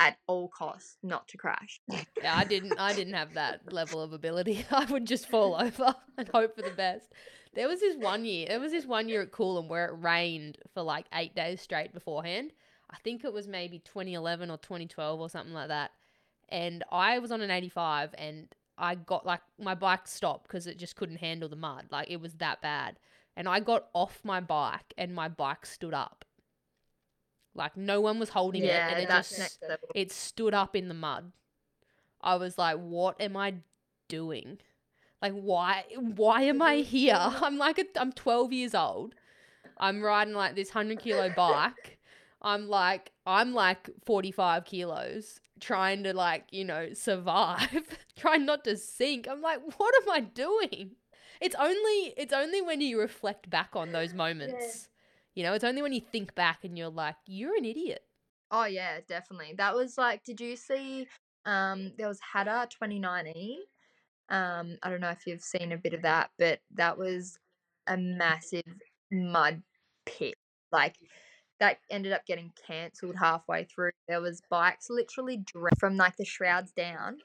at 0.01 0.17
all 0.27 0.49
costs, 0.49 0.97
not 1.03 1.29
to 1.29 1.37
crash. 1.37 1.81
yeah, 1.89 2.37
I 2.37 2.45
didn't 2.45 2.79
I 2.79 2.93
didn't 2.93 3.15
have 3.15 3.35
that 3.35 3.73
level 3.73 4.01
of 4.01 4.13
ability. 4.13 4.65
I 4.71 4.85
would 4.87 5.07
just 5.07 5.29
fall 5.29 5.55
over 5.61 5.95
and 6.19 6.29
hope 6.29 6.57
for 6.57 6.63
the 6.63 6.71
best. 6.71 7.13
There 7.55 7.69
was 7.69 7.81
this 7.81 7.97
one 7.97 8.25
year, 8.25 8.49
there 8.49 8.61
was 8.61 8.73
this 8.73 8.87
one 8.87 9.09
year 9.09 9.23
at 9.23 9.31
Coolum 9.31 9.69
where 9.69 9.87
it 9.87 9.95
rained 9.99 10.59
for 10.73 10.83
like 10.83 11.07
eight 11.15 11.35
days 11.35 11.61
straight 11.61 11.93
beforehand. 11.93 12.53
I 12.93 12.99
think 13.03 13.25
it 13.25 13.33
was 13.33 13.49
maybe 13.49 13.79
2011 13.79 14.51
or 14.51 14.59
2012 14.59 15.21
or 15.21 15.29
something 15.31 15.55
like 15.55 15.69
that. 15.69 15.93
And 16.49 16.85
I 16.93 17.19
was 17.19 17.33
on 17.33 17.41
an 17.41 17.51
85 17.51 18.15
and 18.19 18.55
I 18.77 18.95
got 18.95 19.25
like 19.25 19.41
my 19.59 19.75
bike 19.75 20.07
stopped 20.07 20.45
because 20.49 20.67
it 20.67 20.79
just 20.79 20.97
couldn't 20.97 21.17
handle 21.17 21.49
the 21.49 21.57
mud. 21.57 21.87
Like 21.91 22.11
it 22.11 22.21
was 22.21 22.35
that 22.35 22.61
bad. 22.61 22.99
And 23.37 23.49
I 23.49 23.61
got 23.61 23.87
off 23.95 24.21
my 24.25 24.41
bike 24.41 24.93
and 24.99 25.15
my 25.15 25.29
bike 25.29 25.65
stood 25.65 25.95
up. 25.95 26.25
Like 27.55 27.77
no 27.77 28.01
one 28.01 28.19
was 28.19 28.31
holding 28.31 28.65
it 28.65 28.71
and 28.71 28.99
it 29.03 29.09
just 29.09 29.63
it 29.95 30.11
stood 30.13 30.55
up 30.55 30.77
in 30.77 30.89
the 30.89 30.95
mud. 30.95 31.33
I 32.21 32.37
was 32.37 32.59
like, 32.59 32.77
what 32.79 33.21
am 33.21 33.37
I 33.37 33.55
doing? 34.09 34.59
Like 35.21 35.33
why 35.33 35.85
why 35.97 36.43
am 36.43 36.61
I 36.61 36.77
here? 36.77 37.17
I'm 37.19 37.57
like 37.57 37.79
a, 37.79 37.85
I'm 38.01 38.13
12 38.13 38.53
years 38.53 38.75
old. 38.75 39.15
I'm 39.79 40.03
riding 40.03 40.35
like 40.35 40.55
this 40.55 40.75
100 40.75 40.99
kilo 41.01 41.31
bike. 41.31 41.99
I'm 42.43 42.69
like 42.69 43.13
I'm 43.27 43.55
like 43.55 43.89
45 44.05 44.65
kilos 44.65 45.41
trying 45.61 46.03
to 46.03 46.13
like, 46.13 46.47
you 46.51 46.65
know, 46.65 46.93
survive, 46.93 47.99
trying 48.19 48.45
not 48.45 48.65
to 48.65 48.77
sink. 48.77 49.29
I'm 49.31 49.41
like, 49.41 49.61
what 49.79 49.95
am 50.03 50.11
I 50.11 50.21
doing? 50.21 50.97
It's 51.41 51.57
only 51.59 52.15
it's 52.17 52.33
only 52.33 52.61
when 52.61 52.81
you 52.81 53.01
reflect 53.01 53.49
back 53.49 53.71
on 53.75 53.93
those 53.93 54.13
moments. 54.13 54.89
You 55.35 55.45
know, 55.45 55.55
it's 55.55 55.65
only 55.65 55.81
when 55.81 55.93
you 55.93 56.01
think 56.01 56.35
back 56.35 56.65
and 56.65 56.77
you're 56.77 56.91
like, 56.91 57.17
you're 57.27 57.57
an 57.57 57.65
idiot. 57.65 58.03
Oh 58.51 58.65
yeah, 58.65 58.99
definitely. 59.09 59.55
That 59.57 59.75
was 59.75 59.97
like, 59.97 60.25
did 60.25 60.41
you 60.41 60.57
see? 60.57 61.09
Um, 61.47 61.93
there 61.97 62.09
was 62.09 62.21
Hattah 62.35 62.69
2019. 62.71 63.59
Um, 64.29 64.77
I 64.83 64.91
don't 64.91 65.01
know 65.01 65.11
if 65.11 65.27
you've 65.27 65.43
seen 65.43 65.73
a 65.73 65.79
bit 65.79 65.95
of 65.95 66.03
that, 66.03 66.31
but 66.39 66.61
that 66.75 66.99
was 66.99 67.39
a 67.87 67.97
massive 67.97 68.63
mud 69.11 69.63
pit. 70.07 70.35
Like 70.71 70.97
that 71.63 71.79
ended 71.91 72.13
up 72.13 72.27
getting 72.27 72.53
cancelled 72.67 73.15
halfway 73.15 73.63
through. 73.63 73.93
There 74.09 74.21
was 74.21 74.43
bikes 74.51 74.89
literally 74.91 75.45
from 75.79 75.97
like 75.97 76.17
the 76.17 76.25
shrouds 76.25 76.73
down 76.73 77.19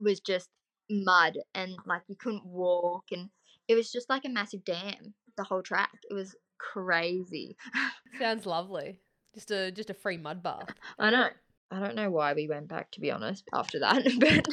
was 0.00 0.18
just 0.18 0.48
mud 0.90 1.38
and 1.54 1.76
like 1.86 2.02
you 2.08 2.16
couldn't 2.16 2.44
walk 2.44 3.04
and 3.12 3.30
it 3.68 3.76
was 3.76 3.92
just 3.92 4.10
like 4.10 4.24
a 4.24 4.28
massive 4.28 4.64
dam 4.64 5.14
the 5.36 5.44
whole 5.44 5.62
track. 5.62 5.92
It 6.10 6.14
was 6.14 6.34
crazy. 6.58 7.56
Sounds 8.18 8.44
lovely. 8.44 8.98
Just 9.34 9.52
a 9.52 9.70
just 9.70 9.90
a 9.90 9.94
free 9.94 10.16
mud 10.16 10.42
bath. 10.42 10.68
I 10.98 11.10
know. 11.10 11.28
I 11.70 11.78
don't 11.78 11.94
know 11.94 12.10
why 12.10 12.32
we 12.32 12.48
went 12.48 12.66
back 12.66 12.90
to 12.92 13.00
be 13.00 13.12
honest 13.12 13.44
after 13.54 13.78
that, 13.80 14.02
but 14.18 14.48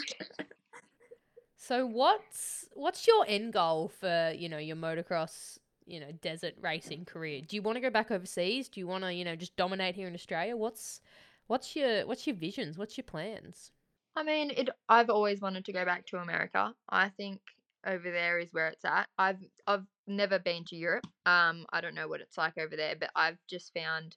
So 1.55 1.87
what's 1.87 2.65
what's 2.73 3.07
your 3.07 3.25
end 3.25 3.53
goal 3.53 3.87
for, 3.99 4.33
you 4.37 4.49
know, 4.49 4.57
your 4.57 4.75
motocross, 4.75 5.57
you 5.85 5.99
know, 5.99 6.11
desert 6.21 6.53
racing 6.61 7.05
career? 7.05 7.41
Do 7.47 7.55
you 7.55 7.61
want 7.61 7.75
to 7.75 7.81
go 7.81 7.89
back 7.89 8.11
overseas? 8.11 8.69
Do 8.69 8.79
you 8.79 8.87
want 8.87 9.03
to, 9.03 9.13
you 9.13 9.25
know, 9.25 9.35
just 9.35 9.55
dominate 9.55 9.95
here 9.95 10.07
in 10.07 10.13
Australia? 10.13 10.55
What's 10.55 11.01
what's 11.47 11.75
your 11.75 12.05
what's 12.05 12.25
your 12.27 12.35
visions? 12.35 12.77
What's 12.77 12.97
your 12.97 13.03
plans? 13.03 13.71
I 14.15 14.23
mean, 14.23 14.51
it. 14.51 14.69
I've 14.89 15.09
always 15.09 15.41
wanted 15.41 15.65
to 15.65 15.73
go 15.73 15.85
back 15.85 16.05
to 16.07 16.17
America. 16.17 16.73
I 16.89 17.09
think 17.09 17.41
over 17.85 18.11
there 18.11 18.39
is 18.39 18.53
where 18.53 18.67
it's 18.67 18.85
at. 18.85 19.07
I've 19.17 19.39
I've 19.67 19.85
never 20.07 20.39
been 20.39 20.63
to 20.65 20.75
Europe. 20.75 21.07
Um, 21.25 21.65
I 21.71 21.81
don't 21.81 21.95
know 21.95 22.07
what 22.07 22.21
it's 22.21 22.37
like 22.37 22.57
over 22.57 22.75
there, 22.75 22.95
but 22.99 23.09
I've 23.15 23.39
just 23.47 23.73
found, 23.73 24.15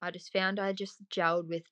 I 0.00 0.10
just 0.10 0.32
found 0.32 0.58
I 0.58 0.72
just 0.72 0.98
gelled 1.10 1.48
with 1.48 1.64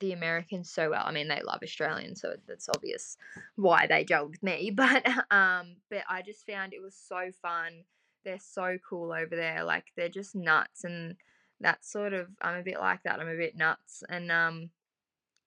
the 0.00 0.12
Americans 0.12 0.70
so 0.70 0.90
well. 0.90 1.02
I 1.04 1.12
mean, 1.12 1.28
they 1.28 1.42
love 1.42 1.60
Australians, 1.62 2.20
so 2.20 2.34
that's 2.46 2.68
obvious 2.68 3.16
why 3.56 3.86
they 3.86 4.04
gelled 4.04 4.30
with 4.30 4.42
me. 4.42 4.70
But 4.74 5.06
um, 5.30 5.76
but 5.90 6.04
I 6.08 6.22
just 6.22 6.46
found 6.46 6.72
it 6.72 6.82
was 6.82 6.94
so 6.94 7.30
fun. 7.42 7.84
They're 8.24 8.38
so 8.38 8.78
cool 8.88 9.12
over 9.12 9.34
there. 9.34 9.64
Like 9.64 9.86
they're 9.96 10.08
just 10.08 10.34
nuts, 10.34 10.84
and 10.84 11.16
that 11.60 11.84
sort 11.84 12.12
of 12.12 12.28
I'm 12.40 12.58
a 12.58 12.62
bit 12.62 12.80
like 12.80 13.02
that. 13.04 13.20
I'm 13.20 13.28
a 13.28 13.36
bit 13.36 13.56
nuts, 13.56 14.02
and 14.08 14.30
um, 14.30 14.70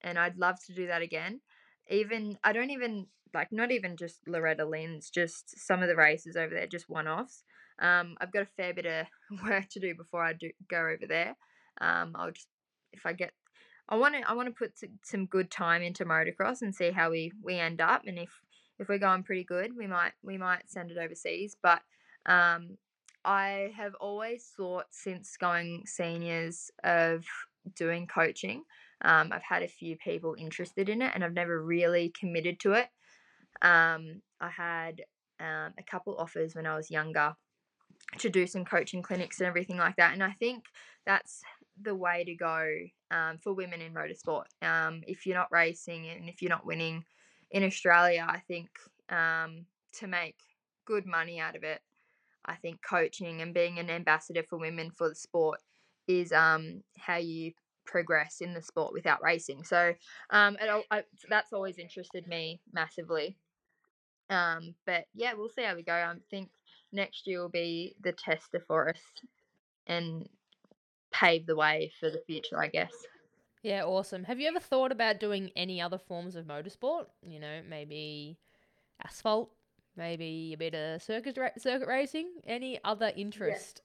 and 0.02 0.18
I'd 0.18 0.38
love 0.38 0.64
to 0.66 0.74
do 0.74 0.88
that 0.88 1.02
again. 1.02 1.42
Even 1.90 2.38
I 2.44 2.54
don't 2.54 2.70
even 2.72 3.08
like 3.34 3.52
not 3.52 3.72
even 3.72 3.98
just 3.98 4.28
Loretta 4.28 4.66
Lynn's, 4.66 5.10
just 5.10 5.60
some 5.60 5.82
of 5.82 5.88
the 5.88 5.96
races 5.96 6.36
over 6.36 6.54
there, 6.54 6.68
just 6.68 6.90
one 6.90 7.08
offs. 7.08 7.44
Um, 7.80 8.16
I've 8.22 8.32
got 8.32 8.44
a 8.44 8.48
fair 8.58 8.74
bit 8.74 8.86
of 8.86 9.08
work 9.44 9.70
to 9.70 9.80
do 9.80 9.96
before 9.96 10.24
I 10.24 10.34
do 10.34 10.52
go 10.70 10.80
over 10.80 11.06
there. 11.08 11.36
Um, 11.82 12.14
I'll 12.16 12.32
just 12.32 12.48
if 12.92 13.06
I 13.06 13.14
get, 13.14 13.32
I 13.90 13.96
want 13.96 14.16
to 14.16 14.30
I 14.30 14.34
want 14.34 14.48
to 14.48 14.54
put 14.54 14.80
some 15.04 15.26
good 15.26 15.50
time 15.50 15.82
into 15.82 16.06
motocross 16.06 16.62
and 16.62 16.74
see 16.74 16.92
how 16.92 17.10
we 17.10 17.32
we 17.42 17.56
end 17.56 17.82
up, 17.82 18.04
and 18.06 18.20
if 18.20 18.30
if 18.80 18.88
we're 18.88 19.00
going 19.00 19.24
pretty 19.24 19.44
good, 19.44 19.76
we 19.76 19.88
might 19.88 20.14
we 20.24 20.38
might 20.38 20.70
send 20.70 20.92
it 20.92 20.98
overseas. 20.98 21.58
But 21.62 21.82
um, 22.26 22.78
I 23.26 23.72
have 23.76 23.96
always 23.96 24.52
thought 24.56 24.86
since 24.92 25.38
going 25.38 25.84
seniors 25.86 26.72
of 26.84 27.26
doing 27.76 28.08
coaching. 28.08 28.64
Um, 29.02 29.30
I've 29.32 29.44
had 29.44 29.64
a 29.64 29.68
few 29.68 29.98
people 29.98 30.36
interested 30.38 30.90
in 30.90 31.02
it, 31.02 31.12
and 31.14 31.24
I've 31.24 31.34
never 31.34 31.64
really 31.64 32.14
committed 32.18 32.60
to 32.62 32.74
it. 32.74 32.88
Um, 33.62 34.22
I 34.42 34.50
had 34.50 35.02
um, 35.40 35.74
a 35.78 35.84
couple 35.90 36.18
offers 36.18 36.56
when 36.56 36.66
I 36.66 36.76
was 36.76 36.92
younger 36.92 37.34
to 38.20 38.30
do 38.30 38.46
some 38.46 38.66
coaching 38.66 39.02
clinics 39.02 39.40
and 39.40 39.48
everything 39.48 39.78
like 39.78 39.96
that, 39.98 40.14
and 40.14 40.24
I 40.24 40.32
think 40.32 40.66
that's 41.06 41.42
the 41.82 41.96
way 41.96 42.24
to 42.26 42.36
go 42.36 42.68
um, 43.12 43.38
for 43.42 43.54
women 43.54 43.82
in 43.82 43.94
motorsport. 43.94 44.46
Um, 44.62 45.02
if 45.08 45.26
you're 45.26 45.38
not 45.38 45.52
racing 45.52 46.08
and 46.08 46.30
if 46.30 46.42
you're 46.42 46.50
not 46.50 46.66
winning 46.66 47.04
in 47.52 47.64
Australia, 47.64 48.26
I 48.28 48.40
think 48.40 48.70
um, 49.10 49.66
to 50.00 50.08
make 50.08 50.38
good 50.86 51.06
money 51.06 51.40
out 51.40 51.56
of 51.56 51.64
it, 51.64 51.82
I 52.46 52.56
think 52.56 52.80
coaching 52.88 53.42
and 53.42 53.54
being 53.54 53.80
an 53.80 53.90
ambassador 53.90 54.44
for 54.44 54.58
women 54.58 54.92
for 54.92 55.10
the 55.10 55.16
sport 55.16 55.60
is 56.08 56.32
um, 56.32 56.84
how 56.98 57.18
you 57.18 57.54
progress 57.86 58.42
in 58.42 58.54
the 58.54 58.62
sport 58.62 58.94
without 58.94 59.24
racing. 59.24 59.64
So 59.64 59.94
um, 60.30 60.58
it, 60.62 60.86
I, 60.92 61.04
that's 61.30 61.54
always 61.54 61.78
interested 61.78 62.28
me 62.28 62.62
massively. 62.72 63.38
Um, 64.30 64.76
but 64.86 65.06
yeah, 65.14 65.34
we'll 65.34 65.50
see 65.50 65.64
how 65.64 65.76
we 65.76 65.84
go. 65.84 65.94
I 65.94 66.14
think 66.30 66.50
next 66.92 67.28
year 67.28 67.42
will 67.42 67.50
be 67.50 67.96
the 68.02 68.14
tester 68.14 68.64
for 68.66 68.90
us 68.90 69.00
and 69.88 70.28
pave 71.12 71.46
the 71.46 71.56
way 71.56 71.92
for 72.00 72.10
the 72.10 72.22
future, 72.26 72.62
I 72.62 72.68
guess. 72.68 72.94
Yeah, 73.62 73.84
awesome. 73.86 74.26
Have 74.26 74.40
you 74.40 74.50
ever 74.50 74.60
thought 74.60 74.92
about 74.92 75.20
doing 75.20 75.52
any 75.56 75.82
other 75.82 75.98
forms 75.98 76.36
of 76.36 76.46
motorsport? 76.46 77.06
You 77.22 77.40
know, 77.40 77.62
maybe 77.68 78.38
asphalt, 79.06 79.52
maybe 79.96 80.54
a 80.54 80.58
bit 80.58 80.74
of 80.74 81.02
circuit 81.02 81.38
ra- 81.38 81.50
circuit 81.58 81.88
racing. 81.88 82.30
Any 82.46 82.80
other 82.84 83.12
interest? 83.16 83.82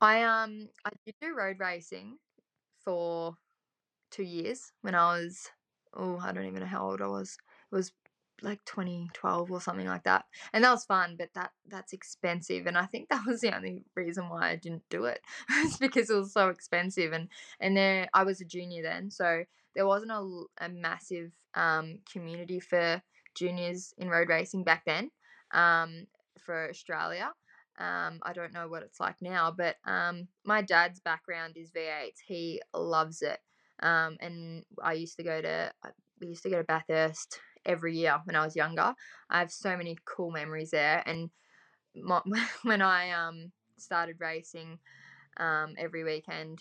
I 0.00 0.22
um 0.22 0.68
I 0.84 0.90
did 1.04 1.14
do 1.20 1.34
road 1.34 1.56
racing 1.58 2.18
for 2.84 3.36
two 4.10 4.22
years 4.22 4.72
when 4.82 4.94
I 4.94 5.18
was 5.18 5.50
oh 5.94 6.18
I 6.22 6.32
don't 6.32 6.46
even 6.46 6.60
know 6.60 6.66
how 6.66 6.88
old 6.88 7.02
I 7.02 7.06
was. 7.06 7.36
It 7.70 7.74
was 7.74 7.92
like 8.42 8.64
2012 8.64 9.50
or 9.50 9.60
something 9.60 9.86
like 9.86 10.04
that 10.04 10.24
and 10.52 10.64
that 10.64 10.70
was 10.70 10.84
fun 10.84 11.14
but 11.18 11.28
that 11.34 11.50
that's 11.68 11.92
expensive 11.92 12.66
and 12.66 12.78
i 12.78 12.86
think 12.86 13.08
that 13.08 13.22
was 13.26 13.40
the 13.40 13.54
only 13.54 13.84
reason 13.94 14.28
why 14.28 14.50
i 14.50 14.56
didn't 14.56 14.82
do 14.88 15.04
it 15.04 15.20
it's 15.50 15.76
because 15.76 16.08
it 16.08 16.14
was 16.14 16.32
so 16.32 16.48
expensive 16.48 17.12
and 17.12 17.28
and 17.60 17.76
there 17.76 18.08
i 18.14 18.22
was 18.22 18.40
a 18.40 18.44
junior 18.44 18.82
then 18.82 19.10
so 19.10 19.44
there 19.74 19.86
wasn't 19.86 20.10
a, 20.10 20.44
a 20.60 20.68
massive 20.68 21.32
um, 21.54 21.98
community 22.10 22.60
for 22.60 23.02
juniors 23.34 23.92
in 23.98 24.08
road 24.08 24.28
racing 24.28 24.64
back 24.64 24.84
then 24.84 25.10
um, 25.52 26.06
for 26.38 26.68
australia 26.68 27.30
um, 27.78 28.18
i 28.22 28.32
don't 28.32 28.52
know 28.52 28.68
what 28.68 28.82
it's 28.82 29.00
like 29.00 29.16
now 29.20 29.52
but 29.56 29.76
um, 29.84 30.28
my 30.44 30.62
dad's 30.62 31.00
background 31.00 31.56
is 31.56 31.70
V8s. 31.70 32.18
he 32.26 32.60
loves 32.74 33.22
it 33.22 33.38
um, 33.82 34.16
and 34.20 34.64
i 34.82 34.92
used 34.92 35.16
to 35.16 35.22
go 35.22 35.40
to 35.40 35.72
we 36.20 36.28
used 36.28 36.42
to 36.42 36.50
go 36.50 36.58
to 36.58 36.64
bathurst 36.64 37.40
every 37.64 37.96
year 37.96 38.18
when 38.24 38.36
I 38.36 38.44
was 38.44 38.56
younger. 38.56 38.94
I 39.28 39.38
have 39.38 39.52
so 39.52 39.76
many 39.76 39.96
cool 40.04 40.30
memories 40.30 40.70
there. 40.70 41.02
And 41.06 41.30
my, 41.94 42.20
when 42.62 42.82
I 42.82 43.10
um, 43.10 43.52
started 43.76 44.16
racing 44.20 44.78
um, 45.36 45.74
every 45.78 46.04
weekend, 46.04 46.60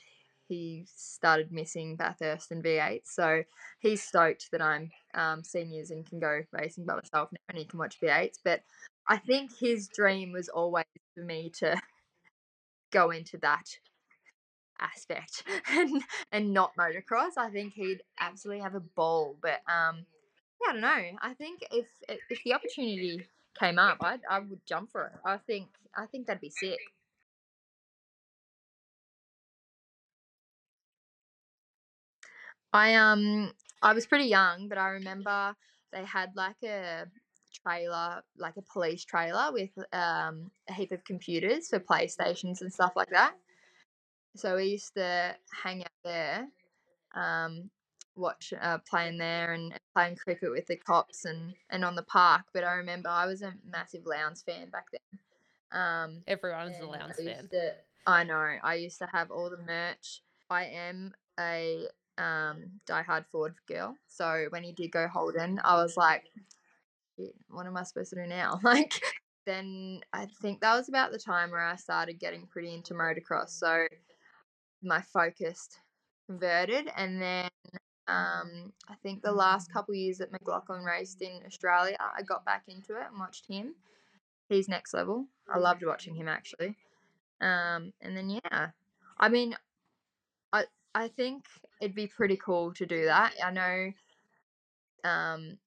he 0.49 0.85
started 0.93 1.51
missing 1.51 1.95
Bathurst 1.95 2.51
and 2.51 2.63
V8. 2.63 3.01
So 3.05 3.43
he's 3.79 4.03
stoked 4.03 4.49
that 4.51 4.61
I'm 4.61 4.89
um, 5.13 5.43
seniors 5.43 5.91
and 5.91 6.05
can 6.05 6.19
go 6.19 6.41
racing 6.51 6.85
by 6.85 6.95
myself 6.95 7.29
now 7.31 7.39
and 7.47 7.57
he 7.57 7.65
can 7.65 7.79
watch 7.79 8.01
V8s. 8.01 8.39
But 8.43 8.63
I 9.07 9.17
think 9.17 9.51
his 9.57 9.87
dream 9.87 10.33
was 10.33 10.49
always 10.49 10.85
for 11.15 11.23
me 11.23 11.51
to 11.59 11.79
go 12.91 13.11
into 13.11 13.37
that 13.37 13.77
aspect 14.81 15.43
and 15.71 16.01
and 16.31 16.53
not 16.53 16.75
motocross. 16.75 17.37
I 17.37 17.49
think 17.49 17.73
he'd 17.73 18.01
absolutely 18.19 18.63
have 18.63 18.75
a 18.75 18.79
ball. 18.79 19.35
But 19.41 19.61
um, 19.67 20.05
yeah, 20.61 20.69
I 20.69 20.71
don't 20.73 20.81
know. 20.81 21.17
I 21.21 21.33
think 21.35 21.61
if 21.71 21.87
if 22.09 22.43
the 22.43 22.53
opportunity 22.53 23.27
came 23.59 23.77
up, 23.77 23.97
I 24.01 24.17
I 24.29 24.39
would 24.39 24.65
jump 24.65 24.91
for 24.91 25.05
it. 25.05 25.13
I 25.23 25.37
think 25.37 25.67
I 25.95 26.07
think 26.07 26.25
that'd 26.27 26.41
be 26.41 26.49
sick. 26.49 26.79
I 32.73 32.95
um 32.95 33.51
I 33.81 33.93
was 33.93 34.05
pretty 34.05 34.25
young, 34.25 34.67
but 34.67 34.77
I 34.77 34.89
remember 34.89 35.55
they 35.91 36.03
had 36.03 36.31
like 36.35 36.61
a 36.63 37.05
trailer, 37.63 38.21
like 38.37 38.57
a 38.57 38.61
police 38.61 39.03
trailer 39.05 39.51
with 39.51 39.71
um 39.93 40.51
a 40.69 40.73
heap 40.73 40.91
of 40.91 41.03
computers 41.03 41.69
for 41.69 41.79
PlayStations 41.79 42.61
and 42.61 42.71
stuff 42.71 42.93
like 42.95 43.09
that. 43.09 43.33
So 44.35 44.55
we 44.55 44.65
used 44.65 44.93
to 44.95 45.35
hang 45.63 45.81
out 45.81 45.89
there, 46.03 46.47
um, 47.15 47.69
watch 48.15 48.53
uh, 48.61 48.77
playing 48.87 49.17
there 49.17 49.53
and 49.53 49.71
and 49.71 49.81
playing 49.95 50.17
cricket 50.17 50.51
with 50.51 50.67
the 50.67 50.75
cops 50.75 51.25
and 51.25 51.53
and 51.71 51.83
on 51.83 51.95
the 51.95 52.03
park. 52.03 52.43
But 52.53 52.63
I 52.63 52.73
remember 52.73 53.09
I 53.09 53.25
was 53.25 53.41
a 53.41 53.53
massive 53.67 54.05
Lowndes 54.05 54.43
fan 54.43 54.69
back 54.69 54.85
then. 54.91 55.19
Um, 55.71 56.21
Everyone's 56.27 56.77
a 56.79 56.85
Lowndes 56.85 57.19
I 57.19 57.25
fan. 57.25 57.49
to, 57.49 57.73
I 58.05 58.23
know. 58.23 58.55
I 58.63 58.75
used 58.75 58.99
to 58.99 59.07
have 59.11 59.31
all 59.31 59.49
the 59.49 59.57
merch. 59.57 60.21
I 60.49 60.65
am 60.65 61.13
a 61.39 61.87
um 62.19 62.63
diehard 62.87 63.25
Ford 63.31 63.55
girl. 63.67 63.95
So 64.07 64.47
when 64.49 64.63
he 64.63 64.73
did 64.73 64.91
go 64.91 65.07
Holden, 65.07 65.59
I 65.63 65.75
was 65.75 65.97
like, 65.97 66.25
what 67.49 67.65
am 67.65 67.77
I 67.77 67.83
supposed 67.83 68.11
to 68.11 68.17
do 68.17 68.27
now? 68.27 68.59
Like 68.63 69.01
then 69.45 70.01
I 70.13 70.27
think 70.41 70.61
that 70.61 70.75
was 70.75 70.89
about 70.89 71.11
the 71.11 71.17
time 71.17 71.49
where 71.51 71.65
I 71.65 71.75
started 71.75 72.19
getting 72.19 72.45
pretty 72.45 72.73
into 72.73 72.93
motocross. 72.93 73.49
So 73.49 73.87
my 74.83 75.01
focus 75.01 75.69
converted 76.27 76.89
and 76.95 77.21
then 77.21 77.49
um 78.07 78.73
I 78.87 78.95
think 79.01 79.23
the 79.23 79.31
last 79.31 79.71
couple 79.73 79.95
years 79.95 80.19
that 80.19 80.31
McLaughlin 80.31 80.83
raced 80.83 81.21
in 81.21 81.41
Australia, 81.45 81.97
I 81.99 82.21
got 82.23 82.45
back 82.45 82.63
into 82.67 82.93
it 82.95 83.07
and 83.09 83.19
watched 83.19 83.47
him. 83.47 83.75
He's 84.49 84.67
next 84.67 84.93
level. 84.93 85.27
I 85.51 85.57
loved 85.57 85.83
watching 85.85 86.15
him 86.15 86.27
actually. 86.27 86.75
Um, 87.41 87.93
and 88.01 88.17
then 88.17 88.29
yeah, 88.29 88.69
I 89.19 89.29
mean, 89.29 89.55
I 90.51 90.65
I 90.93 91.07
think 91.07 91.45
it'd 91.79 91.95
be 91.95 92.07
pretty 92.07 92.37
cool 92.37 92.73
to 92.73 92.85
do 92.85 93.05
that. 93.05 93.33
I 93.43 93.51
know. 93.51 93.91
Um, 95.03 95.57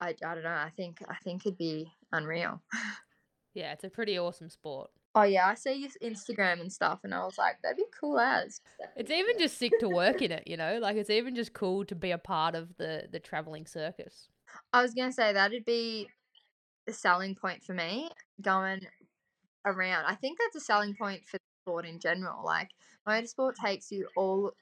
I, 0.00 0.14
I 0.24 0.34
don't 0.34 0.44
know. 0.44 0.50
I 0.50 0.70
think 0.76 1.02
I 1.08 1.16
think 1.24 1.46
it'd 1.46 1.58
be 1.58 1.92
unreal. 2.12 2.62
Yeah, 3.54 3.72
it's 3.72 3.82
a 3.82 3.90
pretty 3.90 4.16
awesome 4.16 4.50
sport. 4.50 4.90
Oh 5.16 5.24
yeah, 5.24 5.48
I 5.48 5.54
see 5.54 5.72
your 5.72 5.90
Instagram 6.00 6.60
and 6.60 6.72
stuff, 6.72 7.00
and 7.02 7.12
I 7.12 7.24
was 7.24 7.38
like, 7.38 7.56
that'd 7.60 7.76
be 7.76 7.86
cool 7.98 8.20
as. 8.20 8.60
It's 8.94 9.10
even 9.10 9.36
just 9.36 9.58
sick 9.58 9.72
to 9.80 9.88
work 9.88 10.22
in 10.22 10.30
it, 10.30 10.44
you 10.46 10.56
know? 10.56 10.78
Like 10.80 10.96
it's 10.96 11.10
even 11.10 11.34
just 11.34 11.54
cool 11.54 11.84
to 11.86 11.96
be 11.96 12.12
a 12.12 12.18
part 12.18 12.54
of 12.54 12.76
the 12.76 13.08
the 13.10 13.18
traveling 13.18 13.66
circus. 13.66 14.28
I 14.72 14.80
was 14.80 14.94
gonna 14.94 15.10
say 15.10 15.32
that'd 15.32 15.64
be 15.64 16.08
the 16.86 16.92
selling 16.92 17.34
point 17.34 17.64
for 17.64 17.74
me 17.74 18.10
going 18.40 18.80
around. 19.64 20.04
I 20.06 20.14
think 20.14 20.38
that's 20.38 20.62
a 20.62 20.64
selling 20.64 20.94
point 20.94 21.22
for 21.26 21.38
sport 21.64 21.84
in 21.84 21.98
general. 21.98 22.44
Like 22.44 22.68
motorsport 23.08 23.54
takes 23.56 23.90
you 23.90 24.06
all 24.16 24.52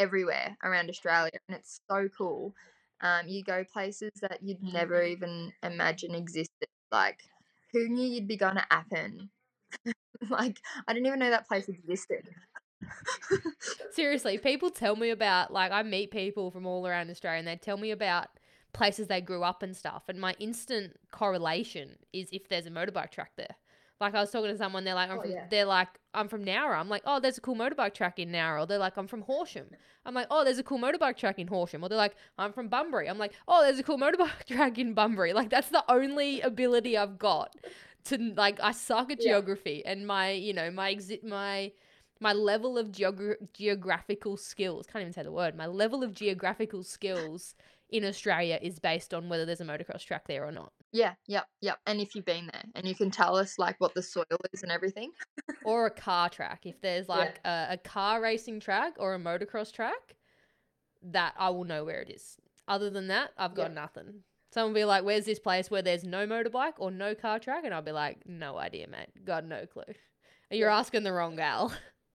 everywhere 0.00 0.56
around 0.64 0.88
Australia, 0.88 1.38
and 1.48 1.56
it's 1.58 1.80
so 1.88 2.08
cool. 2.16 2.54
Um, 3.02 3.28
you 3.28 3.44
go 3.44 3.64
places 3.64 4.10
that 4.22 4.38
you'd 4.42 4.62
never 4.62 5.02
even 5.02 5.52
imagine 5.62 6.14
existed. 6.14 6.68
Like, 6.90 7.20
who 7.72 7.88
knew 7.88 8.08
you'd 8.08 8.26
be 8.26 8.36
going 8.36 8.56
to 8.56 8.66
Appin? 8.70 9.28
like, 10.30 10.58
I 10.88 10.92
didn't 10.92 11.06
even 11.06 11.18
know 11.18 11.30
that 11.30 11.46
place 11.46 11.68
existed. 11.68 12.28
Seriously, 13.92 14.38
people 14.38 14.70
tell 14.70 14.96
me 14.96 15.10
about 15.10 15.52
like 15.52 15.70
I 15.70 15.82
meet 15.82 16.10
people 16.10 16.50
from 16.50 16.66
all 16.66 16.86
around 16.86 17.10
Australia 17.10 17.38
and 17.38 17.48
they 17.48 17.56
tell 17.56 17.76
me 17.76 17.90
about 17.90 18.28
places 18.72 19.08
they 19.08 19.20
grew 19.20 19.42
up 19.42 19.62
and 19.62 19.76
stuff 19.76 20.04
and 20.08 20.18
my 20.18 20.34
instant 20.38 20.96
correlation 21.10 21.96
is 22.12 22.28
if 22.32 22.48
there's 22.48 22.66
a 22.66 22.70
motorbike 22.70 23.10
track 23.10 23.32
there. 23.36 23.56
Like 24.00 24.14
I 24.14 24.20
was 24.20 24.30
talking 24.30 24.50
to 24.50 24.56
someone, 24.56 24.84
they're 24.84 24.94
like, 24.94 25.10
I'm 25.10 25.18
Oh, 25.18 25.22
from, 25.22 25.30
yeah. 25.30 25.46
they're 25.50 25.64
like, 25.66 25.88
I'm 26.14 26.28
from 26.28 26.44
Nowra. 26.44 26.78
I'm 26.78 26.88
like, 26.88 27.02
oh, 27.04 27.20
there's 27.20 27.36
a 27.38 27.40
cool 27.40 27.54
motorbike 27.54 27.92
track 27.94 28.18
in 28.18 28.30
Nowra. 28.30 28.62
Or 28.62 28.66
they're 28.66 28.78
like, 28.78 28.96
I'm 28.96 29.06
from 29.06 29.22
Horsham. 29.22 29.66
I'm 30.06 30.14
like, 30.14 30.26
oh, 30.30 30.42
there's 30.44 30.58
a 30.58 30.62
cool 30.62 30.78
motorbike 30.78 31.16
track 31.18 31.38
in 31.38 31.46
Horsham. 31.46 31.82
Or 31.84 31.88
they're 31.88 31.98
like, 31.98 32.16
I'm 32.38 32.52
from 32.52 32.68
Bunbury. 32.68 33.08
I'm 33.08 33.18
like, 33.18 33.32
oh, 33.46 33.62
there's 33.62 33.78
a 33.78 33.82
cool 33.82 33.98
motorbike 33.98 34.44
track 34.48 34.78
in 34.78 34.94
Bunbury. 34.94 35.32
Like 35.32 35.50
that's 35.50 35.68
the 35.68 35.84
only 35.88 36.40
ability 36.52 36.96
I've 36.96 37.18
got 37.18 37.54
to 38.06 38.16
like. 38.36 38.58
I 38.62 38.72
suck 38.72 39.10
at 39.12 39.18
Yeah. 39.20 39.32
geography 39.32 39.84
and 39.84 40.06
my, 40.06 40.30
you 40.30 40.54
know, 40.54 40.70
my 40.70 40.90
exit, 40.90 41.22
my 41.24 41.72
my 42.22 42.32
level 42.34 42.76
of 42.76 42.88
geogra- 42.88 43.36
geographical 43.54 44.36
skills 44.36 44.86
can't 44.86 45.00
even 45.02 45.12
say 45.12 45.22
the 45.22 45.32
word 45.32 45.56
my 45.56 45.66
level 45.66 46.02
of 46.02 46.12
geographical 46.12 46.82
skills 46.82 47.54
in 47.92 48.04
australia 48.04 48.58
is 48.62 48.78
based 48.78 49.12
on 49.14 49.28
whether 49.28 49.44
there's 49.44 49.60
a 49.60 49.64
motocross 49.64 50.04
track 50.04 50.26
there 50.26 50.44
or 50.46 50.52
not 50.52 50.72
Yeah, 50.92 51.14
yep, 51.28 51.46
yep. 51.60 51.78
And 51.86 52.00
if 52.00 52.14
you've 52.14 52.24
been 52.24 52.48
there, 52.52 52.64
and 52.74 52.86
you 52.88 52.94
can 52.96 53.10
tell 53.10 53.36
us 53.36 53.58
like 53.58 53.76
what 53.78 53.94
the 53.94 54.02
soil 54.02 54.24
is 54.52 54.62
and 54.64 54.72
everything. 54.72 55.12
or 55.64 55.86
a 55.86 55.90
car 56.08 56.28
track 56.28 56.66
if 56.66 56.80
there's 56.80 57.06
Yeah. 57.08 57.14
like 57.14 57.40
a, 57.44 57.66
a 57.70 57.76
car 57.78 58.20
racing 58.20 58.58
track 58.60 58.94
or 58.98 59.14
a 59.14 59.18
motocross 59.18 59.72
track 59.72 60.16
that 61.02 61.32
i 61.38 61.48
will 61.48 61.64
know 61.64 61.84
where 61.84 62.00
it 62.02 62.10
is 62.10 62.36
other 62.68 62.90
than 62.90 63.08
that 63.08 63.30
i've 63.38 63.54
got 63.54 63.70
Yeah. 63.70 63.74
nothing 63.82 64.22
someone 64.52 64.72
will 64.72 64.80
be 64.80 64.84
like 64.84 65.04
where's 65.04 65.24
this 65.24 65.38
place 65.38 65.70
where 65.70 65.82
there's 65.82 66.04
no 66.04 66.26
motorbike 66.26 66.74
or 66.78 66.90
no 66.90 67.14
car 67.14 67.38
track 67.38 67.64
and 67.64 67.72
i'll 67.72 67.80
be 67.82 67.92
like 67.92 68.18
no 68.26 68.58
idea 68.58 68.86
mate 68.88 69.08
got 69.24 69.44
no 69.44 69.64
clue 69.66 69.94
you're 70.50 70.68
Yeah. 70.68 70.78
asking 70.78 71.02
the 71.04 71.12
wrong 71.12 71.36
gal 71.36 71.72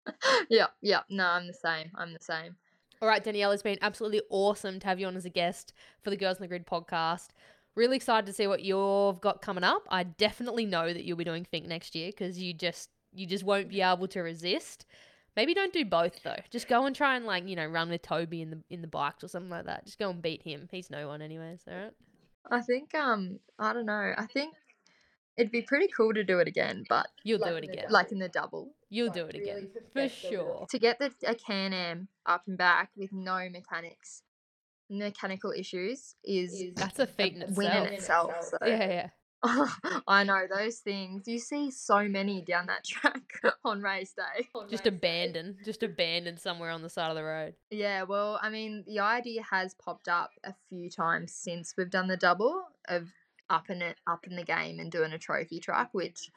yep, 0.50 0.72
yep. 0.82 1.04
No, 1.10 1.26
I'm 1.28 1.46
the 1.46 1.54
same. 1.54 1.92
I'm 1.96 2.12
the 2.12 2.20
same. 2.24 2.56
All 3.02 3.08
right, 3.08 3.24
Danielle, 3.24 3.52
it's 3.52 3.64
been 3.64 3.80
absolutely 3.82 4.22
awesome 4.30 4.80
to 4.80 4.88
have 4.88 5.00
you 5.00 5.08
on 5.08 5.16
as 5.16 5.26
a 5.26 5.30
guest 5.30 5.74
for 6.04 6.12
the 6.12 6.18
Girls 6.18 6.38
in 6.38 6.44
the 6.44 6.48
Grid 6.48 6.68
podcast. 6.68 7.30
Really 7.76 7.96
excited 7.96 8.28
to 8.28 8.34
see 8.34 8.46
what 8.46 8.62
you've 8.62 9.20
got 9.22 9.42
coming 9.42 9.64
up. 9.64 9.88
I 9.90 10.04
definitely 10.04 10.66
know 10.66 10.94
that 10.94 11.04
you'll 11.04 11.18
be 11.18 11.24
doing 11.24 11.48
Finke 11.52 11.68
next 11.68 11.96
year 11.96 12.12
because 12.12 12.38
you 12.38 12.54
just 12.54 12.90
you 13.14 13.26
just 13.26 13.44
won't 13.44 13.70
be 13.70 13.82
able 13.82 14.08
to 14.10 14.20
resist. 14.22 14.86
Maybe 15.36 15.54
don't 15.54 15.74
do 15.74 15.84
both 15.86 16.22
though. 16.24 16.36
Just 16.52 16.68
go 16.68 16.86
and 16.86 16.96
try 16.96 17.16
and 17.16 17.26
like 17.26 17.48
you 17.48 17.56
know 17.56 17.66
run 17.66 17.90
with 17.90 18.02
Toby 18.04 18.42
in 18.42 18.50
the 18.52 18.62
in 18.70 18.82
the 18.82 18.88
bikes 18.88 19.24
or 19.24 19.30
something 19.30 19.50
like 19.50 19.66
that. 19.66 19.86
Just 19.86 19.98
go 19.98 20.10
and 20.10 20.22
beat 20.22 20.44
him. 20.44 20.68
He's 20.70 20.90
no 20.92 21.08
one 21.08 21.22
anyways. 21.22 21.62
All 21.68 21.76
right. 21.76 21.94
I 22.52 22.62
think 22.62 22.94
um 22.94 23.40
I 23.58 23.74
don't 23.74 23.86
know. 23.86 24.14
I 24.18 24.26
think 24.28 24.54
it'd 25.38 25.52
be 25.52 25.62
pretty 25.62 25.88
cool 25.96 26.14
to 26.14 26.24
do 26.24 26.40
it 26.40 26.48
again, 26.48 26.84
but 26.90 27.08
You'll 27.24 27.40
do 27.40 27.56
it 27.56 27.64
again. 27.64 27.86
like 27.90 28.12
in 28.12 28.20
the 28.20 28.30
double. 28.30 28.74
You'll 28.92 29.10
do 29.10 29.26
it 29.26 29.36
again 29.36 29.70
for 29.94 30.10
sure. 30.10 30.68
To 30.70 30.78
get 30.78 31.00
the 31.00 31.14
a 31.26 31.34
Can 31.34 31.72
Am 31.72 32.10
up 32.26 32.44
and 32.46 32.58
back 32.58 32.90
with 32.98 33.14
no 33.14 33.48
mechanics, 33.50 34.22
mechanical 34.90 35.54
issues 35.58 36.16
is 36.26 36.62
That's 36.76 37.00
a 37.00 37.08
feat 37.08 37.36
in 37.38 37.56
win 37.56 37.72
in 37.72 37.94
itself. 37.94 38.32
itself. 38.36 38.60
So. 38.62 38.68
Yeah, 38.68 38.90
yeah. 38.90 39.10
I 40.08 40.26
know 40.26 40.42
those 40.54 40.80
things. 40.80 41.24
You 41.26 41.40
see 41.40 41.72
so 41.72 42.08
many 42.08 42.42
down 42.42 42.68
that 42.68 42.84
track 42.86 43.24
on 43.64 43.82
race 43.82 44.14
day. 44.14 44.50
Just 44.70 44.86
abandoned, 44.86 45.56
just 45.64 45.84
abandoned 45.84 46.40
somewhere 46.40 46.70
on 46.72 46.82
the 46.82 46.90
side 46.90 47.10
of 47.10 47.16
the 47.16 47.24
road. 47.24 47.56
Yeah, 47.70 48.04
well, 48.04 48.40
I 48.42 48.50
mean, 48.50 48.84
the 48.86 49.00
idea 49.00 49.42
has 49.50 49.74
popped 49.74 50.10
up 50.10 50.32
a 50.44 50.54
few 50.68 50.90
times 50.90 51.34
since 51.34 51.74
we've 51.78 51.90
done 51.90 52.08
the 52.08 52.18
double 52.18 52.66
of 52.90 53.08
upping 53.50 53.82
it 53.82 53.96
up 54.06 54.28
in 54.28 54.36
the 54.36 54.44
game 54.44 54.80
and 54.80 54.92
doing 54.92 55.14
a 55.14 55.18
trophy 55.18 55.62
truck, 55.62 55.90
which 55.94 56.30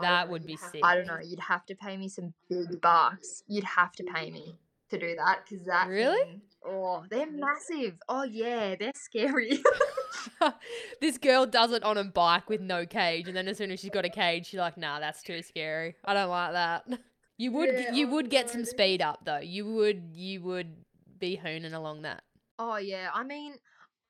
That 0.00 0.28
would 0.28 0.46
be 0.46 0.56
sick. 0.56 0.80
I 0.82 0.94
don't 0.96 1.06
know. 1.06 1.18
You'd 1.22 1.40
have 1.40 1.64
to 1.66 1.74
pay 1.74 1.96
me 1.96 2.08
some 2.08 2.32
big 2.48 2.80
bucks. 2.80 3.42
You'd 3.46 3.64
have 3.64 3.92
to 3.92 4.04
pay 4.04 4.30
me 4.30 4.56
to 4.90 4.98
do 4.98 5.14
that 5.16 5.40
because 5.48 5.66
that 5.66 5.88
Really? 5.88 6.22
thing- 6.24 6.42
oh, 6.66 7.04
they're 7.10 7.30
massive. 7.30 7.98
Oh 8.08 8.22
yeah, 8.24 8.74
they're 8.78 8.92
scary. 8.94 9.62
this 11.00 11.18
girl 11.18 11.46
does 11.46 11.72
it 11.72 11.82
on 11.82 11.96
a 11.98 12.04
bike 12.04 12.48
with 12.48 12.60
no 12.60 12.86
cage, 12.86 13.28
and 13.28 13.36
then 13.36 13.48
as 13.48 13.58
soon 13.58 13.70
as 13.70 13.80
she's 13.80 13.90
got 13.90 14.04
a 14.04 14.10
cage, 14.10 14.46
she's 14.46 14.60
like, 14.60 14.76
"Nah, 14.76 15.00
that's 15.00 15.22
too 15.22 15.42
scary. 15.42 15.94
I 16.04 16.14
don't 16.14 16.28
like 16.30 16.52
that." 16.52 16.84
You 17.40 17.52
would 17.52 17.70
Yeah, 17.72 17.92
you 17.92 18.08
oh 18.08 18.10
would 18.14 18.30
get 18.30 18.50
some 18.50 18.64
speed 18.64 19.00
up 19.00 19.20
though. 19.24 19.38
You 19.38 19.64
would 19.74 20.10
you 20.12 20.42
would 20.42 20.74
be 21.20 21.36
hooning 21.40 21.72
along 21.72 22.02
that. 22.02 22.24
oh 22.58 22.78
yeah, 22.78 23.10
I 23.14 23.22
mean, 23.22 23.54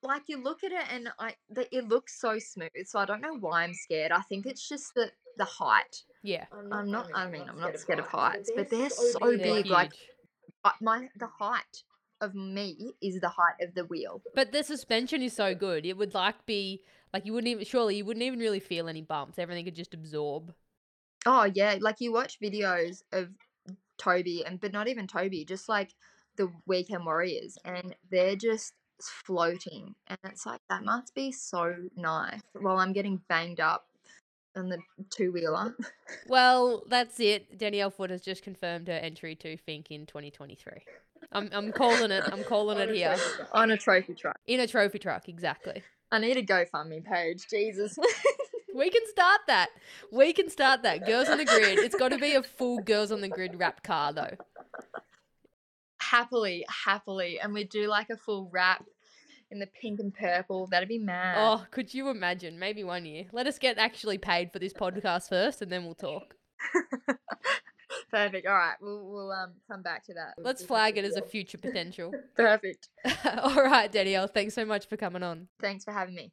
like 0.02 0.22
you 0.26 0.42
look 0.42 0.64
at 0.64 0.72
it 0.72 0.84
and 0.92 1.08
I, 1.18 1.34
the, 1.50 1.74
it 1.74 1.88
looks 1.88 2.20
so 2.20 2.38
smooth. 2.38 2.70
So 2.86 2.98
I 2.98 3.04
don't 3.04 3.20
know 3.20 3.36
why 3.38 3.64
I'm 3.64 3.74
scared. 3.74 4.12
I 4.12 4.20
think 4.22 4.46
it's 4.46 4.68
just 4.68 4.94
the 4.94 5.10
the 5.36 5.44
height. 5.44 6.02
Yeah, 6.22 6.46
I'm 6.72 6.90
not. 6.90 7.08
I 7.14 7.28
mean, 7.28 7.48
I'm 7.48 7.60
not 7.60 7.78
scared 7.78 7.98
of 7.98 8.06
heights, 8.06 8.50
but 8.54 8.70
they're 8.70 8.90
so 8.90 9.18
they're 9.22 9.38
big. 9.38 9.66
Like 9.66 9.92
my 10.80 11.08
the 11.18 11.28
height 11.38 11.82
of 12.20 12.34
me 12.34 12.92
is 13.00 13.20
the 13.20 13.28
height 13.28 13.60
of 13.60 13.74
the 13.74 13.84
wheel. 13.84 14.22
But 14.34 14.52
the 14.52 14.62
suspension 14.62 15.22
is 15.22 15.32
so 15.32 15.54
good. 15.54 15.86
It 15.86 15.96
would 15.96 16.14
like 16.14 16.46
be 16.46 16.82
like 17.12 17.24
you 17.26 17.32
wouldn't 17.32 17.50
even 17.50 17.64
surely 17.64 17.96
you 17.96 18.04
wouldn't 18.04 18.24
even 18.24 18.38
really 18.38 18.60
feel 18.60 18.88
any 18.88 19.02
bumps. 19.02 19.38
Everything 19.38 19.64
could 19.64 19.76
just 19.76 19.94
absorb. 19.94 20.52
Oh 21.26 21.44
yeah, 21.52 21.76
like 21.80 21.96
you 22.00 22.12
watch 22.12 22.38
videos 22.40 23.02
of 23.12 23.28
Toby 23.98 24.44
and 24.44 24.60
but 24.60 24.72
not 24.72 24.88
even 24.88 25.06
Toby, 25.06 25.44
just 25.44 25.68
like 25.68 25.94
the 26.36 26.52
Weekend 26.66 27.04
Warriors, 27.04 27.58
and 27.64 27.94
they're 28.10 28.36
just 28.36 28.72
floating, 29.02 29.94
and 30.06 30.18
it's 30.24 30.46
like 30.46 30.60
that 30.68 30.84
must 30.84 31.14
be 31.14 31.30
so 31.32 31.74
nice. 31.96 32.40
While 32.58 32.78
I'm 32.78 32.92
getting 32.92 33.20
banged 33.28 33.60
up 33.60 33.86
on 34.56 34.68
the 34.68 34.78
two 35.10 35.32
wheeler. 35.32 35.76
Well, 36.26 36.82
that's 36.88 37.20
it. 37.20 37.58
Danielle 37.58 37.90
Foot 37.90 38.10
has 38.10 38.22
just 38.22 38.42
confirmed 38.42 38.88
her 38.88 38.94
entry 38.94 39.34
to 39.36 39.56
Finke 39.68 39.90
in 39.90 40.06
2023. 40.06 40.72
I'm 41.32 41.48
I'm 41.52 41.72
calling 41.72 42.10
it. 42.10 42.24
I'm 42.30 42.44
calling 42.44 42.78
it 42.78 42.94
here 42.94 43.16
on 43.52 43.70
a 43.70 43.76
trophy 43.76 44.14
truck. 44.14 44.38
in 44.46 44.60
a 44.60 44.66
trophy 44.66 44.98
truck. 44.98 45.28
Exactly. 45.28 45.82
I 46.10 46.18
need 46.18 46.36
a 46.38 46.42
GoFundMe 46.42 47.04
page. 47.04 47.46
Jesus. 47.48 47.96
We 48.74 48.90
can 48.90 49.02
start 49.08 49.40
that. 49.48 49.70
We 50.12 50.32
can 50.32 50.48
start 50.50 50.84
that. 50.84 51.04
Girls 51.04 51.28
on 51.28 51.38
the 51.38 51.44
grid. 51.44 51.80
It's 51.80 51.96
got 51.96 52.10
to 52.12 52.18
be 52.18 52.34
a 52.34 52.44
full 52.44 52.78
girls 52.78 53.10
on 53.10 53.20
the 53.20 53.28
grid 53.28 53.58
wrapped 53.58 53.82
car 53.82 54.12
though. 54.12 54.36
Happily, 56.10 56.64
happily, 56.68 57.38
and 57.40 57.52
we 57.52 57.64
do 57.64 57.86
like 57.86 58.10
a 58.10 58.16
full 58.16 58.48
wrap 58.52 58.84
in 59.50 59.58
the 59.58 59.66
pink 59.66 60.00
and 60.00 60.14
purple. 60.14 60.66
That'd 60.66 60.88
be 60.88 60.98
mad. 60.98 61.36
Oh, 61.38 61.66
could 61.70 61.92
you 61.92 62.08
imagine? 62.08 62.58
Maybe 62.58 62.84
one 62.84 63.04
year. 63.04 63.24
Let 63.32 63.46
us 63.46 63.58
get 63.58 63.78
actually 63.78 64.18
paid 64.18 64.52
for 64.52 64.58
this 64.58 64.72
podcast 64.72 65.28
first, 65.28 65.62
and 65.62 65.70
then 65.70 65.84
we'll 65.84 65.94
talk. 65.94 66.34
Perfect. 68.10 68.46
All 68.46 68.54
right, 68.54 68.76
we'll 68.80 69.04
we'll 69.06 69.32
um 69.32 69.52
come 69.70 69.82
back 69.82 70.04
to 70.06 70.14
that. 70.14 70.34
Let's 70.38 70.64
flag 70.64 70.98
it 70.98 71.04
as 71.04 71.16
a 71.16 71.22
future 71.22 71.58
potential. 71.58 72.12
Perfect. 72.36 72.88
All 73.42 73.62
right, 73.62 73.90
Danielle. 73.90 74.28
Thanks 74.28 74.54
so 74.54 74.64
much 74.64 74.86
for 74.86 74.96
coming 74.96 75.22
on. 75.22 75.48
Thanks 75.60 75.84
for 75.84 75.92
having 75.92 76.14
me. 76.14 76.32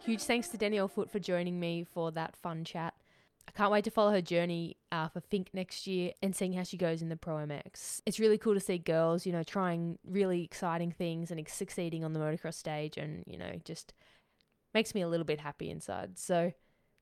Huge 0.00 0.22
thanks 0.22 0.48
to 0.48 0.56
Danielle 0.56 0.88
Foot 0.88 1.12
for 1.12 1.20
joining 1.20 1.60
me 1.60 1.84
for 1.84 2.10
that 2.10 2.34
fun 2.36 2.64
chat. 2.64 2.94
I 3.54 3.58
can't 3.58 3.72
wait 3.72 3.84
to 3.84 3.90
follow 3.90 4.12
her 4.12 4.22
journey 4.22 4.78
uh, 4.90 5.08
for 5.08 5.20
Finke 5.20 5.48
next 5.52 5.86
year 5.86 6.12
and 6.22 6.34
seeing 6.34 6.54
how 6.54 6.62
she 6.62 6.78
goes 6.78 7.02
in 7.02 7.10
the 7.10 7.16
Pro 7.16 7.34
MX. 7.36 8.00
It's 8.06 8.18
really 8.18 8.38
cool 8.38 8.54
to 8.54 8.60
see 8.60 8.78
girls, 8.78 9.26
you 9.26 9.32
know, 9.32 9.42
trying 9.42 9.98
really 10.06 10.42
exciting 10.42 10.90
things 10.90 11.30
and 11.30 11.46
succeeding 11.48 12.02
on 12.04 12.14
the 12.14 12.20
motocross 12.20 12.54
stage, 12.54 12.96
and 12.96 13.24
you 13.26 13.36
know, 13.36 13.52
just 13.64 13.92
makes 14.72 14.94
me 14.94 15.02
a 15.02 15.08
little 15.08 15.26
bit 15.26 15.40
happy 15.40 15.70
inside. 15.70 16.18
So 16.18 16.52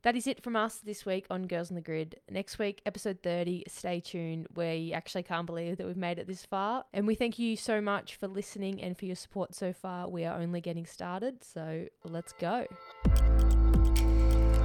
that 0.03 0.17
is 0.17 0.27
it 0.27 0.43
from 0.43 0.57
us 0.57 0.79
this 0.79 1.07
week 1.07 1.27
on 1.31 1.47
Girls 1.47 1.71
on 1.71 1.77
the 1.77 1.83
Grid. 1.83 2.19
Next 2.29 2.59
week, 2.59 2.81
episode 2.85 3.19
30, 3.23 3.65
stay 3.69 4.01
tuned. 4.01 4.49
We 4.57 4.93
actually 4.93 5.23
can't 5.23 5.47
believe 5.47 5.77
that 5.77 5.87
we've 5.87 5.97
made 5.97 6.19
it 6.19 6.27
this 6.27 6.45
far. 6.45 6.85
And 6.93 7.07
we 7.07 7.15
thank 7.15 7.39
you 7.39 7.55
so 7.55 7.81
much 7.81 8.17
for 8.17 8.27
listening 8.27 8.83
and 8.83 8.99
for 8.99 9.05
your 9.05 9.17
support 9.17 9.55
so 9.55 9.73
far. 9.73 10.09
We 10.09 10.25
are 10.25 10.41
only 10.41 10.61
getting 10.61 10.87
started, 10.87 11.45
so 11.45 11.87
let's 12.03 12.33
go. 12.33 12.67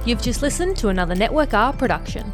You've 0.06 0.22
just 0.22 0.40
listened 0.40 0.76
to 0.76 0.88
another 0.88 1.16
Network 1.16 1.52
R 1.52 1.72
production. 1.72 2.32